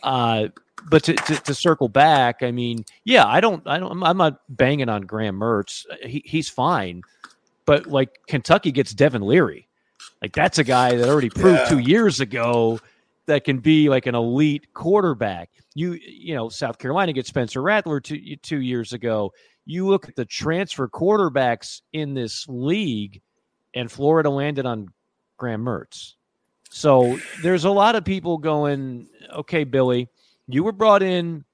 [0.02, 0.48] uh,
[0.90, 4.40] but to, to, to, circle back, I mean, yeah, I don't, I don't, I'm not
[4.48, 5.84] banging on Graham Mertz.
[6.02, 7.02] He, he's fine,
[7.64, 9.68] but like Kentucky gets Devin Leary,
[10.22, 11.68] like that's a guy that already proved yeah.
[11.68, 12.80] two years ago
[13.26, 15.50] that can be like an elite quarterback.
[15.74, 19.32] You, you know, South Carolina gets Spencer Rattler two two years ago.
[19.64, 23.20] You look at the transfer quarterbacks in this league,
[23.74, 24.88] and Florida landed on
[25.36, 26.14] Graham Mertz.
[26.70, 30.08] So there's a lot of people going, okay, Billy,
[30.46, 31.44] you were brought in.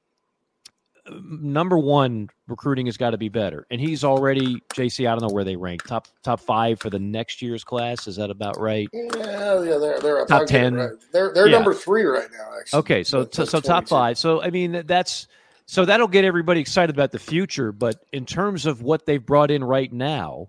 [1.07, 5.07] Number one, recruiting has got to be better, and he's already JC.
[5.07, 8.07] I don't know where they rank top top five for the next year's class.
[8.07, 8.89] Is that about right?
[8.91, 10.77] Yeah, yeah, they're they're top ten.
[10.77, 10.93] Right.
[11.13, 11.57] They're they're yeah.
[11.57, 12.59] number three right now.
[12.59, 14.17] Actually, okay, so so, so top five.
[14.17, 15.29] So I mean that's
[15.67, 17.71] so that'll get everybody excited about the future.
[17.71, 20.49] But in terms of what they've brought in right now,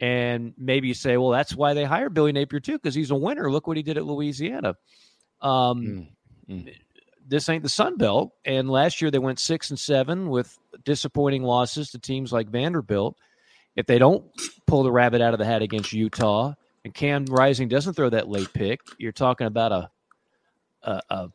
[0.00, 3.14] and maybe you say, well, that's why they hired Billy Napier too, because he's a
[3.14, 3.50] winner.
[3.50, 4.76] Look what he did at Louisiana.
[5.40, 6.08] Um,
[6.48, 6.68] mm-hmm.
[7.26, 11.42] This ain't the Sun Belt, and last year they went six and seven with disappointing
[11.42, 13.16] losses to teams like Vanderbilt.
[13.76, 14.24] If they don't
[14.66, 16.54] pull the rabbit out of the hat against Utah,
[16.84, 19.90] and Cam Rising doesn't throw that late pick, you're talking about a
[20.82, 21.30] a, a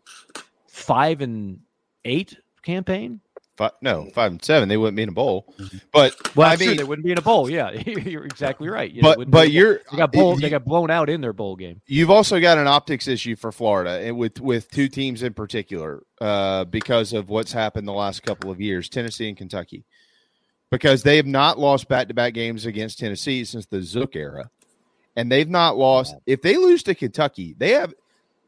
[0.67, 1.61] five and
[2.05, 3.21] eight campaign.
[3.59, 4.69] Five, no, five and seven.
[4.69, 5.53] They wouldn't be in a bowl.
[5.59, 5.77] Mm-hmm.
[5.91, 7.49] But well, I mean, they wouldn't be in a bowl.
[7.49, 8.89] Yeah, you're exactly right.
[8.89, 11.57] Yeah, but but you're they got bowl, you, they got blown out in their bowl
[11.57, 11.81] game.
[11.85, 16.03] You've also got an optics issue for Florida, and with with two teams in particular,
[16.21, 19.83] uh, because of what's happened the last couple of years, Tennessee and Kentucky,
[20.71, 24.49] because they have not lost back to back games against Tennessee since the Zook era,
[25.17, 26.15] and they've not lost.
[26.25, 27.93] If they lose to Kentucky, they have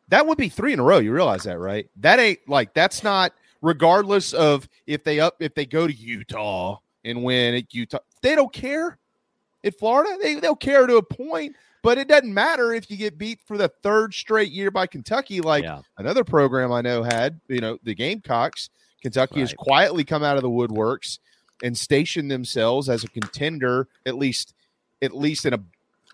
[0.07, 0.99] that would be three in a row.
[0.99, 1.89] You realize that, right?
[1.97, 6.79] That ain't like that's not regardless of if they up if they go to Utah
[7.03, 7.99] and win at Utah.
[8.21, 8.97] They don't care.
[9.63, 13.17] In Florida, they they'll care to a point, but it doesn't matter if you get
[13.17, 15.81] beat for the third straight year by Kentucky, like yeah.
[15.97, 17.39] another program I know had.
[17.47, 18.69] You know, the Gamecocks.
[19.01, 19.41] Kentucky right.
[19.41, 21.19] has quietly come out of the woodworks
[21.63, 24.53] and stationed themselves as a contender, at least
[25.01, 25.59] at least in a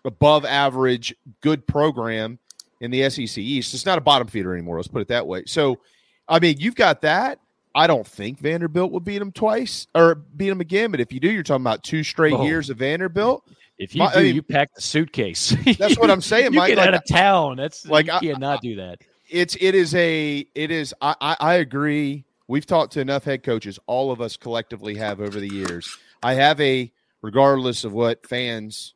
[0.06, 2.40] above average good program
[2.80, 3.74] in the SEC East.
[3.74, 4.78] It's not a bottom feeder anymore.
[4.78, 5.44] Let's put it that way.
[5.46, 5.80] So
[6.28, 7.40] I mean, you've got that.
[7.74, 10.92] I don't think Vanderbilt will beat them twice or beat them again.
[10.92, 12.44] But if you do, you're talking about two straight oh.
[12.44, 13.44] years of Vanderbilt.
[13.78, 15.56] If you My, do, I mean, you pack the suitcase.
[15.78, 16.54] That's what I'm saying.
[16.54, 17.58] you Mike, get like, out of town.
[17.58, 19.00] That's like you cannot do that.
[19.30, 20.94] It's it is a it is.
[21.02, 22.26] I, I I agree.
[22.48, 23.78] We've talked to enough head coaches.
[23.86, 25.96] All of us collectively have over the years.
[26.24, 26.92] I have a
[27.22, 28.96] regardless of what fans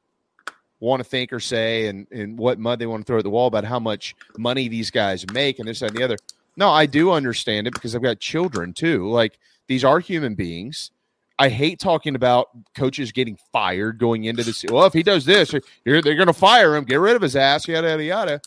[0.80, 3.30] want to think or say and, and what mud they want to throw at the
[3.30, 6.18] wall about how much money these guys make and this and the other.
[6.58, 9.10] No, I do understand it because I've got children too.
[9.10, 10.92] Like these are human beings.
[11.40, 14.64] I hate talking about coaches getting fired going into this.
[14.70, 17.68] Well, if he does this, they're going to fire him, get rid of his ass,
[17.68, 18.42] yada yada yada.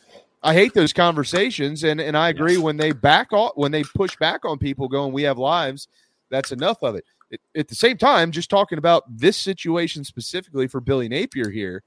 [0.44, 2.62] I hate those conversations, and and I agree yes.
[2.62, 5.88] when they back off, when they push back on people, going, "We have lives."
[6.30, 7.04] That's enough of it.
[7.30, 7.40] it.
[7.56, 11.82] At the same time, just talking about this situation specifically for Billy Napier here,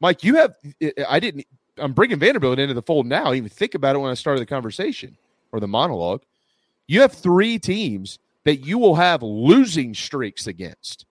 [0.00, 0.56] Mike, you have.
[1.08, 1.46] I didn't.
[1.76, 3.26] I'm bringing Vanderbilt into the fold now.
[3.26, 5.16] I even think about it when I started the conversation
[5.54, 6.22] or the monologue,
[6.88, 11.06] you have three teams that you will have losing streaks against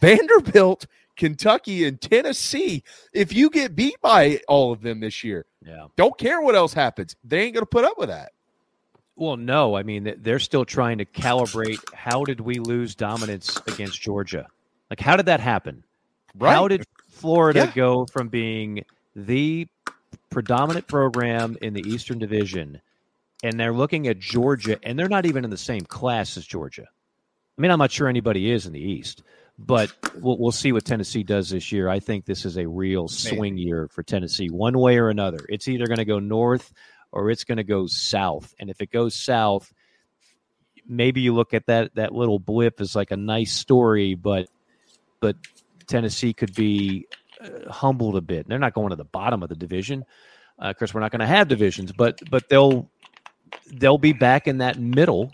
[0.00, 2.82] Vanderbilt, Kentucky, and Tennessee.
[3.12, 6.72] If you get beat by all of them this year, yeah, don't care what else
[6.72, 7.14] happens.
[7.22, 8.32] They ain't going to put up with that.
[9.14, 9.76] Well, no.
[9.76, 14.46] I mean, they're still trying to calibrate how did we lose dominance against Georgia?
[14.90, 15.84] Like, how did that happen?
[16.34, 16.52] Right.
[16.52, 17.72] How did Florida yeah.
[17.74, 18.84] go from being
[19.14, 19.68] the
[20.30, 22.80] predominant program in the Eastern Division
[23.42, 26.86] and they're looking at Georgia, and they're not even in the same class as Georgia.
[27.58, 29.22] I mean, I'm not sure anybody is in the East,
[29.58, 31.88] but we'll, we'll see what Tennessee does this year.
[31.88, 35.44] I think this is a real swing year for Tennessee, one way or another.
[35.48, 36.72] It's either going to go north
[37.12, 38.54] or it's going to go south.
[38.58, 39.72] And if it goes south,
[40.86, 44.48] maybe you look at that that little blip as like a nice story, but
[45.20, 45.36] but
[45.86, 47.06] Tennessee could be
[47.40, 48.46] uh, humbled a bit.
[48.48, 50.04] They're not going to the bottom of the division.
[50.60, 52.90] Uh, of course, we're not going to have divisions, but but they'll
[53.72, 55.32] they'll be back in that middle,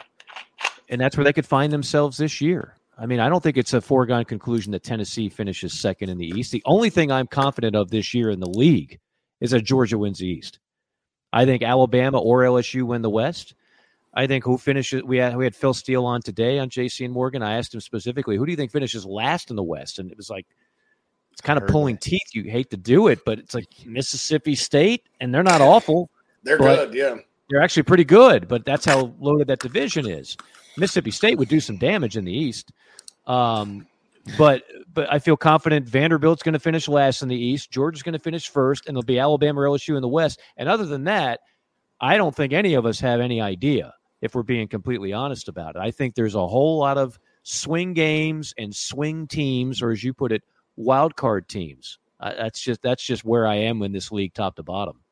[0.89, 2.75] and that's where they could find themselves this year.
[2.99, 6.29] I mean, I don't think it's a foregone conclusion that Tennessee finishes second in the
[6.29, 6.53] East.
[6.53, 9.01] The only thing I'm confident of this year in the league
[9.41, 10.59] is that Georgia wins the East.
[11.33, 13.55] I think Alabama or LSU win the West.
[14.15, 15.03] I think who finishes.
[15.03, 17.43] We had we had Phil Steele on today on JC and Morgan.
[17.43, 19.99] I asked him specifically, who do you think finishes last in the West?
[19.99, 20.47] And it was like
[21.33, 22.03] it's kind of pulling that.
[22.03, 22.35] teeth.
[22.35, 26.11] You hate to do it, but it's like Mississippi State, and they're not awful.
[26.43, 27.17] They're good, yeah.
[27.53, 30.39] They're actually pretty good, but that's how loaded that division is.
[30.79, 32.73] Mississippi State would do some damage in the East.
[33.27, 33.87] Um,
[34.39, 34.63] but
[34.95, 37.71] but I feel confident Vanderbilt's going to finish last in the East.
[37.71, 40.41] Georgia's going to finish first, and there'll be Alabama or LSU in the West.
[40.57, 41.41] And other than that,
[42.01, 43.93] I don't think any of us have any idea
[44.23, 45.81] if we're being completely honest about it.
[45.81, 50.15] I think there's a whole lot of swing games and swing teams, or as you
[50.15, 50.43] put it,
[50.77, 51.99] wild card teams.
[52.19, 55.03] Uh, that's just that's just where I am in this league, top to bottom.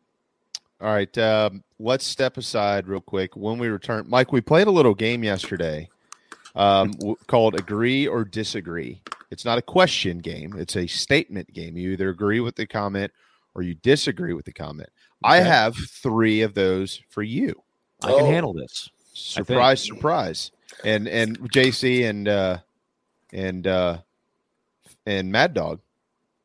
[0.80, 3.36] All right, um, let's step aside real quick.
[3.36, 5.90] When we return, Mike, we played a little game yesterday
[6.54, 6.94] um,
[7.26, 11.76] called "Agree or Disagree." It's not a question game; it's a statement game.
[11.76, 13.12] You either agree with the comment
[13.54, 14.88] or you disagree with the comment.
[15.22, 15.34] Okay.
[15.34, 17.62] I have three of those for you.
[18.02, 18.26] I can oh.
[18.26, 18.88] handle this.
[19.12, 20.50] Surprise, surprise.
[20.82, 22.58] And and JC and uh,
[23.34, 23.98] and uh,
[25.04, 25.80] and Mad Dog,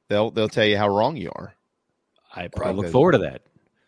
[0.10, 1.53] they'll they'll tell you how wrong you are.
[2.36, 3.41] I, I look forward to that.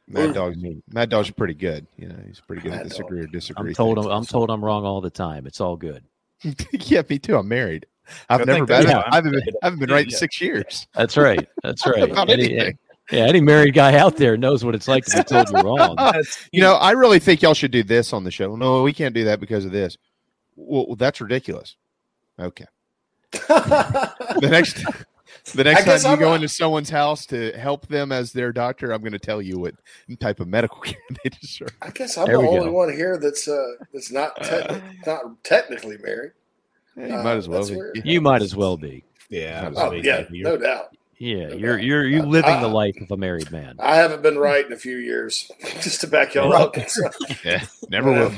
[0.08, 0.58] Mad Dog's
[0.90, 1.86] Mad Dog's pretty good.
[1.98, 3.72] You know, he's pretty good Mad at disagree or disagree.
[3.72, 5.46] I'm told I'm, I'm, told I'm wrong all the time.
[5.46, 6.04] It's all good.
[6.72, 7.38] yeah, me too.
[7.38, 7.86] I'm married.
[8.30, 8.88] I've never been.
[8.88, 9.44] Yeah, I haven't been.
[9.62, 10.88] I haven't been right in six years.
[10.94, 11.48] That's right.
[11.62, 12.30] That's right.
[12.30, 12.72] any, eh,
[13.12, 15.98] yeah, any married guy out there knows what it's like to be told you're wrong.
[16.54, 18.56] you know, I really think y'all should do this on the show.
[18.56, 19.98] No, we can't do that because of this.
[20.56, 21.76] Well, that's ridiculous.
[22.40, 22.66] Okay.
[23.32, 24.86] the next
[25.54, 28.92] the next time you I'm go into someone's house to help them as their doctor,
[28.92, 29.76] I'm going to tell you what
[30.20, 31.76] type of medical care they deserve.
[31.82, 32.72] I guess I'm there the only go.
[32.72, 36.32] one here that's uh, that's not te- not technically married.
[36.96, 37.76] Yeah, you uh, might as well be.
[37.76, 38.02] Weird.
[38.04, 39.04] You might as well be.
[39.30, 39.72] Yeah.
[39.76, 40.96] Oh, yeah, no doubt.
[41.20, 41.86] Yeah, no you're doubt.
[41.86, 43.76] you're you living I, the life of a married man.
[43.80, 45.52] I haven't been right in a few years,
[45.82, 46.76] just to back y'all up.
[47.44, 48.32] yeah, never will.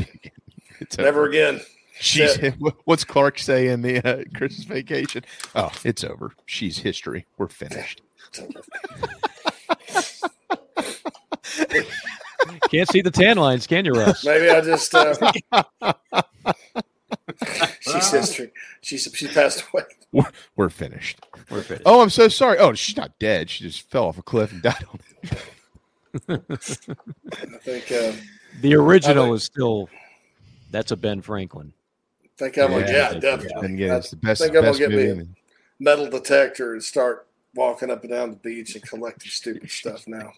[0.97, 1.61] Never again.
[1.99, 2.37] She's
[2.85, 5.25] what's Clark say in the uh, Christmas vacation?
[5.53, 6.33] Oh, it's over.
[6.45, 7.25] She's history.
[7.37, 8.01] We're finished.
[12.71, 14.25] Can't see the tan lines, can you, Russ?
[14.25, 14.95] Maybe I just.
[14.95, 15.13] Uh,
[17.81, 18.51] she's history.
[18.81, 19.83] She's she passed away.
[20.11, 21.19] We're, we're, finished.
[21.51, 21.83] We're finished.
[21.85, 22.57] Oh, I'm so sorry.
[22.59, 23.49] Oh, she's not dead.
[23.49, 25.37] She just fell off a cliff and died on it.
[26.29, 26.37] I
[27.61, 28.13] think uh,
[28.61, 29.89] the original think, is still.
[30.71, 31.73] That's a Ben Franklin
[32.39, 33.75] think I'm yeah, gonna, yeah, definitely.
[33.75, 34.41] Yeah, it's the best.
[34.41, 35.27] I think I'm gonna get me a
[35.79, 40.31] metal detector and start walking up and down the beach and collecting stupid stuff now.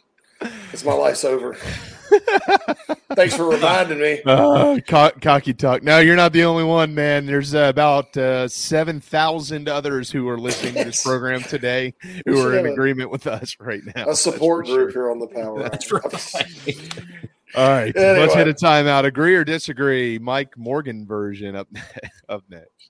[0.74, 1.54] It's my life's over.
[3.14, 4.22] Thanks for reminding me.
[4.26, 5.84] Uh, co- cocky talk.
[5.84, 7.28] No, you're not the only one, man.
[7.28, 11.94] There's uh, about uh, seven thousand others who are listening to this program today
[12.26, 14.10] who are in agreement with us right now.
[14.10, 15.04] A support group sure.
[15.04, 15.62] here on the Power.
[15.62, 17.30] That's right.
[17.56, 18.20] All right, anyway.
[18.20, 19.06] let's hit a timeout.
[19.06, 20.20] Agree or disagree?
[20.20, 21.68] Mike Morgan version up
[22.30, 22.90] up next.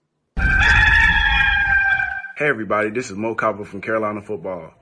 [2.38, 4.74] Hey everybody, this is Mo Copper from Carolina Football.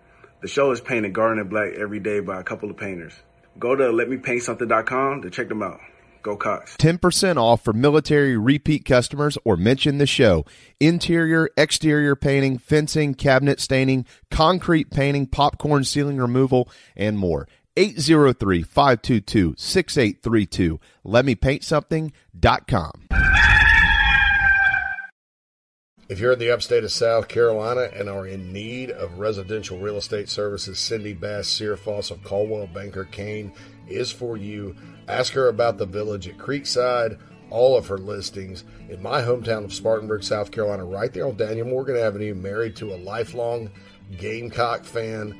[0.41, 3.13] The show is painted garden and black every day by a couple of painters.
[3.57, 5.79] Go to letmepaintsomething.com to check them out.
[6.21, 6.75] Go Cox.
[6.77, 10.45] 10% off for military repeat customers or mention the show.
[10.79, 17.47] Interior, exterior painting, fencing, cabinet staining, concrete painting, popcorn ceiling removal, and more.
[17.79, 20.79] 803 522 6832.
[21.05, 23.07] Let me paint something.com.
[26.09, 29.95] If you're in the upstate of South Carolina and are in need of residential real
[29.95, 33.53] estate services, Cindy Bass Searfoss of Coldwell Banker Caine
[33.87, 34.75] is for you.
[35.07, 37.17] Ask her about the village at Creekside,
[37.49, 41.67] all of her listings in my hometown of Spartanburg, South Carolina, right there on Daniel
[41.67, 43.69] Morgan Avenue, married to a lifelong
[44.17, 45.39] Gamecock fan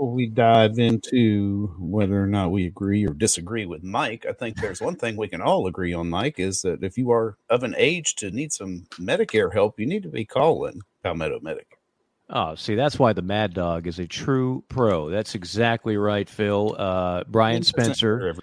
[0.00, 4.56] Before we dive into whether or not we agree or disagree with Mike, I think
[4.56, 7.64] there's one thing we can all agree on, Mike, is that if you are of
[7.64, 11.76] an age to need some Medicare help, you need to be calling Palmetto Medic.
[12.30, 15.10] Oh, see, that's why the Mad Dog is a true pro.
[15.10, 16.74] That's exactly right, Phil.
[16.78, 18.34] Uh, Brian Spencer.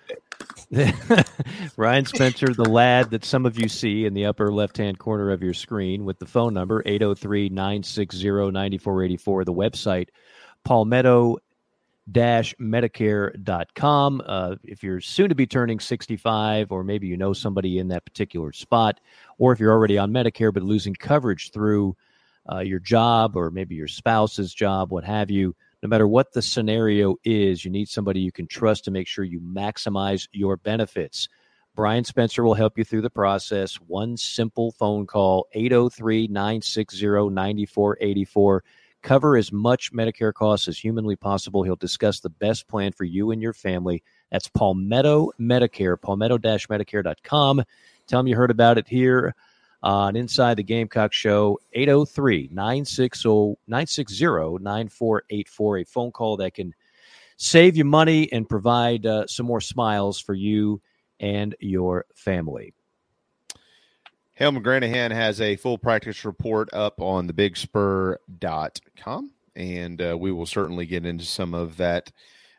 [1.75, 5.31] Ryan Spencer, the lad that some of you see in the upper left hand corner
[5.31, 10.09] of your screen with the phone number 803 960 9484, the website
[10.63, 11.37] palmetto
[12.11, 14.21] medicare.com.
[14.25, 18.05] Uh, if you're soon to be turning 65, or maybe you know somebody in that
[18.05, 18.99] particular spot,
[19.37, 21.95] or if you're already on Medicare but losing coverage through
[22.51, 26.41] uh, your job or maybe your spouse's job, what have you, no matter what the
[26.41, 31.27] scenario is, you need somebody you can trust to make sure you maximize your benefits.
[31.75, 33.75] Brian Spencer will help you through the process.
[33.75, 38.63] One simple phone call, 803 960 9484.
[39.07, 41.63] Cover as much Medicare costs as humanly possible.
[41.63, 44.03] He'll discuss the best plan for you and your family.
[44.33, 47.63] That's Palmetto Medicare, palmetto medicare.com.
[48.05, 49.33] Tell him you heard about it here
[49.81, 55.77] on Inside the Gamecock Show, 803 960 9484.
[55.77, 56.75] A phone call that can
[57.37, 60.81] save you money and provide uh, some more smiles for you
[61.17, 62.73] and your family.
[64.37, 70.85] Hale McGranahan has a full practice report up on thebigspur.com, and uh, we will certainly
[70.85, 72.11] get into some of that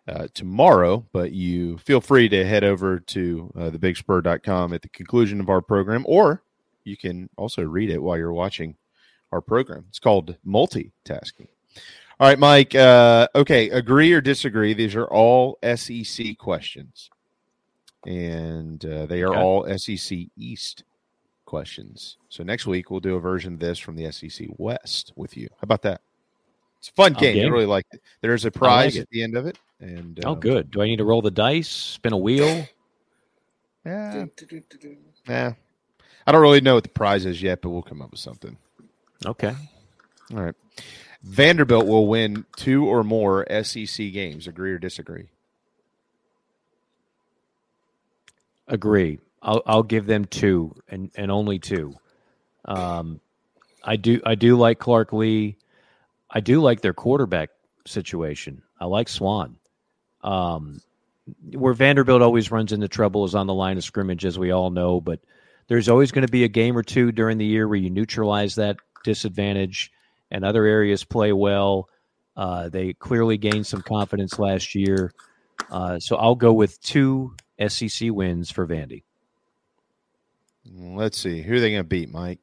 [0.08, 1.06] uh, tomorrow.
[1.12, 5.60] But you feel free to head over to uh, thebigspur.com at the conclusion of our
[5.60, 6.42] program, or
[6.82, 8.74] you can also read it while you're watching
[9.30, 9.84] our program.
[9.88, 11.46] It's called multitasking.
[12.18, 12.74] All right, Mike.
[12.74, 14.74] Uh, okay, agree or disagree?
[14.74, 17.08] These are all SEC questions,
[18.04, 19.40] and uh, they are Okay.
[19.40, 20.82] all SEC East
[21.48, 22.18] questions.
[22.28, 25.48] So next week we'll do a version of this from the SEC West with you.
[25.52, 26.02] How about that?
[26.78, 27.44] It's a fun I'm game.
[27.44, 28.02] I really like it.
[28.20, 29.00] There's a prize it.
[29.00, 30.70] at the end of it, and Oh, uh, good.
[30.70, 32.66] Do I need to roll the dice, spin a wheel?
[33.86, 34.26] Yeah.
[35.26, 35.52] Yeah.
[36.26, 38.58] I don't really know what the prize is yet, but we'll come up with something.
[39.24, 39.54] Okay.
[40.34, 40.54] All right.
[41.22, 44.46] Vanderbilt will win two or more SEC games.
[44.46, 45.28] Agree or disagree?
[48.66, 49.20] Agree.
[49.42, 51.94] I'll I'll give them two and, and only two.
[52.64, 53.20] Um,
[53.84, 55.56] I do I do like Clark Lea.
[56.30, 57.50] I do like their quarterback
[57.86, 58.62] situation.
[58.78, 59.56] I like Swann.
[60.22, 60.80] Um,
[61.52, 64.70] where Vanderbilt always runs into trouble is on the line of scrimmage, as we all
[64.70, 65.00] know.
[65.00, 65.20] But
[65.68, 68.56] there's always going to be a game or two during the year where you neutralize
[68.56, 69.92] that disadvantage,
[70.30, 71.88] and other areas play well.
[72.36, 75.12] Uh, they clearly gained some confidence last year,
[75.70, 77.34] uh, so I'll go with two
[77.66, 79.02] SEC wins for Vandy.
[80.74, 81.42] Let's see.
[81.42, 82.38] Who are they going to beat, Mike?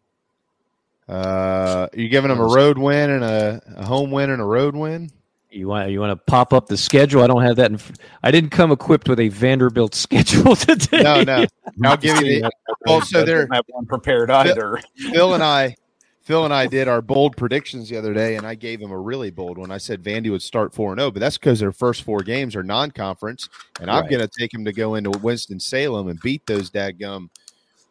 [1.08, 4.46] Uh, are you giving them a road win and a, a home win and a
[4.46, 5.12] road win?
[5.52, 7.22] You want you want to pop up the schedule?
[7.24, 7.72] I don't have that.
[7.72, 7.80] In,
[8.24, 11.04] I didn't come equipped with a Vanderbilt schedule today.
[11.04, 11.46] No, no.
[11.84, 12.52] I'll give you the.
[12.88, 14.82] Also, I they're don't have one prepared either.
[15.14, 15.76] Phil and I,
[16.24, 19.00] Phil and I did our bold predictions the other day, and I gave him a
[19.00, 19.72] really bold one.
[19.72, 22.56] I said Vandy would start four and zero, but that's because their first four games
[22.56, 23.48] are non-conference,
[23.80, 24.10] and I'm Right.
[24.10, 27.30] going to take them to go into Winston Salem and beat those dadgum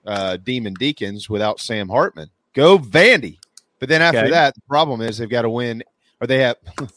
[0.07, 2.31] uh, Demon Deacons without Sam Hartman.
[2.55, 3.39] Go Vandy!
[3.81, 4.31] But then after Okay.
[4.31, 5.83] that, the problem is they've got to win,
[6.21, 6.57] or they have.
[6.79, 6.89] well,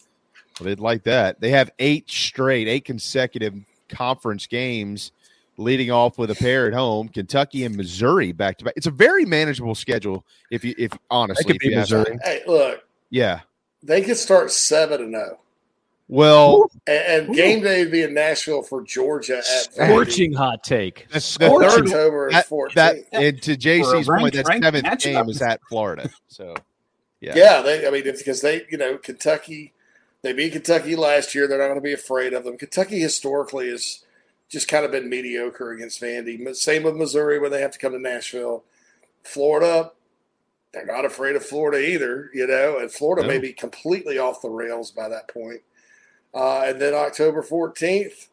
[0.61, 1.39] they'd like that.
[1.41, 3.55] They have eight straight, eight consecutive
[3.89, 5.11] conference games
[5.57, 8.73] leading off with a pair at home, Kentucky and Missouri back to back.
[8.77, 12.17] It's a very manageable schedule if you if honestly could if be you Missouri.
[12.23, 13.39] Hey, look, Yeah.
[13.81, 15.39] they could start seven and zero.
[16.09, 21.07] Well, and, and game day would be in Nashville for Georgia at Scorching hot take.
[21.09, 22.73] The Scorching third- October is that, 14th.
[22.75, 25.29] that and to JC's For point, that seventh game matchup.
[25.29, 26.09] is at Florida.
[26.29, 26.55] So
[27.19, 27.85] yeah, Yeah, they.
[27.87, 29.73] I mean, it's because they, you know, Kentucky.
[30.21, 31.47] They beat Kentucky last year.
[31.47, 32.57] They're not going to be afraid of them.
[32.57, 34.03] Kentucky historically has
[34.49, 36.55] just kind of been mediocre against Vandy.
[36.55, 38.63] Same with Missouri when they have to come to Nashville.
[39.23, 39.91] Florida,
[40.73, 42.29] they're not afraid of Florida either.
[42.33, 43.27] You know, and Florida No.
[43.33, 45.61] may be completely off the rails by that point.
[46.33, 48.27] Uh, and then October fourteenth,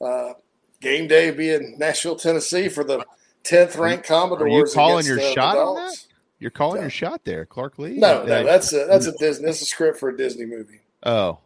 [0.00, 0.32] uh,
[0.80, 3.04] game day be in Nashville, Tennessee for the
[3.42, 4.52] tenth ranked Commodores.
[4.52, 5.80] Are you calling against your the- the shot on that?
[5.88, 6.08] Dogs.
[6.40, 7.96] You're calling your shot there, Clark Lea.
[7.98, 9.46] No, Uh, no, that's a that's a Disney.
[9.46, 10.80] That's a script for a Disney movie.
[11.04, 11.38] Oh,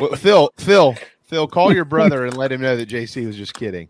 [0.00, 0.94] well, Phil, Phil,
[1.24, 3.88] Phil, call your brother and let him know that JC was just kidding.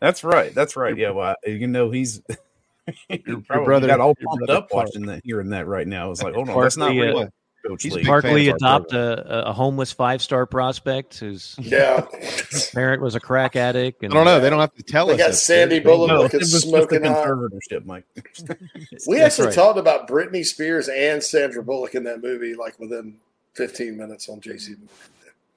[0.00, 0.54] That's right.
[0.54, 0.96] That's right.
[0.96, 1.10] Yeah.
[1.10, 2.20] Well, you know, he's
[3.08, 4.86] he probably brother- got all your pumped brother up Clark.
[4.88, 6.10] watching that, hearing that right now.
[6.10, 7.28] It's like, hold on, that's not Partly, real.
[7.66, 12.06] Coach He's partly adopt a, a homeless five star prospect whose Yeah.
[12.72, 14.02] parent was a crack addict.
[14.02, 14.40] And I don't know.
[14.40, 15.18] They don't have to tell They us.
[15.18, 15.34] got.
[15.34, 17.26] Sandy Bullock No, looking it was smoking hot.
[17.26, 18.04] conservatorship, Mike.
[19.06, 19.54] We That's actually right.
[19.54, 23.16] talked about Britney Spears and Sandra Bullock in that movie, like within
[23.54, 24.76] 15 minutes on JC.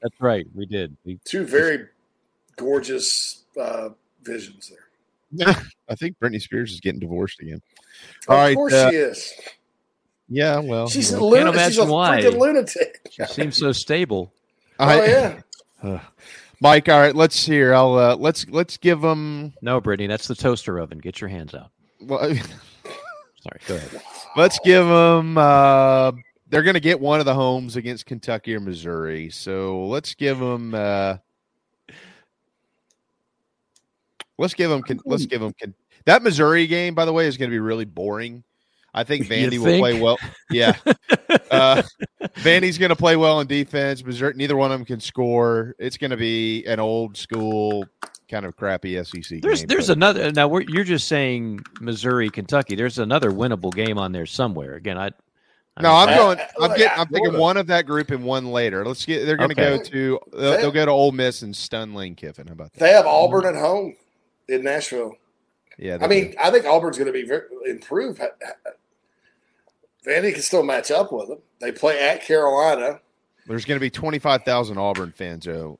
[0.01, 0.45] That's right.
[0.53, 0.95] We did.
[1.05, 1.87] We, Two very
[2.57, 3.89] gorgeous uh,
[4.23, 5.55] visions there.
[5.89, 7.61] I think Britney Spears is getting divorced again.
[8.27, 9.33] Of All right, course uh, she is.
[10.33, 11.27] Yeah, well, She's you a know.
[11.27, 11.53] lunatic.
[11.59, 12.21] Can't She's a why.
[12.21, 13.01] freaking lunatic.
[13.11, 14.33] she seems so stable.
[14.79, 15.39] I- oh yeah.
[15.83, 15.99] Uh,
[16.61, 17.73] Mike, all right, let's hear.
[17.73, 19.51] I'll uh, let's let's give them.
[19.61, 20.97] No, Brittany, that's the toaster oven.
[20.99, 21.71] Get your hands out.
[21.99, 22.19] Well,
[23.43, 24.01] Sorry, go ahead.
[24.37, 25.37] let's give them.
[25.37, 26.13] Uh,
[26.47, 29.29] they're going to get one of the homes against Kentucky or Missouri.
[29.29, 30.73] So let's give them.
[30.73, 31.17] Uh,
[34.37, 34.83] let's give them.
[35.05, 35.53] Let's give them.
[36.05, 38.43] That Missouri game, by the way, is going to be really boring.
[38.93, 40.17] I think You Vandy will play well.
[40.51, 40.75] Yeah,
[41.51, 41.81] uh,
[42.37, 44.03] Vandy's going to play well in defense.
[44.05, 45.75] Missouri, neither one of them can score.
[45.79, 47.85] It's going to be an old school
[48.29, 49.67] kind of crappy SEC There's game.
[49.67, 50.31] there's but- another.
[50.31, 52.75] Now we're, you're just saying Missouri, Kentucky.
[52.75, 54.75] There's another winnable game on there somewhere.
[54.75, 55.11] Again, I.
[55.75, 56.39] I No, don't- I'm going.
[56.61, 56.87] I'm getting.
[56.99, 57.25] I'm Florida.
[57.31, 58.85] taking one of that group and one later.
[58.85, 59.25] Let's get.
[59.25, 59.77] They're going to Okay.
[59.79, 60.19] go to.
[60.31, 62.45] They'll, they'll go to Ole Miss and stun Lane Kiffin.
[62.45, 62.79] How about that?
[62.79, 63.95] They have Auburn at home
[64.47, 65.15] in Nashville.
[65.79, 65.95] Yeah.
[65.95, 68.21] I they mean, I think Auburn's going to be very, improve.
[70.05, 71.39] Vandy can still match up with them.
[71.59, 72.99] They play at Carolina.
[73.47, 75.45] there's going to be 25,000 Auburn fans.
[75.45, 75.77] though.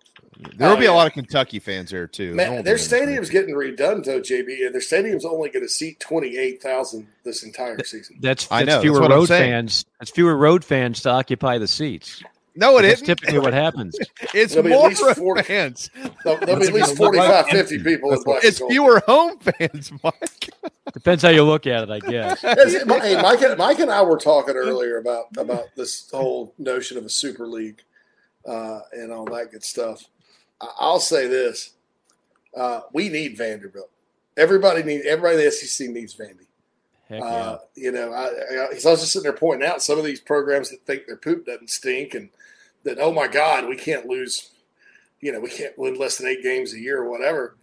[0.58, 2.34] there will Oh, be a lot of Kentucky fans there too.
[2.34, 5.70] Man, their be many stadium's getting redone though, JB, and their stadium's only going to
[5.70, 8.18] seat twenty eight thousand this entire season.
[8.22, 9.86] That's, I know, fewer what I'm road fans.
[10.00, 12.24] That's fewer road fans to occupy the seats.
[12.56, 13.08] No, it That's isn't.
[13.08, 13.98] typically what happens.
[14.34, 15.90] It's There'll at more least road four- fans.
[16.24, 19.38] There'll, there'll be at least a good 45, 50 people in black It's fewer home
[19.40, 20.50] fans, Mike.
[20.94, 22.42] Depends how you look at it, I guess.
[22.42, 22.56] Hey,
[22.86, 27.10] Mike, and- Mike and I were talking earlier about about this whole notion of a
[27.10, 27.82] super league
[28.48, 30.06] uh, and all that good stuff.
[30.62, 31.72] I- I'll say this:
[32.56, 33.90] uh, we need Vanderbilt.
[34.38, 36.48] Everybody need everybody in the SEC needs Vandy.
[37.10, 37.26] Heck yeah.
[37.26, 40.06] Uh, you know, I, I, 'cause I was just sitting there pointing out some of
[40.06, 42.30] these programs that think their poop doesn't stink, and
[42.84, 44.50] that oh my God, we can't lose.
[45.22, 47.56] You know, we can't win less than eight games a year or whatever.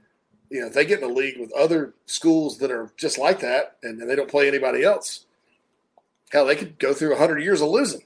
[0.48, 3.40] You know, if they get in a league with other schools that are just like
[3.40, 5.26] that, and, and they don't play anybody else,
[6.30, 8.02] hell, they could go through hundred years of losing,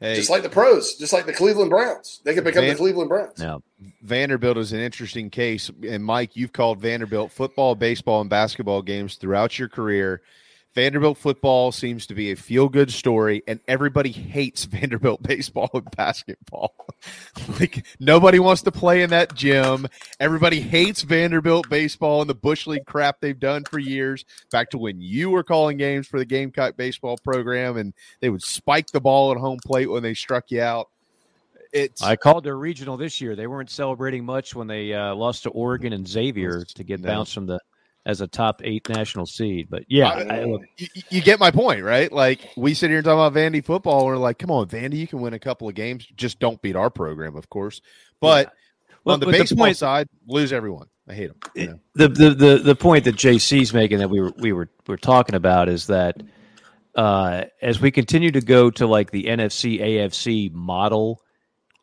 [0.00, 2.20] Hey, just like the pros, just like the Cleveland Browns.
[2.24, 3.38] They could become Van- the Cleveland Browns.
[3.38, 3.62] No.
[4.02, 5.70] Vanderbilt is an interesting case.
[5.86, 10.22] And Mike, you've called Vanderbilt football, baseball, and basketball games throughout your career.
[10.78, 15.90] Vanderbilt football seems to be a feel good story, and everybody hates Vanderbilt baseball and
[15.96, 16.72] basketball.
[17.58, 19.88] like nobody wants to play in that gym.
[20.20, 24.24] Everybody hates Vanderbilt baseball and the Bush League crap they've done for years.
[24.52, 28.44] Back to when you were calling games for the Gamecock baseball program, and they would
[28.44, 30.90] spike the ball at home plate when they struck you out.
[31.72, 33.34] It's I called their regional this year.
[33.34, 37.34] They weren't celebrating much when they uh, lost to Oregon and Xavier to get bounced
[37.34, 37.58] from the
[38.08, 39.68] as a top eight national seed.
[39.70, 42.10] But yeah, I- I, look, you, you get my point, right?
[42.10, 44.94] Like we sit here and talk about Vandy football, and we're like, come on, Vandy,
[44.96, 46.06] you can win a couple of games.
[46.16, 47.80] Just don't beat our program, of course.
[48.20, 48.52] But
[49.04, 50.88] Well, on the but the baseball point- side, lose everyone.
[51.08, 51.38] I hate them.
[51.54, 51.78] You know?
[51.94, 54.96] the, the the the point that JC's making that we were we were we were
[54.98, 56.22] talking about is that
[56.94, 61.22] uh, as we continue to go to like the NFC AFC model,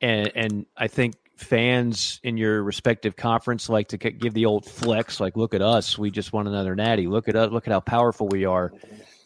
[0.01, 5.19] and and I think fans in your respective conference like to give the old flex,
[5.19, 7.07] like look at us, we just won another natty.
[7.07, 8.71] Look at us, look at how powerful we are.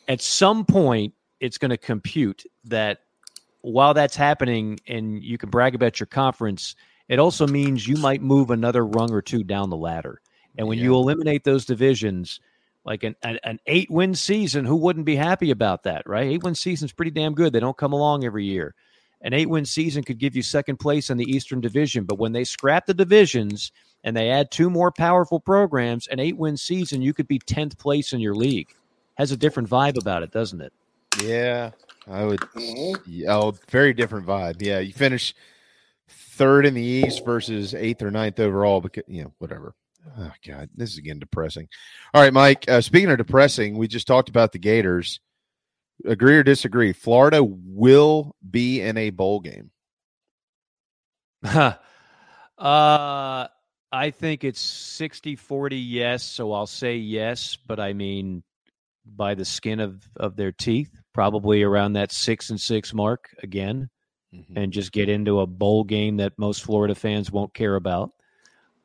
[0.07, 3.01] At some point, it's going to compute that
[3.61, 6.75] while that's happening, and you can brag about your conference,
[7.07, 10.21] it also means you might move another rung or two down the ladder.
[10.57, 12.39] And when you eliminate those divisions,
[12.85, 16.27] like an, an, an eight win season, who wouldn't be happy about that, right?
[16.27, 17.53] Eight win season's pretty damn good.
[17.53, 18.73] They don't come along every year.
[19.21, 22.31] An eight win season could give you second place in the Eastern Division, but when
[22.31, 23.71] they scrap the divisions
[24.03, 27.77] and they add two more powerful programs, an eight win season, you could be 10th
[27.77, 28.69] place in your league.
[29.15, 30.71] Has a different vibe about it, doesn't it?
[31.21, 31.71] Yeah,
[32.09, 32.39] I would.
[33.27, 34.61] Oh, very different vibe.
[34.61, 35.35] Yeah, you finish
[36.07, 38.79] third in the East versus eighth or ninth overall.
[38.79, 39.73] Because you know, whatever.
[40.17, 41.67] Oh God, this is getting depressing.
[42.13, 42.65] All right, Mike.
[42.69, 45.19] Uh, speaking of depressing, we just talked about the Gators.
[46.05, 46.93] Agree or disagree?
[46.93, 49.71] Florida will be in a bowl game.
[51.43, 51.75] uh,
[52.57, 56.23] I think it's 60 40 yes.
[56.23, 58.43] So I'll say yes, but I mean
[59.05, 63.89] by the skin of, of their teeth, probably around that six and six mark again,
[64.55, 68.11] and just get into a bowl game that most Florida fans won't care about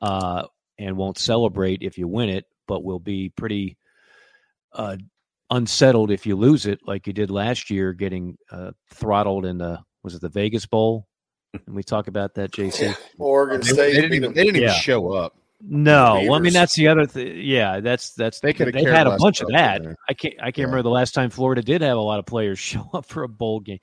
[0.00, 0.44] uh,
[0.78, 3.76] and won't celebrate if you win it, but will be pretty
[4.72, 4.96] uh,
[5.54, 9.80] unsettled if you lose it, like you did last year, getting uh, throttled in the
[10.02, 11.06] was it the Vegas Bowl?
[11.66, 12.96] And we talk about that, JC.
[13.16, 13.76] Oregon They, State.
[13.76, 14.32] they didn't even.
[14.34, 14.74] They didn't even Yeah.
[14.74, 15.36] show up.
[15.66, 17.38] No, well, I mean that's the other thing.
[17.40, 19.82] Yeah, that's that's They coulda they've had a bunch of that.
[19.82, 19.96] that.
[20.08, 22.58] I can't I can't remember the last time Florida did have a lot of players
[22.72, 23.78] show up for a bowl game.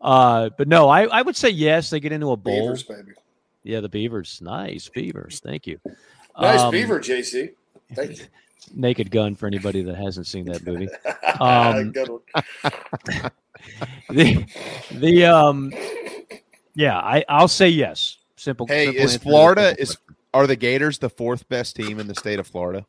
[0.00, 1.90] Uh, but no, I, I would say yes.
[1.90, 2.60] They get into a bowl.
[2.74, 3.12] Beavers, baby.
[3.62, 4.40] Yeah, the Beavers.
[4.42, 5.38] Nice Beavers.
[5.38, 5.78] Thank you.
[6.38, 7.50] Nice Um, beaver, JC.
[7.94, 8.24] Thank you.
[8.74, 10.88] Naked Gun for anybody that hasn't seen that movie.
[11.40, 11.92] Um,
[14.10, 14.44] the
[14.92, 15.72] the um
[16.74, 18.18] yeah, I I'll say yes.
[18.36, 18.66] Simple.
[18.66, 19.96] Hey, simple is answer Florida simple is
[20.34, 22.86] are the Gators the fourth best team in the state of Florida?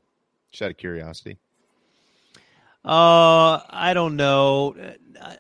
[0.52, 1.38] Just out of curiosity.
[2.86, 4.76] Uh, I don't know.
[5.22, 5.38] I,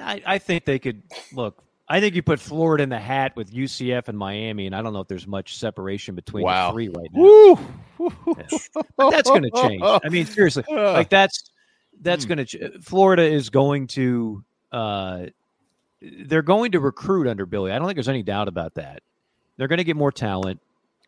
[0.00, 1.02] I, I think they could
[1.32, 1.62] look.
[1.90, 4.92] I think you put Florida in the hat with UCF and Miami, and I don't
[4.92, 6.68] know if there's much separation between Wow.
[6.68, 7.20] the three right now.
[7.20, 7.58] Woo!
[8.36, 8.58] Yeah.
[8.96, 9.82] But that's going to change.
[9.82, 11.50] I mean, seriously, like that's
[12.00, 12.28] that's Hmm.
[12.28, 12.44] going to.
[12.44, 14.44] Ch- Florida is going to.
[14.70, 15.26] Uh,
[16.00, 17.72] they're going to recruit under Billy.
[17.72, 19.02] I don't think there's any doubt about that.
[19.56, 20.60] They're going to get more talent,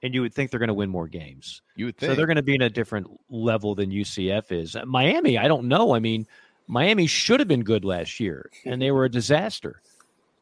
[0.03, 1.63] and you would think they're going to win more games.
[1.77, 2.17] You would So think.
[2.17, 4.75] they're going to be in a different level than UCF is.
[4.75, 5.95] Uh, Miami, I don't know.
[5.95, 6.27] I mean,
[6.67, 9.81] Miami should have been good last year, and they were a disaster.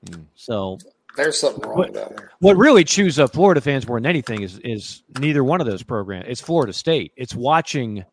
[0.06, 0.22] Hmm.
[0.34, 0.78] So
[1.16, 2.30] There's something wrong What- down there.
[2.38, 5.82] what really chews up Florida fans more than anything is is neither one of those
[5.82, 6.26] programs.
[6.28, 7.12] It's Florida State.
[7.16, 8.04] It's watching.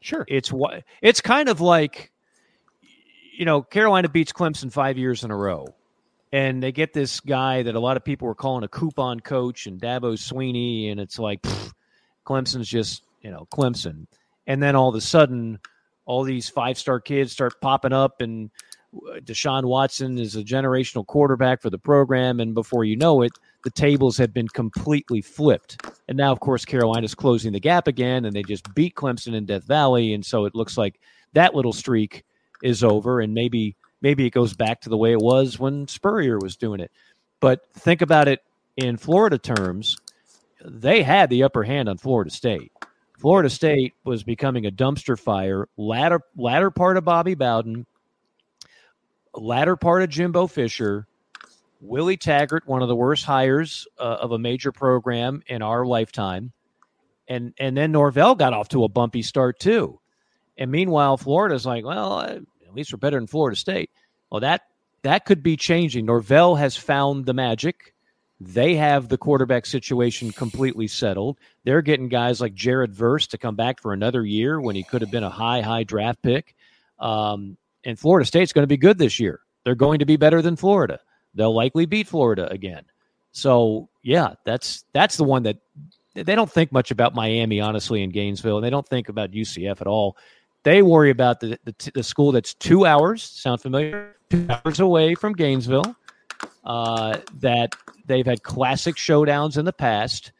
[0.00, 0.24] Sure.
[0.28, 2.12] It's what it's kind of like,
[3.36, 5.74] you know, Carolina beats Clemson five years in a row,
[6.32, 9.66] and they get this guy that a lot of people were calling a coupon coach
[9.66, 11.72] and Dabo Swinney, and it's like pfft,
[12.26, 14.06] Clemson's just you know Clemson,
[14.46, 15.58] and then all of a sudden,
[16.04, 18.50] all these five star kids start popping up and.
[19.20, 23.32] Deshaun Watson is a generational quarterback for the program, and before you know it,
[23.64, 25.84] the tables have been completely flipped.
[26.08, 29.46] And now, of course, Carolina's closing the gap again, and they just beat Clemson in
[29.46, 31.00] Death Valley, and so it looks like
[31.32, 32.24] that little streak
[32.62, 36.38] is over, and maybe maybe it goes back to the way it was when Spurrier
[36.38, 36.90] was doing it.
[37.40, 38.42] But think about it
[38.76, 39.96] in Florida terms;
[40.64, 42.72] they had the upper hand on Florida State.
[43.18, 47.86] Florida State was becoming a dumpster fire latter latter part of Bobby Bowden
[49.34, 51.06] latter part of Jimbo Fisher,
[51.80, 56.52] Willie Taggart, one of the worst hires uh, of a major program in our lifetime,
[57.28, 60.00] and and then Norvell got off to a bumpy start too.
[60.56, 62.42] And meanwhile, Florida's like, well, at
[62.74, 63.90] least we're better than Florida State.
[64.30, 64.62] Well, that
[65.02, 66.06] that could be changing.
[66.06, 67.94] Norvell has found the magic.
[68.40, 71.38] They have the quarterback situation completely settled.
[71.64, 75.02] They're getting guys like Jared Verse to come back for another year when he could
[75.02, 76.54] have been a high, high draft pick.
[76.98, 79.40] Um, and Florida State's going to be good this year.
[79.64, 81.00] They're going to be better than Florida.
[81.34, 82.84] They'll likely beat Florida again.
[83.32, 85.56] So yeah, that's that's the one that
[86.14, 89.80] they don't think much about Miami, honestly, in Gainesville, and they don't think about UCF
[89.80, 90.16] at all.
[90.62, 93.22] They worry about the the, the school that's two hours.
[93.22, 94.16] Sound familiar?
[94.30, 95.96] Two hours away from Gainesville.
[96.64, 97.74] Uh, that
[98.06, 100.32] they've had classic showdowns in the past,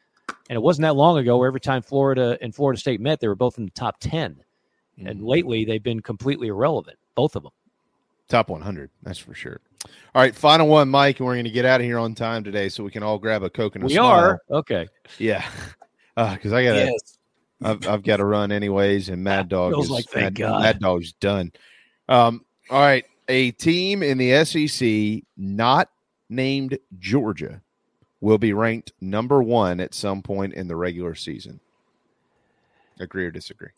[0.48, 3.28] and it wasn't that long ago where every time Florida and Florida State met, they
[3.28, 4.42] were both in the top ten.
[5.04, 7.52] And lately, they've been completely irrelevant, both of them.
[8.28, 9.60] Top 100, that's for sure.
[10.14, 12.42] All right, final one, Mike, and we're going to get out of here on time
[12.42, 14.06] today, so we can all grab a coke and a We smile.
[14.06, 14.88] are okay.
[15.18, 15.44] Yeah,
[16.16, 16.90] because I got to.
[16.90, 17.18] Yes.
[17.62, 20.62] I've, I've got to run anyways, and Mad Dog feels is like thank Mad, God.
[20.62, 21.52] Mad Dog's done.
[22.08, 25.88] Um, all right, a team in the SEC not
[26.28, 27.60] named Georgia
[28.20, 31.60] will be ranked number one at some point in the regular season.
[32.98, 33.68] Agree or disagree?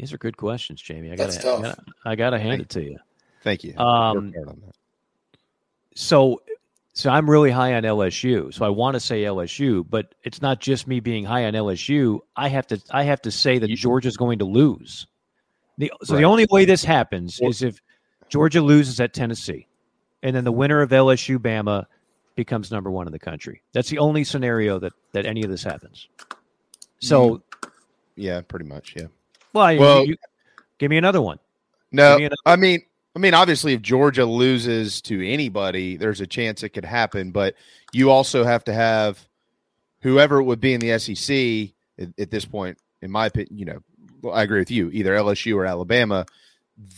[0.00, 1.12] These are good questions, Jamie.
[1.12, 1.78] I gotta, tough.
[2.06, 2.96] I gotta, hand it to you.
[3.42, 3.76] Thank you.
[3.76, 4.74] Um, Worked hard on that.
[5.94, 6.40] so,
[6.94, 8.52] so I'm really high on LSU.
[8.54, 12.20] So I want to say LSU, but it's not just me being high on LSU.
[12.34, 15.06] I have to, I have to say that Georgia's going to lose.
[15.76, 16.20] The, so Right.
[16.20, 17.78] the only way this happens is if
[18.30, 19.66] Georgia loses at Tennessee,
[20.22, 21.84] and then the winner of LSU Bama
[22.36, 23.62] becomes number one in the country.
[23.72, 26.08] That's the only scenario that that any of this happens.
[27.00, 27.42] So,
[28.16, 29.06] yeah, pretty much, yeah.
[29.52, 30.16] Well, Well- you,
[30.78, 31.38] give me another one.
[31.92, 32.82] No, me another- I mean,
[33.16, 37.32] I mean, obviously, if Georgia loses to anybody, there's a chance it could happen.
[37.32, 37.54] But
[37.92, 39.28] you also have to have
[40.02, 42.78] whoever it would be in the SEC at, at this point.
[43.02, 43.82] In my opinion, you know,
[44.22, 44.90] well, I agree with you.
[44.92, 46.26] Either LSU or Alabama,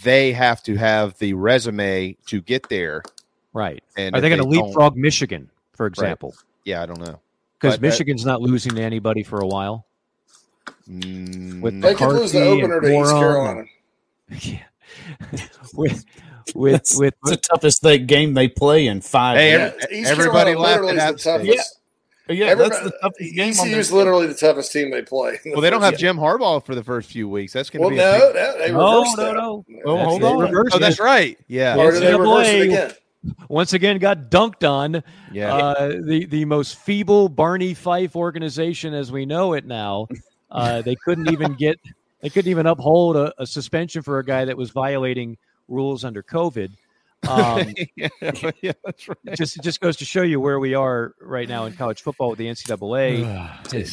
[0.02, 3.02] they have to have the resume to get there.
[3.54, 3.82] Right?
[3.96, 6.34] And Are they going to leapfrog Michigan, for example?
[6.64, 7.20] Yeah, I don't know.
[7.58, 9.86] Because uh, Michigan's not losing to anybody for a while.
[11.60, 13.64] With They could lose the opener to East Corum Carolina.
[15.74, 16.05] with
[16.55, 19.36] with That's- with it's the toughest they, game they play in five.
[19.39, 19.73] Hey, years.
[19.82, 21.78] every- East everybody Carolina laughed at is the toughest.
[22.28, 23.44] yeah, Everybody- that's the toughest game.
[23.44, 25.39] on ECU their is literally the toughest team they play.
[25.47, 27.52] Well, they don't have Jim Harbaugh for the first few weeks.
[27.52, 29.35] That's going to Well, be no, a big- that- they No, reversed no, that.
[29.35, 29.64] no.
[29.85, 30.39] Oh, That's- hold on.
[30.40, 31.39] reversed Oh, that's right.
[31.48, 31.77] Yeah.
[31.77, 32.93] Or did they reverse it again?
[33.48, 35.02] once again got dunked on.
[35.32, 35.55] Yeah.
[35.55, 40.09] Uh, the the most feeble Barney Fife organization as we know it now.
[40.52, 41.80] Uh, they couldn't even get
[42.20, 46.22] they couldn't even uphold a, a suspension for a guy that was violating rules under
[46.22, 46.70] COVID.
[47.28, 48.08] Um, yeah,
[48.60, 49.16] yeah, that's right.
[49.34, 52.30] just it just goes to show you where we are right now in college football
[52.30, 53.24] with the NCAA.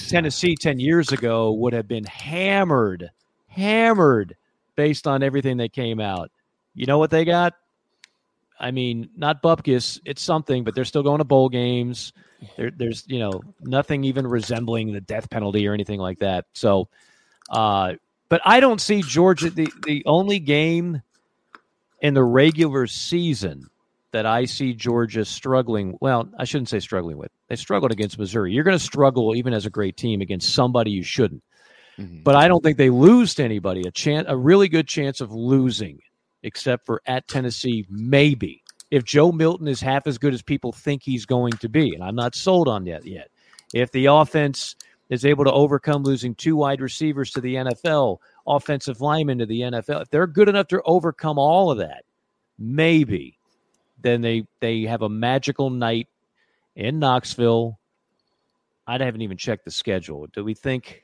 [0.10, 3.10] Tennessee ten years ago would have been hammered,
[3.48, 4.36] hammered
[4.76, 6.32] based on everything that came out.
[6.74, 7.54] You know what they got?
[8.60, 10.00] I mean, not Bupkis.
[10.06, 12.12] It's something, but they're still going to bowl games.
[12.58, 16.46] There, there's you know nothing even resembling the death penalty or anything like that.
[16.54, 16.88] So,
[17.50, 17.94] uh,
[18.30, 19.50] but I don't see Georgia.
[19.50, 21.02] The the only game
[22.02, 23.70] in the regular season
[24.12, 25.98] that I see Georgia struggling.
[26.02, 27.32] Well, I shouldn't say struggling with.
[27.48, 28.54] They struggled against Missouri.
[28.54, 31.44] You're going to struggle even as a great team against somebody you shouldn't.
[32.24, 33.82] But I don't think they lose to anybody.
[33.86, 36.00] A chance, a really good chance of losing,
[36.44, 41.04] except for at Tennessee, maybe if Joe Milton is half as good as people think
[41.04, 43.30] he's going to be, and I'm not sold on that yet.
[43.74, 44.76] If the offense
[45.10, 48.18] is able to overcome losing two wide receivers to the NFL,
[48.48, 52.04] offensive linemen to the NFL, if they're good enough to overcome all of that,
[52.58, 53.38] maybe
[54.02, 56.08] then they they have a magical night
[56.76, 57.78] in Knoxville.
[58.88, 60.28] I haven't even checked the schedule.
[60.28, 61.04] Do we think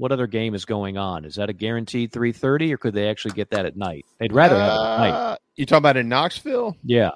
[0.00, 1.26] what other game is going on?
[1.26, 4.06] Is that a guaranteed 3:30 or could they actually get that at night?
[4.18, 5.10] They'd rather have it at night.
[5.10, 6.74] Uh, you talking about in Knoxville?
[6.82, 7.10] Yeah.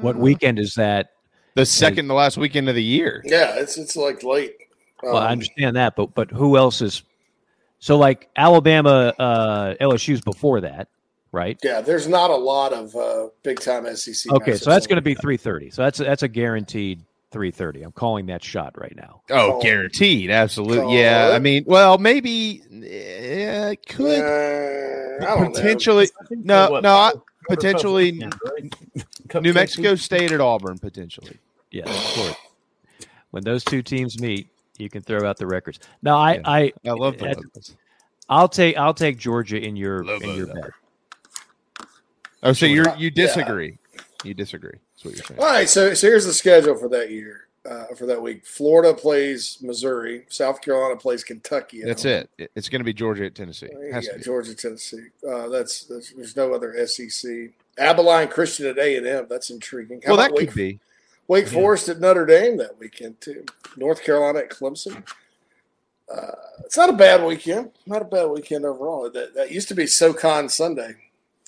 [0.00, 1.10] What weekend is that?
[1.54, 3.22] The second the last weekend of the year.
[3.26, 4.54] Yeah, it's it's like late.
[5.02, 7.02] Well, I Um, understand that, but but who else is?
[7.78, 10.88] So like Alabama, uh, LSU's before that,
[11.30, 11.58] right?
[11.62, 14.32] Yeah, there's not a lot of uh, big time SEC.
[14.32, 15.68] Okay, so that's going to be three thirty.
[15.68, 17.82] So that's that's a guaranteed three thirty.
[17.82, 19.22] I'm calling that shot right now.
[19.30, 20.78] Oh, guaranteed, absolutely.
[20.84, 21.30] Call Yeah.
[21.32, 25.50] I mean, well, maybe yeah, it could Uh, I don't know.
[25.50, 26.06] potentially.
[26.28, 27.12] think No, they what, no, I,
[27.48, 28.30] potentially quarter
[29.28, 29.42] cup right?
[29.42, 30.00] New Mexico week?
[30.00, 31.38] State at Auburn, potentially.
[31.70, 32.34] Yeah, of course.
[33.30, 34.48] When those two teams meet,
[34.78, 35.78] you can throw out the records.
[36.02, 37.74] No, I I I love the at- logos.
[38.28, 40.54] I'll take I'll take Georgia in your Logo, in your though.
[40.54, 40.70] bet.
[42.42, 43.78] Oh, so you're you disagree?
[44.24, 44.78] You disagree?
[45.04, 45.40] What you're saying.
[45.40, 47.46] All right, so so here's the schedule for that year.
[47.64, 50.24] Uh, for that week, Florida plays Missouri.
[50.28, 51.80] South Carolina plays Kentucky.
[51.84, 52.12] That's home.
[52.12, 52.30] it.
[52.36, 53.68] It- It's going to be Georgia at Tennessee.
[53.80, 54.00] Yeah.
[54.20, 55.06] Georgia, Tennessee.
[55.24, 57.30] Uh, that's, that's there's no other SEC.
[57.78, 59.26] Abilene Christian at A and M.
[59.30, 60.02] That's intriguing.
[60.04, 60.80] How Well, that about could Wake, be.
[61.28, 63.44] Wake Forest at Notre Dame that weekend too.
[63.76, 65.04] North Carolina at Clemson.
[66.12, 66.32] Uh,
[66.64, 67.70] it's not a bad weekend.
[67.86, 69.08] Not a bad weekend overall.
[69.08, 70.96] That, that used to be SoCon Sunday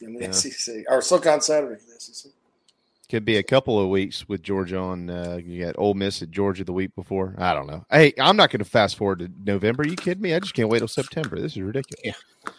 [0.00, 0.30] in the Yeah.
[0.30, 2.30] SEC or SoCon Saturday in the SEC.
[3.10, 5.10] Could be a couple of weeks with Georgia on.
[5.10, 7.34] Uh, you got Ole Miss at Georgia the week before.
[7.38, 7.84] I don't know.
[7.90, 9.86] Hey, I'm not going to fast forward to November.
[9.86, 10.34] you kidding me?
[10.34, 11.38] I just can't wait till September.
[11.38, 12.00] This is ridiculous.
[12.02, 12.52] Yeah.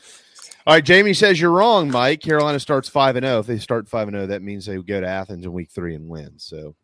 [0.67, 2.22] All right, Jamie says you're wrong, Mike.
[2.22, 3.39] Carolina starts five and zero.
[3.39, 5.93] If they start five and zero, that means they go to Athens in week three
[5.93, 6.34] and win.
[6.38, 6.76] So,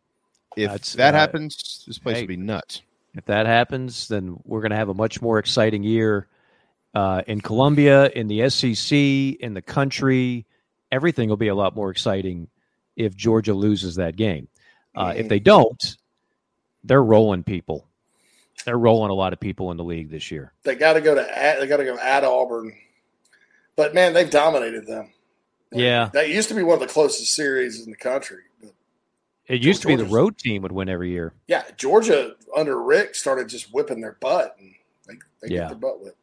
[0.55, 2.23] if That's, that uh, happens, this place hey.
[2.23, 2.81] will be nuts.
[3.15, 6.27] If that happens, then we're going to have a much more exciting year
[6.93, 10.45] uh, in Columbia, in the SEC, in the country.
[10.91, 12.47] Everything will be a lot more exciting
[13.05, 14.47] if Georgia loses that game.
[14.95, 15.97] Uh, If they don't,
[16.83, 17.87] they're rolling people.
[18.65, 20.53] They're rolling a lot of people in the league this year.
[20.63, 21.21] They got to go to
[21.59, 22.73] they got to go at Auburn,
[23.75, 25.13] but man, they've dominated them.
[25.71, 28.39] Yeah, That used to be one of the closest series in the country.
[28.61, 28.73] But
[29.47, 31.33] it used to be the road team would win every year.
[31.47, 34.73] yeah, Georgia under Richt started just whipping their butt, and
[35.07, 35.61] they, they Yeah.
[35.61, 36.17] get their butt whipped.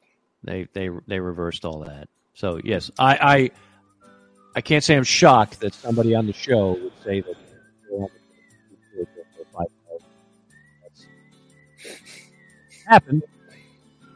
[0.45, 2.09] They they they reversed all that.
[2.35, 3.51] So yes, I I
[4.59, 7.37] I can't say I'm shocked that somebody on the show would say that.
[12.85, 13.23] Happened.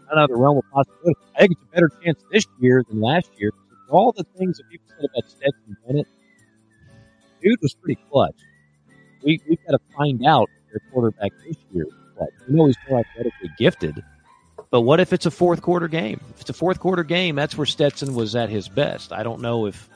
[0.09, 1.21] Not out of the realm of possibility.
[1.37, 3.53] I think it's a better chance this year than last year.
[3.89, 6.09] All the things that people said about Stetson Bennett,
[7.41, 8.35] dude was pretty clutch.
[9.23, 11.87] We we've got to find out their quarterback this year
[12.17, 12.31] clutch.
[12.49, 14.03] We know he's more athletically gifted,
[14.71, 16.21] but what if it's a fourth quarter game?
[16.35, 19.13] If it's a fourth quarter game, that's where Stetson was at his best.
[19.13, 19.89] I don't know if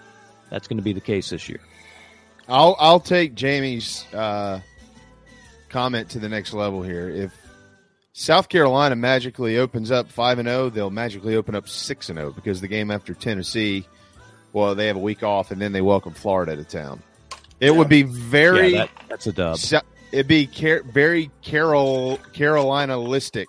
[0.51, 1.61] that's going to be the case this year.
[2.49, 4.61] I'll I'll take Jamie's uh,
[5.69, 7.09] comment to the next level here.
[7.09, 7.33] If
[8.13, 12.31] South Carolina magically opens up five and zero, they'll magically open up six and zero
[12.31, 13.87] because the game after Tennessee,
[14.53, 17.03] well, they have a week off and then they welcome Florida to town.
[17.61, 19.57] It would be very Yeah, that- that's a dub.
[19.59, 19.81] So-
[20.13, 23.47] it'd be car- very Carol Carolina-listic.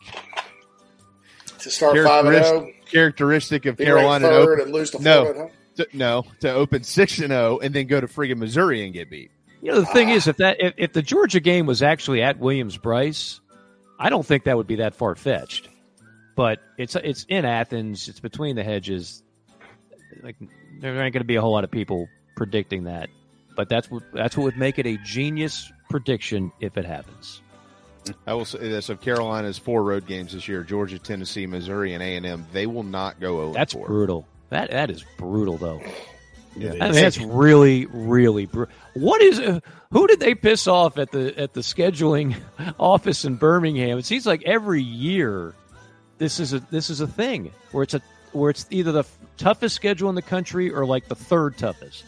[1.60, 2.70] To start five and Characteris- zero.
[2.92, 4.28] Characteristic of Be Carolina.
[4.28, 7.30] ranked to third open- and lose to no, Florida, to, no, to open six and
[7.30, 9.32] zero and then go to friggin' Missouri and get beat.
[9.62, 12.38] You know, the thing is, if that if, if the Georgia game was actually at
[12.38, 13.40] Williams-Brice,
[14.00, 15.70] I don't think that would be that far fetched.
[16.36, 18.08] But it's it's in Athens.
[18.08, 19.24] It's between the hedges.
[20.22, 20.36] Like
[20.80, 23.10] there ain't going to be a whole lot of people predicting that.
[23.56, 27.42] But that's what that's what would make it a genius prediction if it happens.
[28.28, 32.04] I will say this: of Carolina's four road games this year, Georgia, Tennessee, Missouri, and
[32.04, 33.54] A and M, they will not go oh over.
[33.54, 34.28] That's brutal.
[34.50, 35.82] That that is brutal, though.
[36.56, 38.74] Yeah, I mean, that's really, really brutal.
[38.94, 39.40] What is?
[39.40, 39.60] Uh,
[39.92, 42.36] who did they piss off at the at the scheduling
[42.80, 43.98] office in Birmingham?
[43.98, 45.54] It seems like every year,
[46.18, 48.02] this is a this is a thing where it's a
[48.32, 49.04] where it's either the
[49.38, 52.04] toughest schedule in the country or like the third toughest.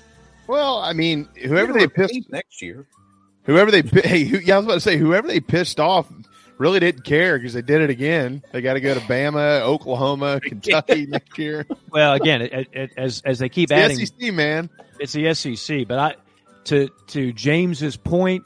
[0.47, 2.87] Well, I mean, whoever they pissed next year,
[3.43, 6.11] whoever they hey, who, yeah, I was about to say whoever they pissed off
[6.60, 8.44] really didn't care because they did it again.
[8.52, 11.65] They got to go to Bama, Oklahoma, Kentucky next year.
[11.90, 14.69] Well, again, it, it, as as they keep It's the adding, SEC, man.
[14.99, 16.15] It's the SEC, but I
[16.65, 18.44] to to James's point,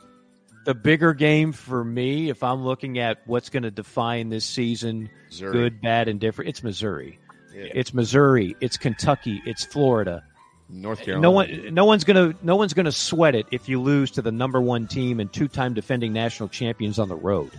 [0.66, 5.10] the bigger game for me, if I'm looking at what's going to define this season,
[5.28, 5.52] Missouri.
[5.52, 7.20] good, bad, and different, it's Missouri.
[7.54, 7.66] Yeah.
[7.74, 8.56] It's Missouri.
[8.62, 9.42] It's Kentucky.
[9.46, 10.24] It's Florida.
[10.70, 11.22] North Carolina.
[11.22, 14.32] No one, no one's gonna, no one's gonna sweat it if you lose to the
[14.32, 17.52] number one team and two-time defending national champions on the road.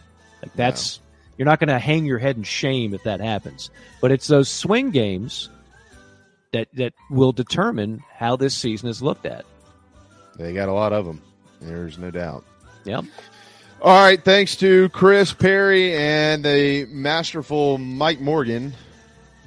[0.47, 1.01] Like that's,
[1.37, 3.71] you're not gonna hang your head in shame if that happens.
[4.01, 5.49] But it's those swing games
[6.53, 9.45] that that will determine how this season is looked at.
[10.39, 11.23] They got a lot of them.
[11.61, 12.45] There's no doubt.
[12.85, 13.05] Yep.
[13.83, 14.23] All right.
[14.23, 18.75] Thanks to Chris Perry and the masterful Mike Morgan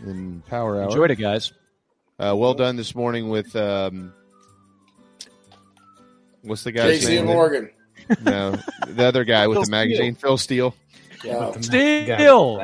[0.05, 0.89] in Power Hour.
[0.89, 1.53] Enjoyed it, guys.
[2.19, 4.13] Uh, well done this morning with um,
[6.41, 7.25] what's the guy's Casey name?
[7.25, 7.69] Morgan.
[8.21, 8.55] No,
[8.87, 10.73] the other guy with the magazine, Phil Steele.
[11.23, 11.51] Yeah.
[11.61, 12.61] Still,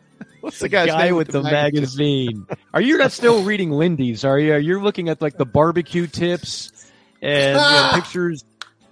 [0.40, 2.46] What's the guy's guy name with the magazine?
[2.72, 4.24] Are you not still reading Lindy's?
[4.24, 4.56] Are you?
[4.56, 6.90] You're looking at like the barbecue tips
[7.20, 8.44] and you know, pictures,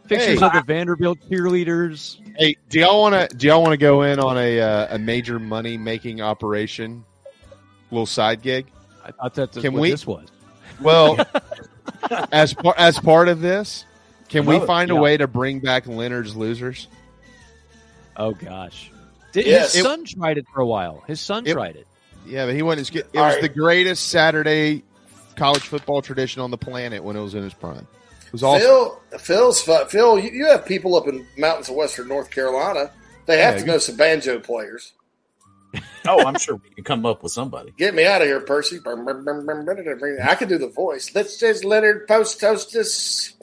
[0.08, 0.46] pictures Hey.
[0.46, 2.18] of the Vanderbilt cheerleaders.
[2.36, 4.98] Hey, do y'all want to do y'all want to go in on a uh, a
[4.98, 7.04] major money making operation,
[7.90, 8.66] little side gig?
[9.04, 10.28] I thought that's Can what we- this was.
[10.82, 11.18] Well,
[12.30, 13.86] as par- as part of this,
[14.28, 15.00] can we Love it, find a yeah.
[15.00, 16.88] way to bring back Leonard's losers?
[18.18, 18.90] Oh gosh,
[19.32, 19.72] Did, Yes.
[19.72, 21.02] his It- son tried it for a while.
[21.06, 21.86] His son It- tried it.
[22.26, 23.06] Yeah, but he went as good.
[23.12, 23.42] It All was right.
[23.42, 24.82] the greatest Saturday
[25.36, 27.86] college football tradition on the planet when it was in its prime.
[28.26, 28.60] It was awesome.
[28.66, 30.18] Phil, Phil's fu- Phil.
[30.18, 32.90] You, you have people up in mountains of Western North Carolina.
[33.26, 34.92] They have Yeah, to know some banjo players.
[36.06, 37.74] Oh, I'm sure we can come up with somebody.
[37.76, 38.78] Get me out of here, Percy.
[38.78, 41.10] I can do the voice.
[41.10, 43.34] This is Leonard Post Hostess.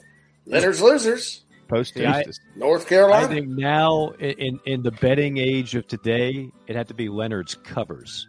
[0.46, 1.42] Leonard's losers.
[1.68, 2.24] Post See, I-
[2.54, 6.94] North I think now in, in in the betting age of today, it had to
[6.94, 8.28] be Leonard's covers.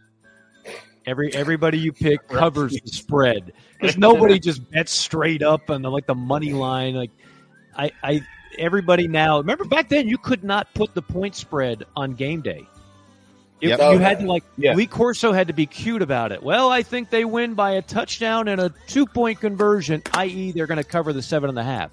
[1.05, 5.89] Every everybody you pick covers the spread because nobody just bets straight up on the,
[5.91, 6.95] like the money line.
[6.95, 7.11] Like
[7.77, 8.21] I, I
[8.57, 12.59] everybody now remember back then you could not put the point spread on game day.
[13.61, 13.79] It- Yep.
[13.93, 14.73] You had to like Yeah.
[14.75, 16.43] Lee Corso had to be cute about it.
[16.43, 20.67] Well, I think they win by a touchdown and a two point conversion, i.e., they're
[20.67, 21.89] going to cover the seven and a half.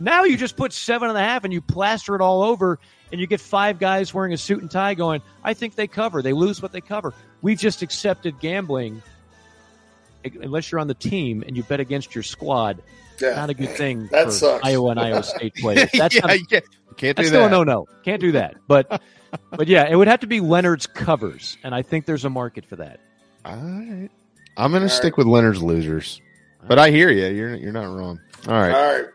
[0.00, 2.78] Now you just put seven and a half and you plaster it all over,
[3.10, 6.22] and you get five guys wearing a suit and tie going, I think they cover.
[6.22, 7.14] They lose what they cover.
[7.42, 9.02] We've just accepted gambling
[10.24, 12.82] unless you're on the team and you bet against your squad.
[13.20, 13.34] Yeah.
[13.34, 14.64] Not a good thing That for sucks.
[14.66, 15.88] Iowa and Iowa State players.
[15.94, 17.46] That's yeah, not a- you can't, do that's still that.
[17.46, 17.86] a no no.
[18.04, 18.56] Can't do that.
[18.66, 19.00] But
[19.50, 22.66] but yeah, it would have to be Leonard's covers, and I think there's a market
[22.66, 23.00] for that.
[23.44, 24.08] All right.
[24.56, 26.20] I'm going to stick with Leonard's losers,
[26.66, 27.26] but I hear you.
[27.28, 28.20] You're you're not wrong.
[28.48, 29.06] All right, All right.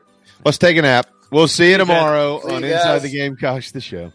[0.45, 1.09] Let's take a nap.
[1.31, 2.71] We'll see you tomorrow See you on guys.
[2.71, 4.11] Inside the Gamecocks, the show.